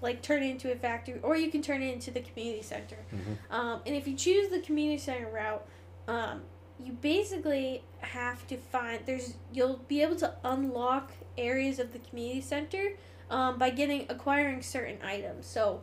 like 0.00 0.22
turn 0.22 0.42
it 0.42 0.50
into 0.50 0.70
a 0.72 0.76
factory, 0.76 1.18
or 1.22 1.36
you 1.36 1.50
can 1.50 1.62
turn 1.62 1.82
it 1.82 1.92
into 1.92 2.10
the 2.10 2.20
community 2.20 2.62
center. 2.62 2.98
Mhm. 3.12 3.52
Um, 3.54 3.80
and 3.86 3.94
if 3.96 4.06
you 4.06 4.14
choose 4.14 4.50
the 4.50 4.60
community 4.60 4.98
center 4.98 5.30
route, 5.30 5.66
um, 6.06 6.42
you 6.78 6.92
basically 6.92 7.82
have 8.00 8.46
to 8.46 8.56
find 8.56 9.00
there's 9.06 9.34
you'll 9.52 9.80
be 9.88 10.02
able 10.02 10.16
to 10.16 10.34
unlock 10.44 11.12
areas 11.36 11.78
of 11.78 11.92
the 11.92 11.98
community 11.98 12.40
center 12.40 12.92
um, 13.30 13.58
by 13.58 13.70
getting 13.70 14.06
acquiring 14.08 14.62
certain 14.62 14.98
items. 15.02 15.46
So 15.46 15.82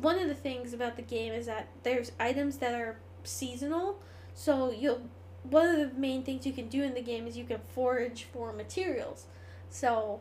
one 0.00 0.18
of 0.18 0.28
the 0.28 0.34
things 0.34 0.72
about 0.72 0.96
the 0.96 1.02
game 1.02 1.32
is 1.32 1.46
that 1.46 1.68
there's 1.82 2.12
items 2.18 2.58
that 2.58 2.74
are 2.74 2.98
seasonal. 3.22 4.00
So 4.34 4.70
you'll 4.70 5.02
one 5.44 5.68
of 5.68 5.76
the 5.76 5.98
main 5.98 6.22
things 6.22 6.46
you 6.46 6.52
can 6.52 6.68
do 6.68 6.82
in 6.82 6.94
the 6.94 7.02
game 7.02 7.26
is 7.26 7.36
you 7.36 7.44
can 7.44 7.60
forage 7.74 8.26
for 8.32 8.52
materials. 8.52 9.26
So 9.68 10.20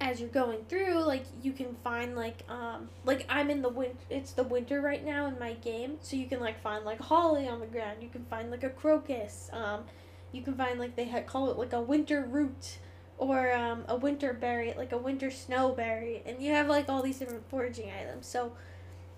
as 0.00 0.20
you're 0.20 0.28
going 0.30 0.64
through, 0.68 1.02
like 1.04 1.24
you 1.42 1.52
can 1.52 1.76
find 1.84 2.16
like 2.16 2.44
um 2.48 2.88
like 3.04 3.26
I'm 3.28 3.50
in 3.50 3.62
the 3.62 3.68
win 3.68 3.96
it's 4.08 4.32
the 4.32 4.44
winter 4.44 4.80
right 4.80 5.04
now 5.04 5.26
in 5.26 5.38
my 5.38 5.54
game, 5.54 5.98
so 6.00 6.16
you 6.16 6.26
can 6.26 6.40
like 6.40 6.60
find 6.62 6.84
like 6.84 7.00
holly 7.00 7.48
on 7.48 7.60
the 7.60 7.66
ground. 7.66 8.02
You 8.02 8.08
can 8.08 8.24
find 8.26 8.50
like 8.50 8.64
a 8.64 8.70
crocus. 8.70 9.50
Um, 9.52 9.84
you 10.32 10.42
can 10.42 10.54
find 10.54 10.78
like 10.78 10.96
they 10.96 11.04
had 11.04 11.26
call 11.26 11.50
it 11.50 11.58
like 11.58 11.72
a 11.72 11.80
winter 11.80 12.22
root 12.22 12.78
or 13.20 13.52
um, 13.52 13.84
a 13.86 13.94
winter 13.94 14.32
berry, 14.32 14.72
like 14.76 14.92
a 14.92 14.98
winter 14.98 15.28
snowberry, 15.28 16.22
and 16.24 16.42
you 16.42 16.52
have 16.52 16.68
like 16.68 16.88
all 16.88 17.02
these 17.02 17.18
different 17.18 17.48
foraging 17.50 17.90
items. 17.92 18.26
So 18.26 18.52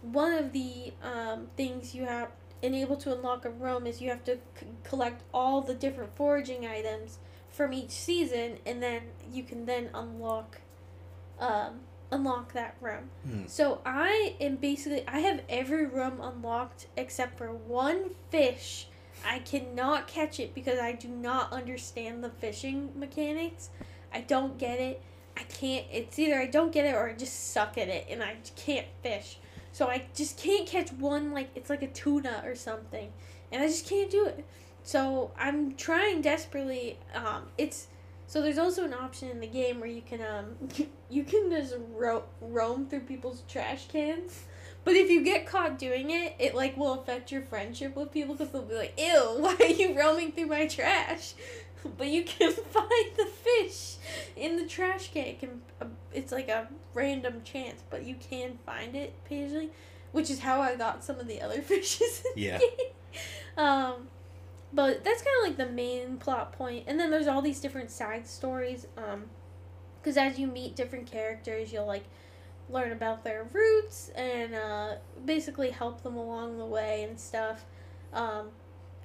one 0.02 0.32
of 0.32 0.52
the 0.52 0.92
um, 1.02 1.46
things 1.56 1.94
you 1.94 2.04
have 2.04 2.28
enable 2.62 2.96
to 2.96 3.14
unlock 3.14 3.44
a 3.44 3.50
room 3.50 3.86
is 3.86 4.02
you 4.02 4.10
have 4.10 4.24
to 4.24 4.38
c- 4.58 4.66
collect 4.82 5.22
all 5.32 5.60
the 5.60 5.74
different 5.74 6.16
foraging 6.16 6.66
items 6.66 7.18
from 7.48 7.72
each 7.72 7.92
season, 7.92 8.58
and 8.66 8.82
then 8.82 9.02
you 9.32 9.44
can 9.44 9.66
then 9.66 9.88
unlock 9.94 10.58
um, 11.38 11.80
unlock 12.10 12.52
that 12.54 12.74
room. 12.80 13.08
Hmm. 13.24 13.46
So 13.46 13.82
I 13.86 14.34
am 14.40 14.56
basically 14.56 15.06
I 15.06 15.20
have 15.20 15.42
every 15.48 15.86
room 15.86 16.20
unlocked 16.20 16.88
except 16.96 17.38
for 17.38 17.52
one 17.52 18.10
fish. 18.30 18.88
I 19.24 19.38
cannot 19.38 20.08
catch 20.08 20.40
it 20.40 20.56
because 20.56 20.80
I 20.80 20.90
do 20.90 21.06
not 21.06 21.52
understand 21.52 22.24
the 22.24 22.30
fishing 22.30 22.90
mechanics. 22.96 23.70
I 24.12 24.20
don't 24.20 24.58
get 24.58 24.78
it. 24.80 25.02
I 25.36 25.42
can't. 25.44 25.86
It's 25.90 26.18
either 26.18 26.38
I 26.38 26.46
don't 26.46 26.72
get 26.72 26.84
it 26.84 26.94
or 26.94 27.08
I 27.08 27.14
just 27.14 27.52
suck 27.52 27.78
at 27.78 27.88
it 27.88 28.06
and 28.10 28.22
I 28.22 28.36
can't 28.56 28.86
fish. 29.02 29.38
So 29.72 29.88
I 29.88 30.04
just 30.14 30.38
can't 30.38 30.66
catch 30.66 30.92
one 30.92 31.32
like 31.32 31.50
it's 31.54 31.70
like 31.70 31.82
a 31.82 31.88
tuna 31.88 32.42
or 32.44 32.54
something, 32.54 33.10
and 33.50 33.62
I 33.62 33.66
just 33.66 33.88
can't 33.88 34.10
do 34.10 34.26
it. 34.26 34.44
So 34.82 35.30
I'm 35.38 35.74
trying 35.74 36.20
desperately. 36.20 36.98
Um, 37.14 37.44
it's 37.56 37.86
so 38.26 38.42
there's 38.42 38.58
also 38.58 38.84
an 38.84 38.94
option 38.94 39.28
in 39.28 39.40
the 39.40 39.46
game 39.46 39.80
where 39.80 39.88
you 39.88 40.02
can 40.02 40.20
um 40.22 40.68
you 41.10 41.24
can 41.24 41.50
just 41.50 41.74
ro- 41.94 42.24
roam 42.40 42.86
through 42.86 43.00
people's 43.00 43.42
trash 43.48 43.88
cans. 43.88 44.44
But 44.84 44.94
if 44.94 45.10
you 45.10 45.22
get 45.22 45.46
caught 45.46 45.78
doing 45.78 46.10
it, 46.10 46.34
it 46.38 46.54
like 46.54 46.76
will 46.76 46.94
affect 46.94 47.30
your 47.30 47.42
friendship 47.42 47.94
with 47.94 48.10
people 48.10 48.34
because 48.34 48.52
they'll 48.52 48.62
be 48.62 48.74
like, 48.74 48.98
"Ew, 48.98 49.36
why 49.38 49.56
are 49.58 49.66
you 49.66 49.98
roaming 49.98 50.32
through 50.32 50.46
my 50.46 50.66
trash?" 50.66 51.34
But 51.98 52.08
you 52.08 52.24
can 52.24 52.52
find 52.70 53.16
the 53.16 53.26
fish 53.26 53.96
in 54.36 54.56
the 54.56 54.66
trash 54.66 55.12
can. 55.12 55.26
It 55.26 55.40
can, 55.40 55.62
uh, 55.80 55.86
it's 56.12 56.32
like 56.32 56.48
a 56.48 56.68
random 56.94 57.42
chance, 57.44 57.82
but 57.90 58.04
you 58.04 58.16
can 58.16 58.58
find 58.64 58.94
it 58.94 59.14
occasionally, 59.24 59.70
which 60.12 60.30
is 60.30 60.40
how 60.40 60.60
I 60.60 60.76
got 60.76 61.04
some 61.04 61.18
of 61.18 61.26
the 61.26 61.40
other 61.40 61.60
fishes. 61.62 62.24
Yeah. 62.36 62.58
Um, 63.56 64.08
but 64.72 65.04
that's 65.04 65.22
kind 65.22 65.36
of 65.42 65.48
like 65.48 65.56
the 65.56 65.72
main 65.72 66.16
plot 66.16 66.52
point, 66.52 66.84
and 66.86 66.98
then 66.98 67.10
there's 67.10 67.26
all 67.26 67.42
these 67.42 67.60
different 67.60 67.90
side 67.90 68.26
stories. 68.26 68.86
Um, 68.96 69.24
because 70.02 70.16
as 70.16 70.38
you 70.38 70.48
meet 70.48 70.74
different 70.74 71.06
characters, 71.06 71.72
you'll 71.72 71.86
like 71.86 72.04
learn 72.68 72.92
about 72.92 73.24
their 73.24 73.44
roots 73.52 74.08
and 74.16 74.54
uh, 74.54 74.94
basically 75.24 75.70
help 75.70 76.02
them 76.02 76.16
along 76.16 76.58
the 76.58 76.64
way 76.64 77.04
and 77.04 77.18
stuff. 77.18 77.64
Um, 78.12 78.48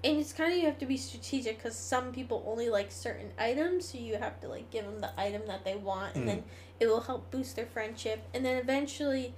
and 0.04 0.18
it's 0.18 0.34
kind 0.34 0.52
of 0.54 0.60
you 0.60 0.66
have 0.66 0.78
to 0.80 0.86
be 0.86 0.98
strategic 0.98 1.58
because 1.58 1.76
some 1.76 2.12
people 2.12 2.44
only 2.48 2.70
like 2.70 2.92
certain 2.92 3.32
items, 3.38 3.90
so 3.90 3.98
you 3.98 4.18
have 4.18 4.40
to 4.42 4.48
like 4.48 4.70
give 4.70 4.86
them 4.86 5.00
the 5.02 5.12
item 5.20 5.42
that 5.48 5.66
they 5.66 5.76
want, 5.76 6.16
and 6.16 6.24
Mm. 6.24 6.28
then 6.28 6.44
it 6.80 6.88
will 6.88 7.02
help 7.02 7.32
boost 7.32 7.56
their 7.56 7.66
friendship. 7.66 8.24
And 8.34 8.46
then 8.46 8.58
eventually, 8.58 9.34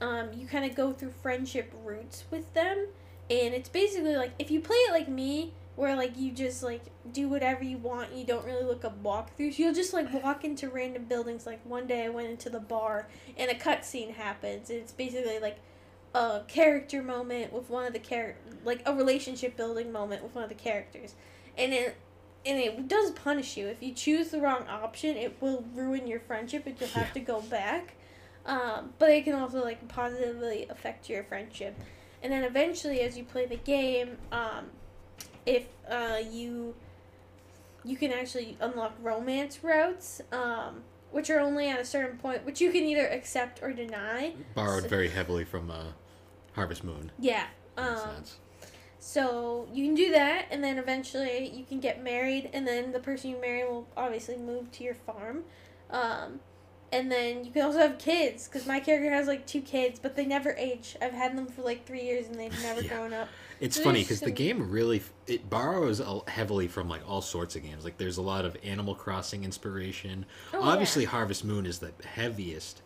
um, 0.00 0.32
you 0.32 0.46
kind 0.46 0.64
of 0.64 0.76
go 0.76 0.92
through 0.92 1.10
friendship 1.22 1.72
routes 1.84 2.24
with 2.30 2.52
them, 2.54 2.88
and 3.30 3.54
it's 3.54 3.68
basically 3.68 4.16
like 4.16 4.32
if 4.38 4.50
you 4.50 4.60
play 4.60 4.76
it 4.76 4.92
like 4.92 5.08
me, 5.08 5.52
where 5.74 5.96
like 5.96 6.16
you 6.18 6.30
just 6.32 6.62
like 6.62 6.82
do 7.12 7.28
whatever 7.28 7.64
you 7.64 7.78
want, 7.78 8.10
and 8.10 8.18
you 8.20 8.26
don't 8.26 8.44
really 8.44 8.64
look 8.64 8.84
up 8.84 9.02
walkthroughs. 9.02 9.58
You'll 9.58 9.74
just 9.74 9.92
like 9.92 10.12
walk 10.22 10.44
into 10.44 10.68
random 10.68 11.04
buildings. 11.06 11.46
Like 11.46 11.60
one 11.64 11.86
day, 11.86 12.04
I 12.04 12.08
went 12.08 12.28
into 12.28 12.50
the 12.50 12.60
bar, 12.60 13.08
and 13.36 13.50
a 13.50 13.54
cutscene 13.54 14.14
happens. 14.14 14.70
And 14.70 14.78
it's 14.78 14.92
basically 14.92 15.38
like 15.40 15.58
a 16.14 16.42
character 16.48 17.02
moment 17.02 17.52
with 17.52 17.70
one 17.70 17.86
of 17.86 17.92
the 17.92 17.98
char- 17.98 18.36
like 18.64 18.82
a 18.86 18.94
relationship 18.94 19.56
building 19.56 19.90
moment 19.92 20.22
with 20.22 20.34
one 20.34 20.44
of 20.44 20.50
the 20.50 20.54
characters, 20.56 21.14
and 21.56 21.72
it 21.72 21.96
and 22.44 22.58
it 22.58 22.88
does 22.88 23.12
punish 23.12 23.56
you 23.56 23.66
if 23.68 23.82
you 23.82 23.92
choose 23.94 24.30
the 24.30 24.40
wrong 24.40 24.66
option. 24.68 25.16
It 25.16 25.40
will 25.40 25.64
ruin 25.74 26.06
your 26.06 26.20
friendship, 26.20 26.66
and 26.66 26.78
you'll 26.80 26.88
have 26.90 27.08
Yeah. 27.08 27.12
to 27.14 27.20
go 27.20 27.40
back. 27.42 27.94
Um, 28.44 28.92
but 28.98 29.10
it 29.10 29.24
can 29.24 29.34
also 29.34 29.62
like 29.62 29.86
positively 29.88 30.66
affect 30.68 31.08
your 31.08 31.22
friendship, 31.24 31.76
and 32.22 32.32
then 32.32 32.42
eventually, 32.44 33.00
as 33.00 33.16
you 33.16 33.24
play 33.24 33.46
the 33.46 33.56
game, 33.56 34.18
um, 34.32 34.70
if 35.46 35.64
uh, 35.88 36.18
you 36.30 36.74
you 37.84 37.96
can 37.96 38.12
actually 38.12 38.56
unlock 38.60 38.92
romance 39.00 39.62
routes. 39.64 40.20
Um, 40.32 40.82
which 41.12 41.28
are 41.28 41.40
only 41.40 41.68
at 41.68 41.78
a 41.78 41.84
certain 41.84 42.16
point, 42.16 42.42
which 42.46 42.58
you 42.58 42.72
can 42.72 42.84
either 42.84 43.06
accept 43.06 43.62
or 43.62 43.70
deny. 43.74 44.32
Borrowed 44.54 44.84
So- 44.84 44.88
very 44.88 45.10
heavily 45.10 45.44
from 45.44 45.70
uh, 45.70 45.88
Harvest 46.52 46.84
Moon. 46.84 47.10
Yeah. 47.18 47.46
Um, 47.76 47.96
sense. 47.98 48.36
so 48.98 49.66
you 49.72 49.86
can 49.86 49.94
do 49.94 50.10
that, 50.12 50.46
and 50.50 50.62
then 50.62 50.78
eventually 50.78 51.48
you 51.48 51.64
can 51.64 51.80
get 51.80 52.02
married, 52.02 52.50
and 52.52 52.66
then 52.66 52.92
the 52.92 53.00
person 53.00 53.30
you 53.30 53.40
marry 53.40 53.64
will 53.64 53.86
obviously 53.96 54.36
move 54.36 54.70
to 54.72 54.84
your 54.84 54.94
farm. 54.94 55.44
Um, 55.90 56.40
and 56.92 57.10
then 57.10 57.42
you 57.44 57.50
can 57.50 57.62
also 57.62 57.78
have 57.78 57.96
kids, 57.98 58.46
because 58.48 58.66
my 58.66 58.78
character 58.78 59.10
has 59.10 59.26
like 59.26 59.46
two 59.46 59.62
kids, 59.62 59.98
but 59.98 60.14
they 60.14 60.26
never 60.26 60.52
age. 60.58 60.94
I've 61.00 61.12
had 61.14 61.36
them 61.36 61.46
for 61.46 61.62
like 61.62 61.86
three 61.86 62.02
years, 62.02 62.26
and 62.26 62.34
they've 62.38 62.52
never 62.62 62.82
Yeah. 62.82 62.88
grown 62.96 63.12
up. 63.14 63.28
It's 63.60 63.76
there's 63.76 63.84
funny 63.86 64.02
because 64.02 64.20
the 64.20 64.30
game 64.32 64.70
really 64.70 65.00
it 65.28 65.48
borrows 65.48 66.02
heavily 66.26 66.66
from 66.68 66.88
like 66.88 67.08
all 67.08 67.22
sorts 67.22 67.54
of 67.56 67.62
games. 67.62 67.84
Like 67.84 67.96
there's 67.96 68.16
a 68.18 68.22
lot 68.22 68.44
of 68.44 68.56
Animal 68.64 68.94
Crossing 68.96 69.44
inspiration. 69.44 70.26
Oh, 70.52 70.62
Obviously, 70.62 71.04
Harvest 71.04 71.44
Moon 71.44 71.64
is 71.64 71.78
the 71.78 71.92
heaviest 72.04 72.82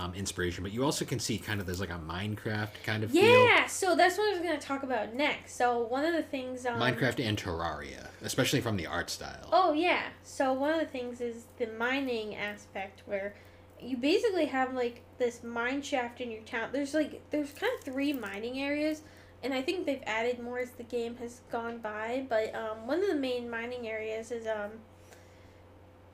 um, 0.00 0.14
inspiration, 0.14 0.62
but 0.62 0.72
you 0.72 0.84
also 0.84 1.04
can 1.04 1.18
see 1.18 1.38
kind 1.38 1.60
of 1.60 1.66
there's 1.66 1.80
like 1.80 1.90
a 1.90 1.98
Minecraft 1.98 2.70
kind 2.84 3.04
of 3.04 3.10
feel. 3.10 3.44
Yeah, 3.44 3.66
so 3.66 3.94
that's 3.94 4.16
what 4.16 4.28
I 4.28 4.38
was 4.38 4.40
gonna 4.40 4.60
talk 4.60 4.82
about 4.82 5.14
next. 5.14 5.56
So 5.56 5.80
one 5.80 6.04
of 6.04 6.14
the 6.14 6.22
things, 6.22 6.64
um, 6.64 6.80
Minecraft 6.80 7.22
and 7.24 7.38
Terraria, 7.38 8.08
especially 8.22 8.60
from 8.60 8.76
the 8.76 8.86
art 8.86 9.10
style. 9.10 9.48
Oh 9.52 9.72
yeah. 9.72 10.04
So 10.22 10.52
one 10.52 10.72
of 10.72 10.80
the 10.80 10.86
things 10.86 11.20
is 11.20 11.44
the 11.58 11.66
mining 11.78 12.34
aspect 12.34 13.02
where 13.06 13.34
you 13.80 13.96
basically 13.96 14.46
have 14.46 14.74
like 14.74 15.02
this 15.18 15.42
mine 15.42 15.82
shaft 15.82 16.20
in 16.20 16.30
your 16.30 16.42
town. 16.42 16.70
There's 16.72 16.94
like 16.94 17.22
there's 17.30 17.52
kind 17.52 17.72
of 17.78 17.84
three 17.84 18.12
mining 18.12 18.58
areas 18.58 19.02
and 19.42 19.54
I 19.54 19.62
think 19.62 19.86
they've 19.86 20.02
added 20.06 20.42
more 20.42 20.58
as 20.58 20.70
the 20.72 20.82
game 20.82 21.16
has 21.16 21.40
gone 21.50 21.78
by, 21.78 22.26
but 22.28 22.54
um, 22.54 22.86
one 22.86 23.00
of 23.00 23.08
the 23.08 23.16
main 23.16 23.48
mining 23.48 23.88
areas 23.88 24.30
is 24.30 24.46
um 24.46 24.72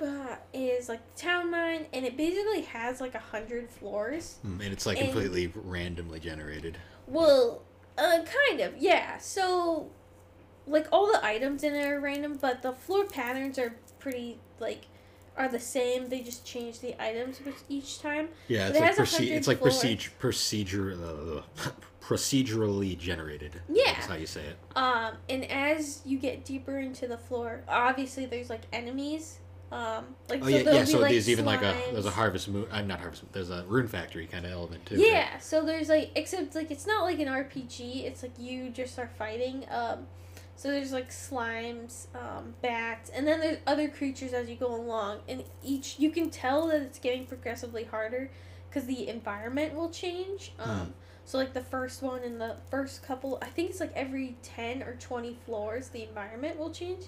uh, 0.00 0.36
is 0.52 0.88
like 0.88 1.00
the 1.14 1.20
town 1.20 1.50
mine 1.50 1.86
and 1.92 2.04
it 2.04 2.16
basically 2.16 2.62
has 2.62 3.00
like 3.00 3.14
a 3.14 3.20
hundred 3.20 3.70
floors. 3.70 4.38
Mm, 4.46 4.60
and 4.64 4.72
it's 4.72 4.86
like 4.86 4.98
and- 4.98 5.10
completely 5.10 5.52
randomly 5.54 6.20
generated. 6.20 6.78
Well, 7.06 7.62
uh, 7.96 8.24
kind 8.48 8.60
of, 8.60 8.76
yeah. 8.78 9.18
So, 9.18 9.90
like 10.66 10.88
all 10.90 11.06
the 11.12 11.24
items 11.24 11.62
in 11.62 11.72
there 11.72 11.96
are 11.96 12.00
random, 12.00 12.38
but 12.40 12.62
the 12.62 12.72
floor 12.72 13.04
patterns 13.06 13.58
are 13.58 13.76
pretty 13.98 14.38
like 14.58 14.86
are 15.36 15.48
the 15.48 15.60
same. 15.60 16.08
They 16.08 16.20
just 16.20 16.44
change 16.44 16.80
the 16.80 17.00
items 17.02 17.40
each 17.68 18.00
time. 18.00 18.30
Yeah, 18.48 18.68
it's 18.68 18.78
it 18.78 18.80
like 18.80 18.96
proce- 18.96 19.30
it's 19.30 19.48
like 19.48 19.60
procedure 19.60 20.10
procedure 20.18 20.92
uh, 20.92 21.70
procedurally 22.06 22.96
generated. 22.98 23.60
Yeah. 23.68 23.92
That's 23.94 24.06
how 24.06 24.14
you 24.14 24.26
say 24.26 24.42
it. 24.42 24.56
Um, 24.76 25.14
and 25.28 25.44
as 25.50 26.02
you 26.04 26.18
get 26.18 26.44
deeper 26.44 26.78
into 26.78 27.06
the 27.06 27.18
floor, 27.18 27.62
obviously 27.68 28.26
there's 28.26 28.50
like 28.50 28.62
enemies. 28.72 29.38
Um, 29.72 30.04
like 30.28 30.42
Oh 30.42 30.48
so 30.48 30.50
yeah, 30.50 30.58
yeah. 30.70 30.80
be, 30.80 30.86
So 30.86 30.98
like, 31.00 31.10
there's 31.10 31.28
even 31.28 31.44
like 31.44 31.62
a 31.62 31.74
there's 31.92 32.06
a 32.06 32.10
harvest 32.10 32.48
moon. 32.48 32.66
I'm 32.70 32.86
not 32.86 33.00
harvest. 33.00 33.24
Moon, 33.24 33.30
There's 33.32 33.50
a 33.50 33.64
rune 33.66 33.88
factory 33.88 34.26
kind 34.26 34.44
of 34.46 34.52
element 34.52 34.86
too. 34.86 34.96
right? 34.96 35.06
Yeah, 35.08 35.38
so 35.38 35.64
there's 35.64 35.88
like 35.88 36.12
except 36.14 36.54
like 36.54 36.70
it's 36.70 36.86
not 36.86 37.02
like 37.04 37.18
an 37.18 37.28
RPG. 37.28 38.04
It's 38.04 38.22
like 38.22 38.38
you 38.38 38.70
just 38.70 38.98
are 38.98 39.10
fighting. 39.18 39.64
Um, 39.70 40.06
so 40.54 40.70
there's 40.70 40.92
like 40.92 41.10
slimes, 41.10 42.06
um, 42.14 42.54
bats, 42.62 43.10
and 43.10 43.26
then 43.26 43.40
there's 43.40 43.58
other 43.66 43.88
creatures 43.88 44.32
as 44.32 44.48
you 44.48 44.56
go 44.56 44.74
along, 44.74 45.18
and 45.28 45.44
each 45.64 45.98
you 45.98 46.10
can 46.10 46.30
tell 46.30 46.68
that 46.68 46.80
it's 46.80 46.98
getting 46.98 47.26
progressively 47.26 47.84
harder 47.84 48.30
because 48.70 48.86
the 48.86 49.08
environment 49.08 49.74
will 49.74 49.90
change. 49.90 50.52
Um, 50.60 50.68
Hmm. 50.68 50.84
so 51.24 51.38
like 51.38 51.52
the 51.54 51.60
first 51.60 52.02
one 52.02 52.22
and 52.22 52.40
the 52.40 52.56
first 52.70 53.02
couple, 53.02 53.38
I 53.42 53.46
think 53.46 53.70
it's 53.70 53.80
like 53.80 53.92
every 53.94 54.36
ten 54.42 54.82
or 54.82 54.94
twenty 54.94 55.36
floors, 55.44 55.88
the 55.88 56.04
environment 56.04 56.56
will 56.56 56.70
change. 56.70 57.06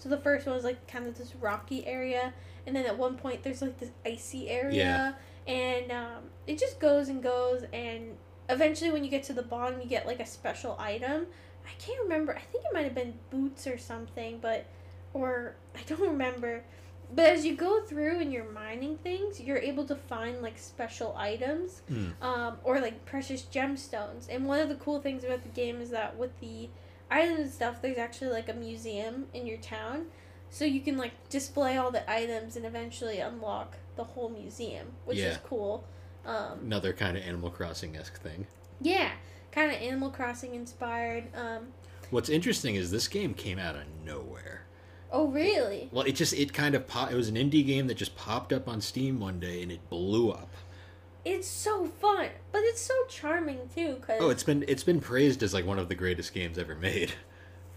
So 0.00 0.08
the 0.08 0.18
first 0.18 0.46
one 0.46 0.56
was 0.56 0.64
like 0.64 0.88
kind 0.88 1.06
of 1.06 1.16
this 1.16 1.34
rocky 1.36 1.86
area, 1.86 2.32
and 2.66 2.74
then 2.74 2.86
at 2.86 2.98
one 2.98 3.16
point 3.16 3.42
there's 3.44 3.62
like 3.62 3.78
this 3.78 3.90
icy 4.04 4.48
area, 4.48 5.16
and 5.46 5.92
um, 5.92 6.22
it 6.48 6.58
just 6.58 6.80
goes 6.80 7.08
and 7.08 7.22
goes, 7.22 7.62
and 7.72 8.16
eventually 8.48 8.90
when 8.90 9.04
you 9.04 9.10
get 9.10 9.22
to 9.24 9.32
the 9.32 9.42
bottom, 9.42 9.80
you 9.80 9.86
get 9.86 10.06
like 10.06 10.18
a 10.20 10.26
special 10.26 10.74
item. 10.78 11.26
I 11.66 11.70
can't 11.78 12.00
remember. 12.02 12.34
I 12.34 12.40
think 12.40 12.64
it 12.64 12.70
might 12.74 12.84
have 12.84 12.94
been 12.94 13.14
boots 13.30 13.66
or 13.66 13.78
something, 13.78 14.38
but 14.40 14.66
or 15.14 15.54
I 15.76 15.80
don't 15.86 16.00
remember. 16.16 16.64
But 17.12 17.26
as 17.26 17.44
you 17.44 17.56
go 17.56 17.80
through 17.82 18.20
and 18.20 18.32
you're 18.32 18.50
mining 18.50 18.96
things, 18.98 19.40
you're 19.40 19.58
able 19.58 19.84
to 19.86 19.96
find 19.96 20.40
like 20.42 20.56
special 20.56 21.14
items 21.18 21.82
Mm. 21.90 22.12
um, 22.22 22.56
or 22.64 22.80
like 22.80 23.04
precious 23.04 23.42
gemstones. 23.42 24.28
And 24.30 24.46
one 24.46 24.60
of 24.60 24.68
the 24.68 24.76
cool 24.76 25.00
things 25.00 25.24
about 25.24 25.42
the 25.42 25.48
game 25.48 25.80
is 25.80 25.90
that 25.90 26.16
with 26.16 26.38
the 26.40 26.68
items 27.10 27.38
and 27.40 27.50
stuff, 27.50 27.82
there's 27.82 27.98
actually 27.98 28.30
like 28.30 28.48
a 28.48 28.54
museum 28.54 29.26
in 29.34 29.46
your 29.46 29.58
town. 29.58 30.06
So 30.50 30.64
you 30.64 30.80
can 30.80 30.96
like 30.98 31.12
display 31.28 31.76
all 31.76 31.90
the 31.90 32.08
items 32.10 32.56
and 32.56 32.64
eventually 32.66 33.18
unlock 33.20 33.76
the 33.96 34.04
whole 34.04 34.28
museum, 34.30 34.88
which 35.04 35.18
is 35.18 35.38
cool. 35.44 35.84
Um, 36.26 36.58
Another 36.64 36.92
kind 36.92 37.16
of 37.16 37.22
Animal 37.22 37.50
Crossing 37.50 37.96
esque 37.96 38.20
thing. 38.20 38.46
yeah, 38.80 39.12
kind 39.52 39.70
of 39.70 39.80
Animal 39.80 40.10
Crossing 40.10 40.54
inspired. 40.54 41.24
Um, 41.34 41.68
What's 42.10 42.28
interesting 42.28 42.74
is 42.74 42.90
this 42.90 43.06
game 43.06 43.32
came 43.34 43.58
out 43.58 43.76
of 43.76 43.82
nowhere. 44.04 44.66
oh, 45.12 45.28
really? 45.28 45.88
Well, 45.92 46.04
it 46.04 46.12
just 46.12 46.32
it 46.32 46.52
kind 46.52 46.74
of 46.74 46.86
pop, 46.88 47.12
it 47.12 47.16
was 47.16 47.28
an 47.28 47.36
indie 47.36 47.64
game 47.64 47.86
that 47.86 47.94
just 47.96 48.16
popped 48.16 48.52
up 48.52 48.68
on 48.68 48.80
Steam 48.80 49.20
one 49.20 49.38
day 49.38 49.62
and 49.62 49.70
it 49.70 49.88
blew 49.88 50.30
up. 50.30 50.50
It's 51.24 51.46
so 51.48 51.86
fun, 51.86 52.28
but 52.52 52.62
it's 52.64 52.80
so 52.80 52.94
charming 53.08 53.68
too. 53.74 53.96
Cause 54.00 54.16
Oh, 54.20 54.30
it's 54.30 54.42
been 54.42 54.64
it's 54.68 54.82
been 54.84 55.00
praised 55.00 55.42
as 55.42 55.52
like 55.52 55.66
one 55.66 55.78
of 55.78 55.88
the 55.88 55.94
greatest 55.94 56.32
games 56.34 56.58
ever 56.58 56.74
made. 56.74 57.12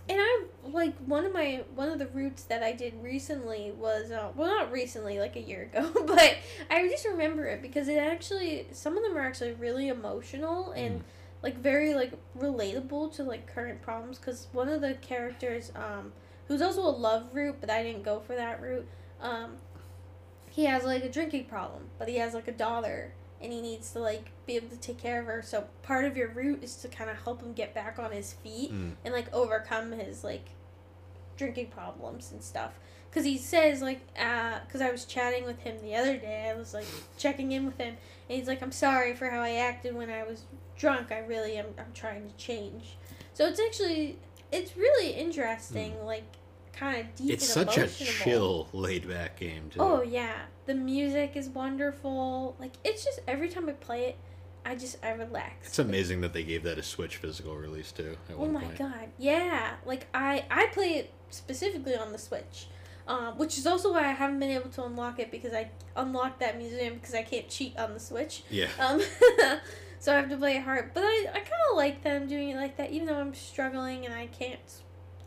And 0.09 0.17
I 0.19 0.43
like 0.67 0.97
one 1.05 1.23
of 1.23 1.31
my 1.31 1.63
one 1.75 1.87
of 1.87 1.97
the 1.97 2.07
routes 2.07 2.43
that 2.43 2.61
I 2.61 2.73
did 2.73 2.93
recently 3.01 3.71
was 3.71 4.11
uh, 4.11 4.31
well 4.35 4.49
not 4.49 4.69
recently 4.69 5.17
like 5.17 5.37
a 5.37 5.41
year 5.41 5.61
ago 5.63 5.89
but 6.05 6.35
I 6.69 6.89
just 6.89 7.05
remember 7.05 7.45
it 7.45 7.61
because 7.61 7.87
it 7.87 7.97
actually 7.97 8.67
some 8.73 8.97
of 8.97 9.03
them 9.03 9.15
are 9.17 9.21
actually 9.21 9.53
really 9.53 9.87
emotional 9.87 10.73
and 10.73 10.99
Mm. 10.99 11.03
like 11.41 11.57
very 11.57 11.93
like 11.93 12.11
relatable 12.37 13.15
to 13.15 13.23
like 13.23 13.47
current 13.47 13.81
problems 13.81 14.17
because 14.17 14.47
one 14.51 14.67
of 14.67 14.81
the 14.81 14.95
characters 14.95 15.71
um 15.73 16.11
who's 16.49 16.61
also 16.61 16.81
a 16.81 16.91
love 16.91 17.33
route 17.33 17.55
but 17.61 17.69
I 17.69 17.81
didn't 17.81 18.03
go 18.03 18.19
for 18.19 18.35
that 18.35 18.61
route 18.61 18.85
um 19.21 19.55
he 20.49 20.65
has 20.65 20.83
like 20.83 21.05
a 21.05 21.09
drinking 21.09 21.45
problem 21.45 21.83
but 21.97 22.09
he 22.09 22.17
has 22.17 22.33
like 22.33 22.49
a 22.49 22.51
daughter 22.53 23.13
and 23.43 23.51
he 23.53 23.61
needs 23.61 23.91
to 23.91 23.99
like 23.99 24.31
be 24.47 24.55
able 24.55 24.69
to 24.69 24.77
take 24.77 24.97
care 24.97 25.19
of 25.19 25.25
her. 25.27 25.41
So 25.43 25.65
part 25.83 26.05
of 26.05 26.15
your 26.17 26.29
route 26.29 26.63
is 26.63 26.75
to 26.77 26.87
kind 26.87 27.09
of 27.09 27.17
help 27.23 27.41
him 27.43 27.53
get 27.53 27.75
back 27.75 27.99
on 27.99 28.11
his 28.11 28.33
feet 28.33 28.71
Mm. 28.71 28.93
and 29.05 29.13
like 29.13 29.31
overcome 29.33 29.91
his 29.91 30.23
like 30.23 30.45
drinking 31.37 31.67
problems 31.67 32.31
and 32.31 32.41
stuff. 32.43 32.71
Because 33.09 33.25
he 33.25 33.37
says 33.37 33.81
like 33.81 34.01
uh 34.19 34.59
because 34.65 34.81
i 34.81 34.89
was 34.89 35.05
chatting 35.05 35.45
with 35.45 35.59
him 35.59 35.75
the 35.83 35.95
other 35.95 36.17
day 36.17 36.49
i 36.49 36.57
was 36.57 36.73
like 36.73 36.87
checking 37.15 37.51
in 37.51 37.63
with 37.63 37.77
him 37.77 37.95
and 38.27 38.37
he's 38.39 38.47
like 38.47 38.63
i'm 38.63 38.71
sorry 38.71 39.13
for 39.13 39.29
how 39.29 39.39
i 39.39 39.51
acted 39.51 39.93
when 39.95 40.09
i 40.09 40.23
was 40.23 40.45
drunk. 40.75 41.11
I 41.11 41.19
really 41.19 41.57
am 41.57 41.67
i'm 41.77 41.93
trying 41.93 42.27
to 42.27 42.35
change. 42.37 42.97
So 43.35 43.45
it's 43.45 43.59
actually 43.59 44.17
it's 44.51 44.75
really 44.75 45.11
interesting 45.11 46.03
like 46.05 46.23
kind 46.73 46.99
of 46.99 47.15
deep 47.15 47.31
It's 47.31 47.47
such 47.47 47.77
a 47.77 47.87
chill, 47.87 48.67
laid 48.73 49.07
back 49.07 49.39
game 49.39 49.69
too. 49.69 49.79
Oh 49.79 50.01
yeah, 50.01 50.33
the 50.65 50.73
music 50.73 51.33
is 51.35 51.49
wonderful. 51.49 52.55
Like 52.59 52.73
it's 52.83 53.03
just 53.05 53.19
every 53.27 53.49
time 53.49 53.69
I 53.69 53.73
play 53.73 54.05
it, 54.07 54.17
I 54.65 54.75
just 54.75 54.97
I 55.03 55.11
relax. 55.11 55.67
It's 55.67 55.79
amazing 55.79 56.21
that 56.21 56.33
they 56.33 56.43
gave 56.43 56.63
that 56.63 56.77
a 56.77 56.83
Switch 56.83 57.17
physical 57.17 57.55
release 57.55 57.91
too. 57.91 58.17
Oh 58.37 58.45
my 58.47 58.63
point. 58.63 58.77
god, 58.79 59.07
yeah! 59.17 59.73
Like 59.85 60.07
I 60.13 60.45
I 60.49 60.67
play 60.67 60.93
it 60.95 61.13
specifically 61.29 61.95
on 61.95 62.11
the 62.11 62.17
Switch. 62.17 62.67
um, 63.07 63.37
which 63.37 63.57
is 63.57 63.67
also 63.67 63.91
why 63.91 64.01
I 64.07 64.13
haven't 64.13 64.39
been 64.39 64.51
able 64.51 64.69
to 64.71 64.83
unlock 64.85 65.19
it 65.19 65.29
because 65.29 65.53
I 65.53 65.69
unlocked 65.95 66.39
that 66.39 66.57
museum 66.57 66.93
because 66.95 67.13
I 67.13 67.21
can't 67.23 67.49
cheat 67.49 67.77
on 67.77 67.93
the 67.93 67.99
Switch. 67.99 68.43
Yeah. 68.49 68.67
Um, 68.79 69.01
so 69.99 70.13
I 70.13 70.15
have 70.15 70.29
to 70.29 70.37
play 70.37 70.55
it 70.55 70.63
hard. 70.63 70.91
But 70.93 71.03
I, 71.03 71.25
I 71.33 71.39
kind 71.39 71.61
of 71.71 71.75
like 71.77 72.01
them 72.03 72.27
doing 72.27 72.49
it 72.51 72.55
like 72.55 72.77
that, 72.77 72.91
even 72.91 73.07
though 73.07 73.19
I'm 73.19 73.33
struggling 73.33 74.05
and 74.05 74.13
I 74.13 74.27
can't 74.27 74.59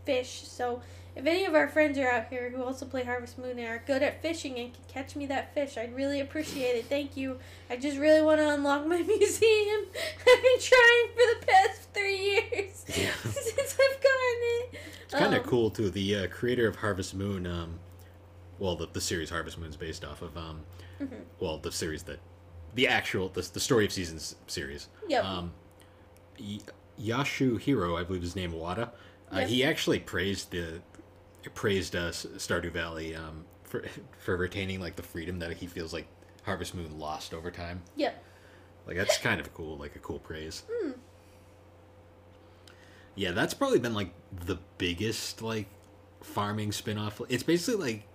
fish. 0.07 0.43
So 0.47 0.81
if 1.17 1.27
any 1.27 1.45
of 1.47 1.55
our 1.55 1.67
friends 1.67 1.99
are 1.99 2.09
out 2.09 2.29
here 2.29 2.51
who 2.51 2.63
also 2.63 2.85
play 2.87 3.03
Harvest 3.03 3.39
Moon 3.39 3.59
and 3.59 3.67
are 3.69 3.83
good 3.87 4.03
at 4.03 4.21
fishing 4.23 4.59
and 4.59 4.73
can 4.75 4.83
catch 4.87 5.17
me 5.17 5.27
that 5.27 5.55
fish, 5.55 5.77
I'd 5.79 5.95
really 5.97 6.21
appreciate 6.21 6.77
it. 6.77 6.85
Thank 6.87 7.17
you. 7.17 7.39
I 7.71 7.77
just 7.77 7.97
really 7.99 8.21
want 8.23 8.39
to 8.39 8.51
unlock 8.51 8.87
my 8.87 8.99
museum. 9.03 9.87
I've 10.21 10.43
been 10.43 10.61
trying 10.61 11.09
for 11.15 11.41
the 11.41 11.47
past 11.47 11.81
three 11.95 12.19
years 12.19 12.71
since 12.87 13.73
I've 13.73 14.03
gotten 14.03 14.41
it. 14.43 14.75
It's 15.05 15.15
kind 15.15 15.35
of 15.35 15.43
Um, 15.43 15.49
cool 15.49 15.71
too. 15.71 15.89
The 15.91 16.17
uh, 16.17 16.27
creator 16.29 16.69
of 16.69 16.77
Harvest 16.77 17.15
Moon, 17.15 17.47
um, 17.47 17.79
well, 18.59 18.77
the, 18.77 18.87
the 18.93 19.01
series 19.01 19.31
Harvest 19.31 19.59
Moon's 19.59 19.77
based 19.77 20.05
off 20.05 20.21
of, 20.23 20.37
um, 20.37 20.61
Mhm. 21.01 21.23
well, 21.41 21.59
the 21.59 21.71
series 21.73 22.03
that, 22.05 22.19
the 22.75 22.89
actual, 22.89 23.29
the, 23.29 23.43
the 23.53 23.61
Story 23.61 23.85
of 23.85 23.93
Seasons 23.93 24.37
series. 24.47 24.89
Yep. 25.09 25.25
Um, 25.25 25.53
y- 26.41 26.59
Yashuhiro, 27.01 27.99
I 27.99 28.03
believe 28.05 28.23
his 28.23 28.37
name 28.37 28.53
Wada. 28.53 28.93
Uh, 29.33 29.39
Yep. 29.41 29.49
He 29.49 29.65
actually 29.65 29.99
praised 29.99 30.51
the 30.53 30.81
praised 31.55 31.97
us 31.97 32.27
Stardew 32.37 32.73
Valley 32.73 33.15
um, 33.15 33.45
for 33.65 33.85
for 34.19 34.37
retaining 34.37 34.81
like 34.81 34.97
the 34.97 35.03
freedom 35.03 35.39
that 35.41 35.53
he 35.57 35.67
feels 35.67 35.93
like 35.93 36.07
Harvest 36.43 36.75
Moon 36.75 36.99
lost 36.99 37.35
over 37.35 37.51
time. 37.51 37.83
Yep. 37.97 38.23
Like 38.87 38.97
that's 38.97 39.19
kind 39.19 39.41
of 39.41 39.53
cool, 39.53 39.77
like 39.77 39.97
a 39.97 39.99
cool 39.99 40.21
praise. 40.21 40.63
Hmm. 40.71 40.93
Yeah, 43.17 43.33
that's 43.33 43.55
probably 43.55 43.79
been 43.79 43.95
like 43.95 44.11
the 44.45 44.59
biggest 44.79 45.43
like 45.43 45.67
farming 46.23 46.73
spin-off. 46.73 47.21
It's 47.29 47.43
basically 47.43 47.93
like 47.93 48.09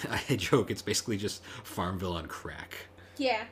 I 0.30 0.36
joke, 0.36 0.70
it's 0.70 0.82
basically 0.82 1.16
just 1.16 1.44
Farmville 1.44 2.14
on 2.14 2.26
crack. 2.26 2.88
Yeah. 3.16 3.44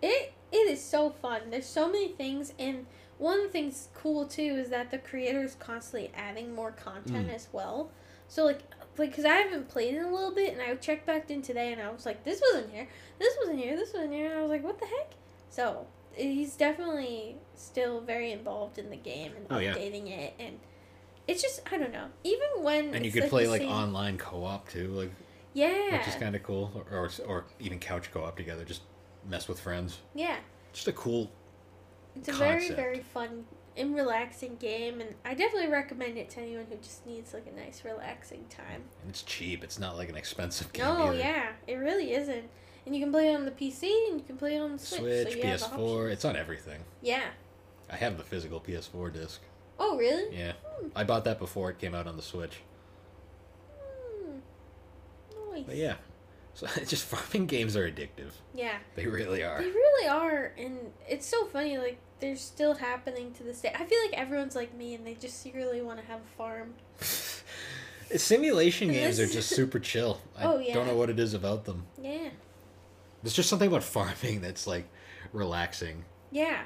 It 0.00 0.32
it 0.50 0.56
is 0.56 0.82
so 0.82 1.10
fun. 1.10 1.42
There's 1.50 1.66
so 1.66 1.86
many 1.86 2.08
things 2.08 2.52
and 2.58 2.86
one 3.22 3.38
of 3.38 3.44
the 3.44 3.50
things 3.50 3.88
cool 3.94 4.26
too 4.26 4.42
is 4.62 4.68
that 4.70 4.90
the 4.90 4.98
creator 4.98 5.42
is 5.42 5.54
constantly 5.54 6.10
adding 6.14 6.54
more 6.54 6.72
content 6.72 7.28
Mm. 7.28 7.34
as 7.34 7.48
well. 7.52 7.90
So 8.28 8.44
like 8.44 8.60
like 8.98 9.14
cuz 9.14 9.24
I 9.24 9.34
haven't 9.36 9.68
played 9.68 9.94
in 9.94 10.02
a 10.02 10.12
little 10.12 10.34
bit 10.34 10.52
and 10.52 10.60
I 10.60 10.74
checked 10.76 11.06
back 11.06 11.30
in 11.30 11.40
today 11.42 11.72
and 11.72 11.80
I 11.80 11.90
was 11.90 12.04
like 12.04 12.24
this 12.24 12.42
wasn't 12.52 12.72
here. 12.72 12.88
This 13.18 13.34
wasn't 13.40 13.60
here. 13.60 13.76
This 13.76 13.92
wasn't 13.94 14.12
here. 14.12 14.26
And 14.30 14.38
I 14.38 14.42
was 14.42 14.50
like 14.50 14.64
what 14.64 14.78
the 14.80 14.86
heck? 14.86 15.12
So, 15.50 15.86
he's 16.14 16.56
definitely 16.56 17.36
still 17.54 18.00
very 18.00 18.32
involved 18.32 18.78
in 18.78 18.90
the 18.90 18.96
game 18.96 19.32
and 19.36 19.46
Oh, 19.50 19.58
yeah. 19.58 19.74
updating 19.74 20.10
it 20.10 20.34
and 20.38 20.58
it's 21.28 21.40
just 21.42 21.60
I 21.72 21.78
don't 21.78 21.92
know. 21.92 22.08
Even 22.24 22.48
when 22.64 22.94
And 22.94 23.04
you 23.06 23.12
could 23.12 23.28
play 23.30 23.46
like 23.46 23.60
same- 23.62 23.70
online 23.70 24.18
co-op 24.18 24.68
too, 24.68 24.88
like 24.88 25.10
Yeah. 25.54 25.98
which 25.98 26.08
is 26.08 26.14
kind 26.16 26.34
of 26.34 26.42
cool 26.42 26.72
or, 26.90 26.98
or 26.98 27.10
or 27.26 27.44
even 27.60 27.78
couch 27.78 28.10
co-op 28.10 28.36
together, 28.36 28.64
just 28.64 28.82
mess 29.24 29.46
with 29.48 29.60
friends. 29.60 29.98
yeah. 30.14 30.38
Just 30.72 30.88
a 30.88 30.92
cool 30.92 31.30
It's 32.16 32.28
a 32.28 32.32
very, 32.32 32.58
concept. 32.60 32.76
very 32.76 32.98
fun 33.00 33.44
and 33.76 33.94
relaxing 33.94 34.56
game, 34.56 35.00
and 35.00 35.14
I 35.24 35.34
definitely 35.34 35.70
recommend 35.70 36.18
it 36.18 36.28
to 36.30 36.40
anyone 36.40 36.66
who 36.68 36.76
just 36.76 37.06
needs 37.06 37.32
like 37.32 37.46
a 37.46 37.58
nice, 37.58 37.82
relaxing 37.84 38.44
time. 38.50 38.82
and 39.00 39.10
it's 39.10 39.22
cheap. 39.22 39.64
It's 39.64 39.78
not 39.78 39.96
like 39.96 40.08
an 40.10 40.16
expensive 40.16 40.72
game 40.72 40.84
No, 40.84 41.04
either. 41.08 41.18
yeah, 41.18 41.52
it 41.66 41.76
really 41.76 42.12
isn't. 42.12 42.44
And 42.84 42.94
you 42.94 43.00
can 43.02 43.12
play 43.12 43.32
it 43.32 43.36
on 43.36 43.44
the 43.44 43.50
PC, 43.50 44.08
and 44.10 44.20
you 44.20 44.26
can 44.26 44.36
play 44.36 44.56
it 44.56 44.60
on 44.60 44.72
the 44.72 44.78
Switch. 44.78 45.00
Switch, 45.00 45.32
so 45.32 45.38
you 45.38 45.44
PS4, 45.44 45.62
options. 45.72 46.12
it's 46.12 46.24
on 46.24 46.36
everything. 46.36 46.80
Yeah. 47.00 47.22
I 47.90 47.96
have 47.96 48.16
the 48.18 48.24
physical 48.24 48.60
PS4 48.60 49.12
disc. 49.12 49.40
Oh, 49.78 49.96
really? 49.96 50.36
Yeah. 50.36 50.52
Hmm. 50.80 50.88
I 50.94 51.04
bought 51.04 51.24
that 51.24 51.38
before 51.38 51.70
it 51.70 51.78
came 51.78 51.94
out 51.94 52.06
on 52.06 52.16
the 52.16 52.22
Switch. 52.22 52.58
Hmm. 53.80 54.38
Nice. 55.54 55.64
But 55.66 55.76
yeah. 55.76 55.94
So 56.54 56.66
it's 56.76 56.90
just 56.90 57.04
farming 57.04 57.46
games 57.46 57.76
are 57.76 57.90
addictive. 57.90 58.32
Yeah. 58.54 58.76
They 58.94 59.06
really 59.06 59.42
are. 59.42 59.58
They 59.60 59.68
really 59.70 60.08
are, 60.08 60.52
and 60.58 60.78
it's 61.08 61.26
so 61.26 61.46
funny. 61.46 61.78
Like 61.78 61.98
they're 62.20 62.36
still 62.36 62.74
happening 62.74 63.32
to 63.34 63.42
this 63.42 63.60
day. 63.60 63.72
I 63.74 63.84
feel 63.84 63.98
like 64.04 64.12
everyone's 64.18 64.54
like 64.56 64.74
me, 64.74 64.94
and 64.94 65.06
they 65.06 65.14
just 65.14 65.40
secretly 65.42 65.80
want 65.82 66.00
to 66.00 66.06
have 66.06 66.20
a 66.20 66.36
farm. 66.36 66.74
Simulation 68.16 68.88
games 68.92 69.18
are 69.18 69.26
just 69.26 69.48
super 69.56 69.78
chill. 69.78 70.20
I 70.36 70.44
Oh, 70.44 70.58
yeah. 70.58 70.74
don't 70.74 70.86
know 70.86 70.96
what 70.96 71.08
it 71.10 71.18
is 71.18 71.32
about 71.34 71.64
them. 71.64 71.86
Yeah. 72.00 72.28
There's 73.22 73.34
just 73.34 73.48
something 73.48 73.68
about 73.68 73.82
farming 73.82 74.40
that's 74.42 74.66
like 74.66 74.86
relaxing. 75.32 76.04
Yeah. 76.30 76.62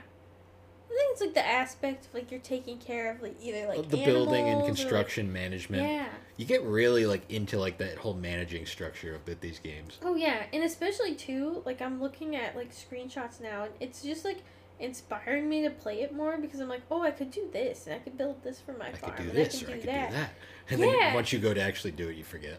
I 0.97 0.99
think 0.99 1.13
it's 1.13 1.21
like 1.21 1.35
the 1.35 1.47
aspect 1.47 2.07
of 2.07 2.15
like 2.15 2.31
you're 2.31 2.41
taking 2.41 2.79
care 2.79 3.11
of 3.13 3.21
like 3.23 3.37
either 3.43 3.67
like 3.67 3.89
the 3.91 4.03
building 4.05 4.41
and 4.49 4.49
animals 4.49 4.63
or, 4.63 4.69
like- 4.69 4.77
construction 4.77 5.33
management. 5.33 5.83
yeah. 5.83 6.09
You 6.39 6.45
get 6.47 6.63
really 6.65 7.07
like 7.07 7.31
into 7.31 7.59
like 7.59 7.79
that 7.79 7.97
whole 7.99 8.15
managing 8.15 8.67
structure 8.67 9.15
of 9.15 9.41
these 9.41 9.59
games. 9.59 9.99
Oh 10.03 10.15
yeah, 10.17 10.45
and 10.53 10.63
especially 10.65 11.15
too, 11.15 11.63
like 11.67 11.81
I'm 11.83 12.01
looking 12.01 12.35
at 12.37 12.57
like 12.57 12.73
screenshots 12.75 13.41
now, 13.41 13.65
and 13.65 13.73
it's 13.81 14.03
just 14.03 14.25
like 14.25 14.39
inspiring 14.79 15.49
me 15.49 15.63
to 15.63 15.71
play 15.71 16.03
it 16.03 16.15
more 16.15 16.37
because 16.37 16.61
I'm 16.61 16.69
like, 16.69 16.83
oh, 16.91 17.03
I 17.03 17.11
could 17.11 17.31
do 17.31 17.49
this, 17.53 17.87
and 17.87 17.95
I 17.95 17.99
could 17.99 18.17
build 18.19 18.43
this 18.45 18.61
for 18.61 18.73
my 18.75 18.89
I 18.89 18.93
farm, 18.93 19.13
could 19.15 19.23
do 19.23 19.29
and 19.31 19.39
this 19.39 19.63
I 19.63 19.65
or 19.65 19.67
could 19.67 19.75
I 19.75 19.77
do 19.77 19.81
could 19.81 19.91
that. 19.91 20.11
do 20.11 20.17
that. 20.17 20.31
And 20.71 20.81
Yeah. 20.81 20.87
then 20.87 21.15
once 21.15 21.33
you 21.33 21.39
go 21.39 21.55
to 21.55 21.61
actually 21.63 21.93
do 21.93 22.09
it, 22.09 22.17
you 22.17 22.25
forget. 22.25 22.59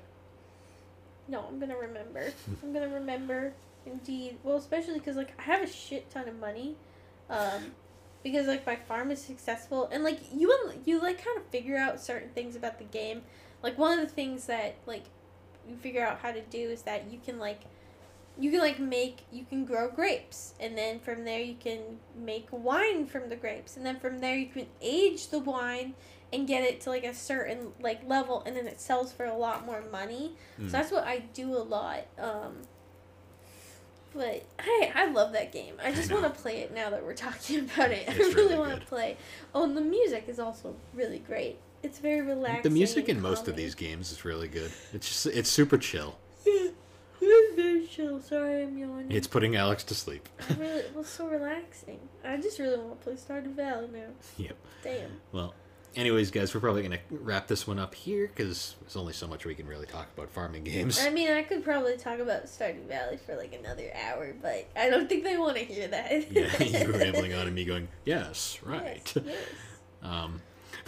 No, 1.28 1.42
I'm 1.48 1.60
gonna 1.60 1.78
remember. 1.78 2.32
I'm 2.64 2.74
gonna 2.74 2.88
remember. 2.90 3.54
Indeed. 3.86 4.38
Well, 4.44 4.58
especially 4.58 4.96
because 5.00 5.16
like 5.16 5.34
I 5.40 5.44
have 5.44 5.62
a 5.62 5.68
shit 5.68 6.10
ton 6.10 6.28
of 6.28 6.40
money, 6.40 6.76
um, 7.30 7.72
because 8.24 8.48
like 8.48 8.66
my 8.66 8.76
farm 8.76 9.12
is 9.12 9.22
successful, 9.22 9.90
and 9.92 10.04
like 10.04 10.20
you 10.34 10.54
you 10.86 11.00
like 11.02 11.24
kind 11.24 11.38
of 11.38 11.46
figure 11.48 11.78
out 11.78 12.00
certain 12.02 12.30
things 12.30 12.56
about 12.56 12.78
the 12.80 12.86
game. 12.86 13.22
Like 13.64 13.78
one 13.78 13.98
of 13.98 14.06
the 14.08 14.14
things 14.14 14.46
that 14.46 14.76
like 14.86 15.04
you 15.68 15.76
figure 15.76 16.06
out 16.06 16.20
how 16.20 16.32
to 16.32 16.42
do 16.42 16.58
is 16.70 16.84
that 16.84 17.12
you 17.12 17.20
can 17.24 17.40
like 17.40 17.62
you 18.40 18.52
can 18.52 18.60
like 18.60 18.80
make 18.80 19.22
you 19.32 19.44
can 19.46 19.66
grow 19.66 19.90
grapes 19.90 20.54
and 20.60 20.78
then 20.78 21.00
from 21.00 21.26
there 21.26 21.42
you 21.42 21.56
can 21.60 21.80
make 22.16 22.48
wine 22.52 23.06
from 23.08 23.30
the 23.30 23.36
grapes 23.36 23.76
and 23.76 23.86
then 23.86 24.00
from 24.00 24.20
there 24.20 24.36
you 24.38 24.46
can 24.46 24.68
age 24.80 25.30
the 25.30 25.40
wine 25.40 25.96
and 26.32 26.48
get 26.48 26.64
it 26.64 26.80
to 26.80 26.90
like 26.92 27.04
a 27.04 27.14
certain 27.16 27.72
like 27.82 28.08
level 28.08 28.44
and 28.46 28.56
then 28.56 28.68
it 28.68 28.80
sells 28.80 29.12
for 29.12 29.26
a 29.26 29.36
lot 29.36 29.66
more 29.66 29.84
money 29.92 30.34
Mm. 30.60 30.66
so 30.68 30.72
that's 30.78 30.92
what 30.92 31.06
i 31.08 31.18
do 31.34 31.56
a 31.56 31.66
lot 31.66 32.06
um 32.20 32.58
but 34.18 34.44
hey 34.62 34.92
i 34.96 35.06
love 35.12 35.32
that 35.34 35.52
game 35.52 35.76
i 35.84 35.92
just 35.92 36.12
want 36.12 36.24
to 36.24 36.30
play 36.42 36.58
it 36.62 36.74
now 36.74 36.90
that 36.90 37.04
we're 37.04 37.14
talking 37.14 37.60
about 37.76 37.92
it 37.92 38.10
i 38.10 38.14
really, 38.16 38.34
really 38.36 38.58
want 38.58 38.80
to 38.80 38.86
play 38.88 39.16
oh 39.56 39.64
and 39.64 39.78
the 39.78 39.82
music 39.82 40.26
is 40.28 40.40
also 40.40 40.76
really 40.94 41.20
great 41.20 41.58
it's 41.84 42.00
very 42.00 42.22
relaxing 42.22 42.64
The 42.64 42.70
music 42.72 43.08
in 43.08 43.22
most 43.22 43.48
of 43.48 43.56
these 43.56 43.76
games 43.76 44.12
is 44.12 44.26
really 44.26 44.48
good. 44.48 44.72
It's 44.94 45.08
just 45.08 45.26
it's 45.28 45.48
super 45.50 45.78
chill. 45.78 46.18
yeah 46.46 46.70
it's 47.22 47.56
very 47.56 47.86
chill 47.86 48.20
sorry 48.20 48.64
i'm 48.64 48.78
yawning 48.78 49.12
It's 49.12 49.28
putting 49.28 49.56
Alex 49.56 49.84
to 49.86 49.96
sleep. 49.96 50.28
Really, 50.58 50.80
it 50.80 50.96
was 50.96 51.08
so 51.08 51.28
relaxing. 51.28 52.00
I 52.26 52.38
just 52.38 52.58
really 52.60 52.78
want 52.78 53.00
to 53.00 53.04
play 53.04 53.14
Stardew 53.14 53.54
Valley 53.56 53.90
now. 53.94 54.10
Yep. 54.38 54.56
Damn. 54.84 55.12
Well, 55.32 55.54
anyways, 55.98 56.32
guys, 56.32 56.54
we're 56.54 56.62
probably 56.62 56.84
gonna 56.84 57.00
wrap 57.10 57.48
this 57.48 57.68
one 57.68 57.80
up 57.80 57.94
here 57.94 58.28
because 58.28 58.76
there's 58.82 58.96
only 58.96 59.12
so 59.14 59.28
much 59.28 59.46
we 59.46 59.56
can 59.56 59.68
really 59.68 59.86
talk 59.88 60.08
about 60.16 60.30
farming 60.30 60.64
games. 60.64 61.00
I 61.02 61.10
mean, 61.10 61.30
I 61.30 61.44
could 61.44 61.64
probably 61.64 61.98
talk 61.98 62.20
about 62.20 62.46
Stardew 62.46 62.86
Valley 62.88 63.18
for 63.26 63.36
like 63.36 63.54
another 63.54 63.92
hour, 63.94 64.34
but 64.42 64.68
I 64.76 64.90
don't 64.90 65.10
think 65.10 65.24
they 65.24 65.38
want 65.38 65.58
to 65.58 65.64
hear 65.66 65.88
that. 65.90 66.32
yeah, 66.32 66.64
you 66.64 66.92
rambling 66.94 67.34
on 67.34 67.48
and 67.48 67.56
me 67.56 67.66
going, 67.66 67.90
yes, 68.06 68.60
right. 68.64 69.12
Yes, 69.16 69.26
yes. 69.26 69.38
Um, 70.04 70.42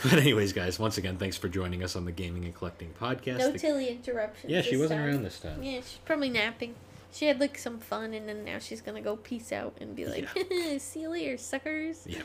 but 0.03 0.13
anyways, 0.13 0.53
guys, 0.53 0.77
once 0.79 0.97
again, 0.99 1.17
thanks 1.17 1.35
for 1.35 1.49
joining 1.49 1.83
us 1.83 1.95
on 1.95 2.05
the 2.05 2.11
Gaming 2.11 2.45
and 2.45 2.53
Collecting 2.55 2.93
podcast. 3.01 3.39
No 3.39 3.51
The- 3.51 3.59
Tilly 3.59 3.87
interruptions. 3.89 4.49
yeah, 4.51 4.61
she 4.61 4.77
wasn't 4.77 4.99
time. 4.99 5.09
around 5.09 5.23
this 5.23 5.39
time. 5.39 5.61
Yeah, 5.63 5.77
she's 5.79 5.97
probably 6.05 6.29
napping. 6.29 6.75
She 7.11 7.25
had 7.25 7.39
like 7.39 7.57
some 7.57 7.79
fun, 7.79 8.13
and 8.13 8.29
then 8.29 8.45
now 8.45 8.59
she's 8.59 8.81
gonna 8.81 9.01
go 9.01 9.15
peace 9.15 9.51
out 9.51 9.75
and 9.81 9.95
be 9.95 10.05
like, 10.05 10.27
"See 10.79 11.01
you 11.01 11.09
later, 11.09 11.37
suckers." 11.37 12.05
Yeah. 12.05 12.21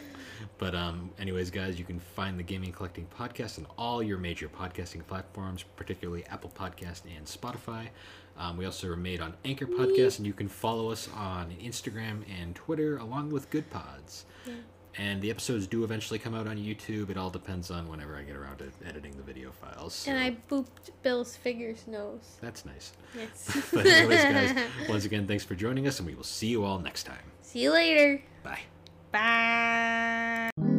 But 0.58 0.74
um, 0.74 1.10
anyways, 1.18 1.50
guys, 1.50 1.78
you 1.78 1.84
can 1.84 1.98
find 1.98 2.38
the 2.38 2.42
Gaming 2.42 2.72
Collecting 2.72 3.06
podcast 3.18 3.58
on 3.58 3.66
all 3.78 4.02
your 4.02 4.18
major 4.18 4.48
podcasting 4.48 5.06
platforms, 5.06 5.64
particularly 5.76 6.24
Apple 6.26 6.52
Podcast 6.54 7.02
and 7.16 7.26
Spotify. 7.26 7.88
Um, 8.36 8.56
we 8.56 8.64
also 8.64 8.88
are 8.88 8.96
made 8.96 9.20
on 9.20 9.34
Anchor 9.44 9.66
Podcast, 9.66 10.18
and 10.18 10.26
you 10.26 10.32
can 10.32 10.48
follow 10.48 10.90
us 10.90 11.08
on 11.14 11.50
Instagram 11.62 12.22
and 12.40 12.54
Twitter, 12.54 12.98
along 12.98 13.30
with 13.30 13.48
Good 13.50 13.70
Pods. 13.70 14.26
Yeah. 14.44 14.54
And 14.96 15.20
the 15.20 15.30
episodes 15.30 15.66
do 15.66 15.82
eventually 15.82 16.18
come 16.18 16.34
out 16.34 16.46
on 16.46 16.56
YouTube. 16.56 17.10
It 17.10 17.16
all 17.16 17.30
depends 17.30 17.70
on 17.70 17.88
whenever 17.88 18.16
I 18.16 18.22
get 18.22 18.36
around 18.36 18.58
to 18.58 18.70
editing 18.86 19.16
the 19.16 19.22
video 19.22 19.50
files. 19.50 19.94
so 19.94 20.12
And 20.12 20.20
I 20.20 20.36
booped 20.48 20.90
Bill's 21.02 21.36
figures 21.36 21.84
nose. 21.86 22.36
That's 22.40 22.64
nice. 22.64 22.92
Yes. 23.16 23.64
But 23.72 23.86
anyways, 23.86 24.22
guys, 24.22 24.64
once 24.88 25.04
again, 25.04 25.26
thanks 25.26 25.44
for 25.44 25.54
joining 25.54 25.86
us, 25.88 25.98
and 25.98 26.06
we 26.06 26.14
will 26.14 26.22
see 26.22 26.46
you 26.48 26.64
all 26.64 26.78
next 26.78 27.04
time. 27.04 27.24
See 27.42 27.60
you 27.62 27.72
later. 27.72 28.22
Bye. 28.42 28.60
Bye. 29.10 30.73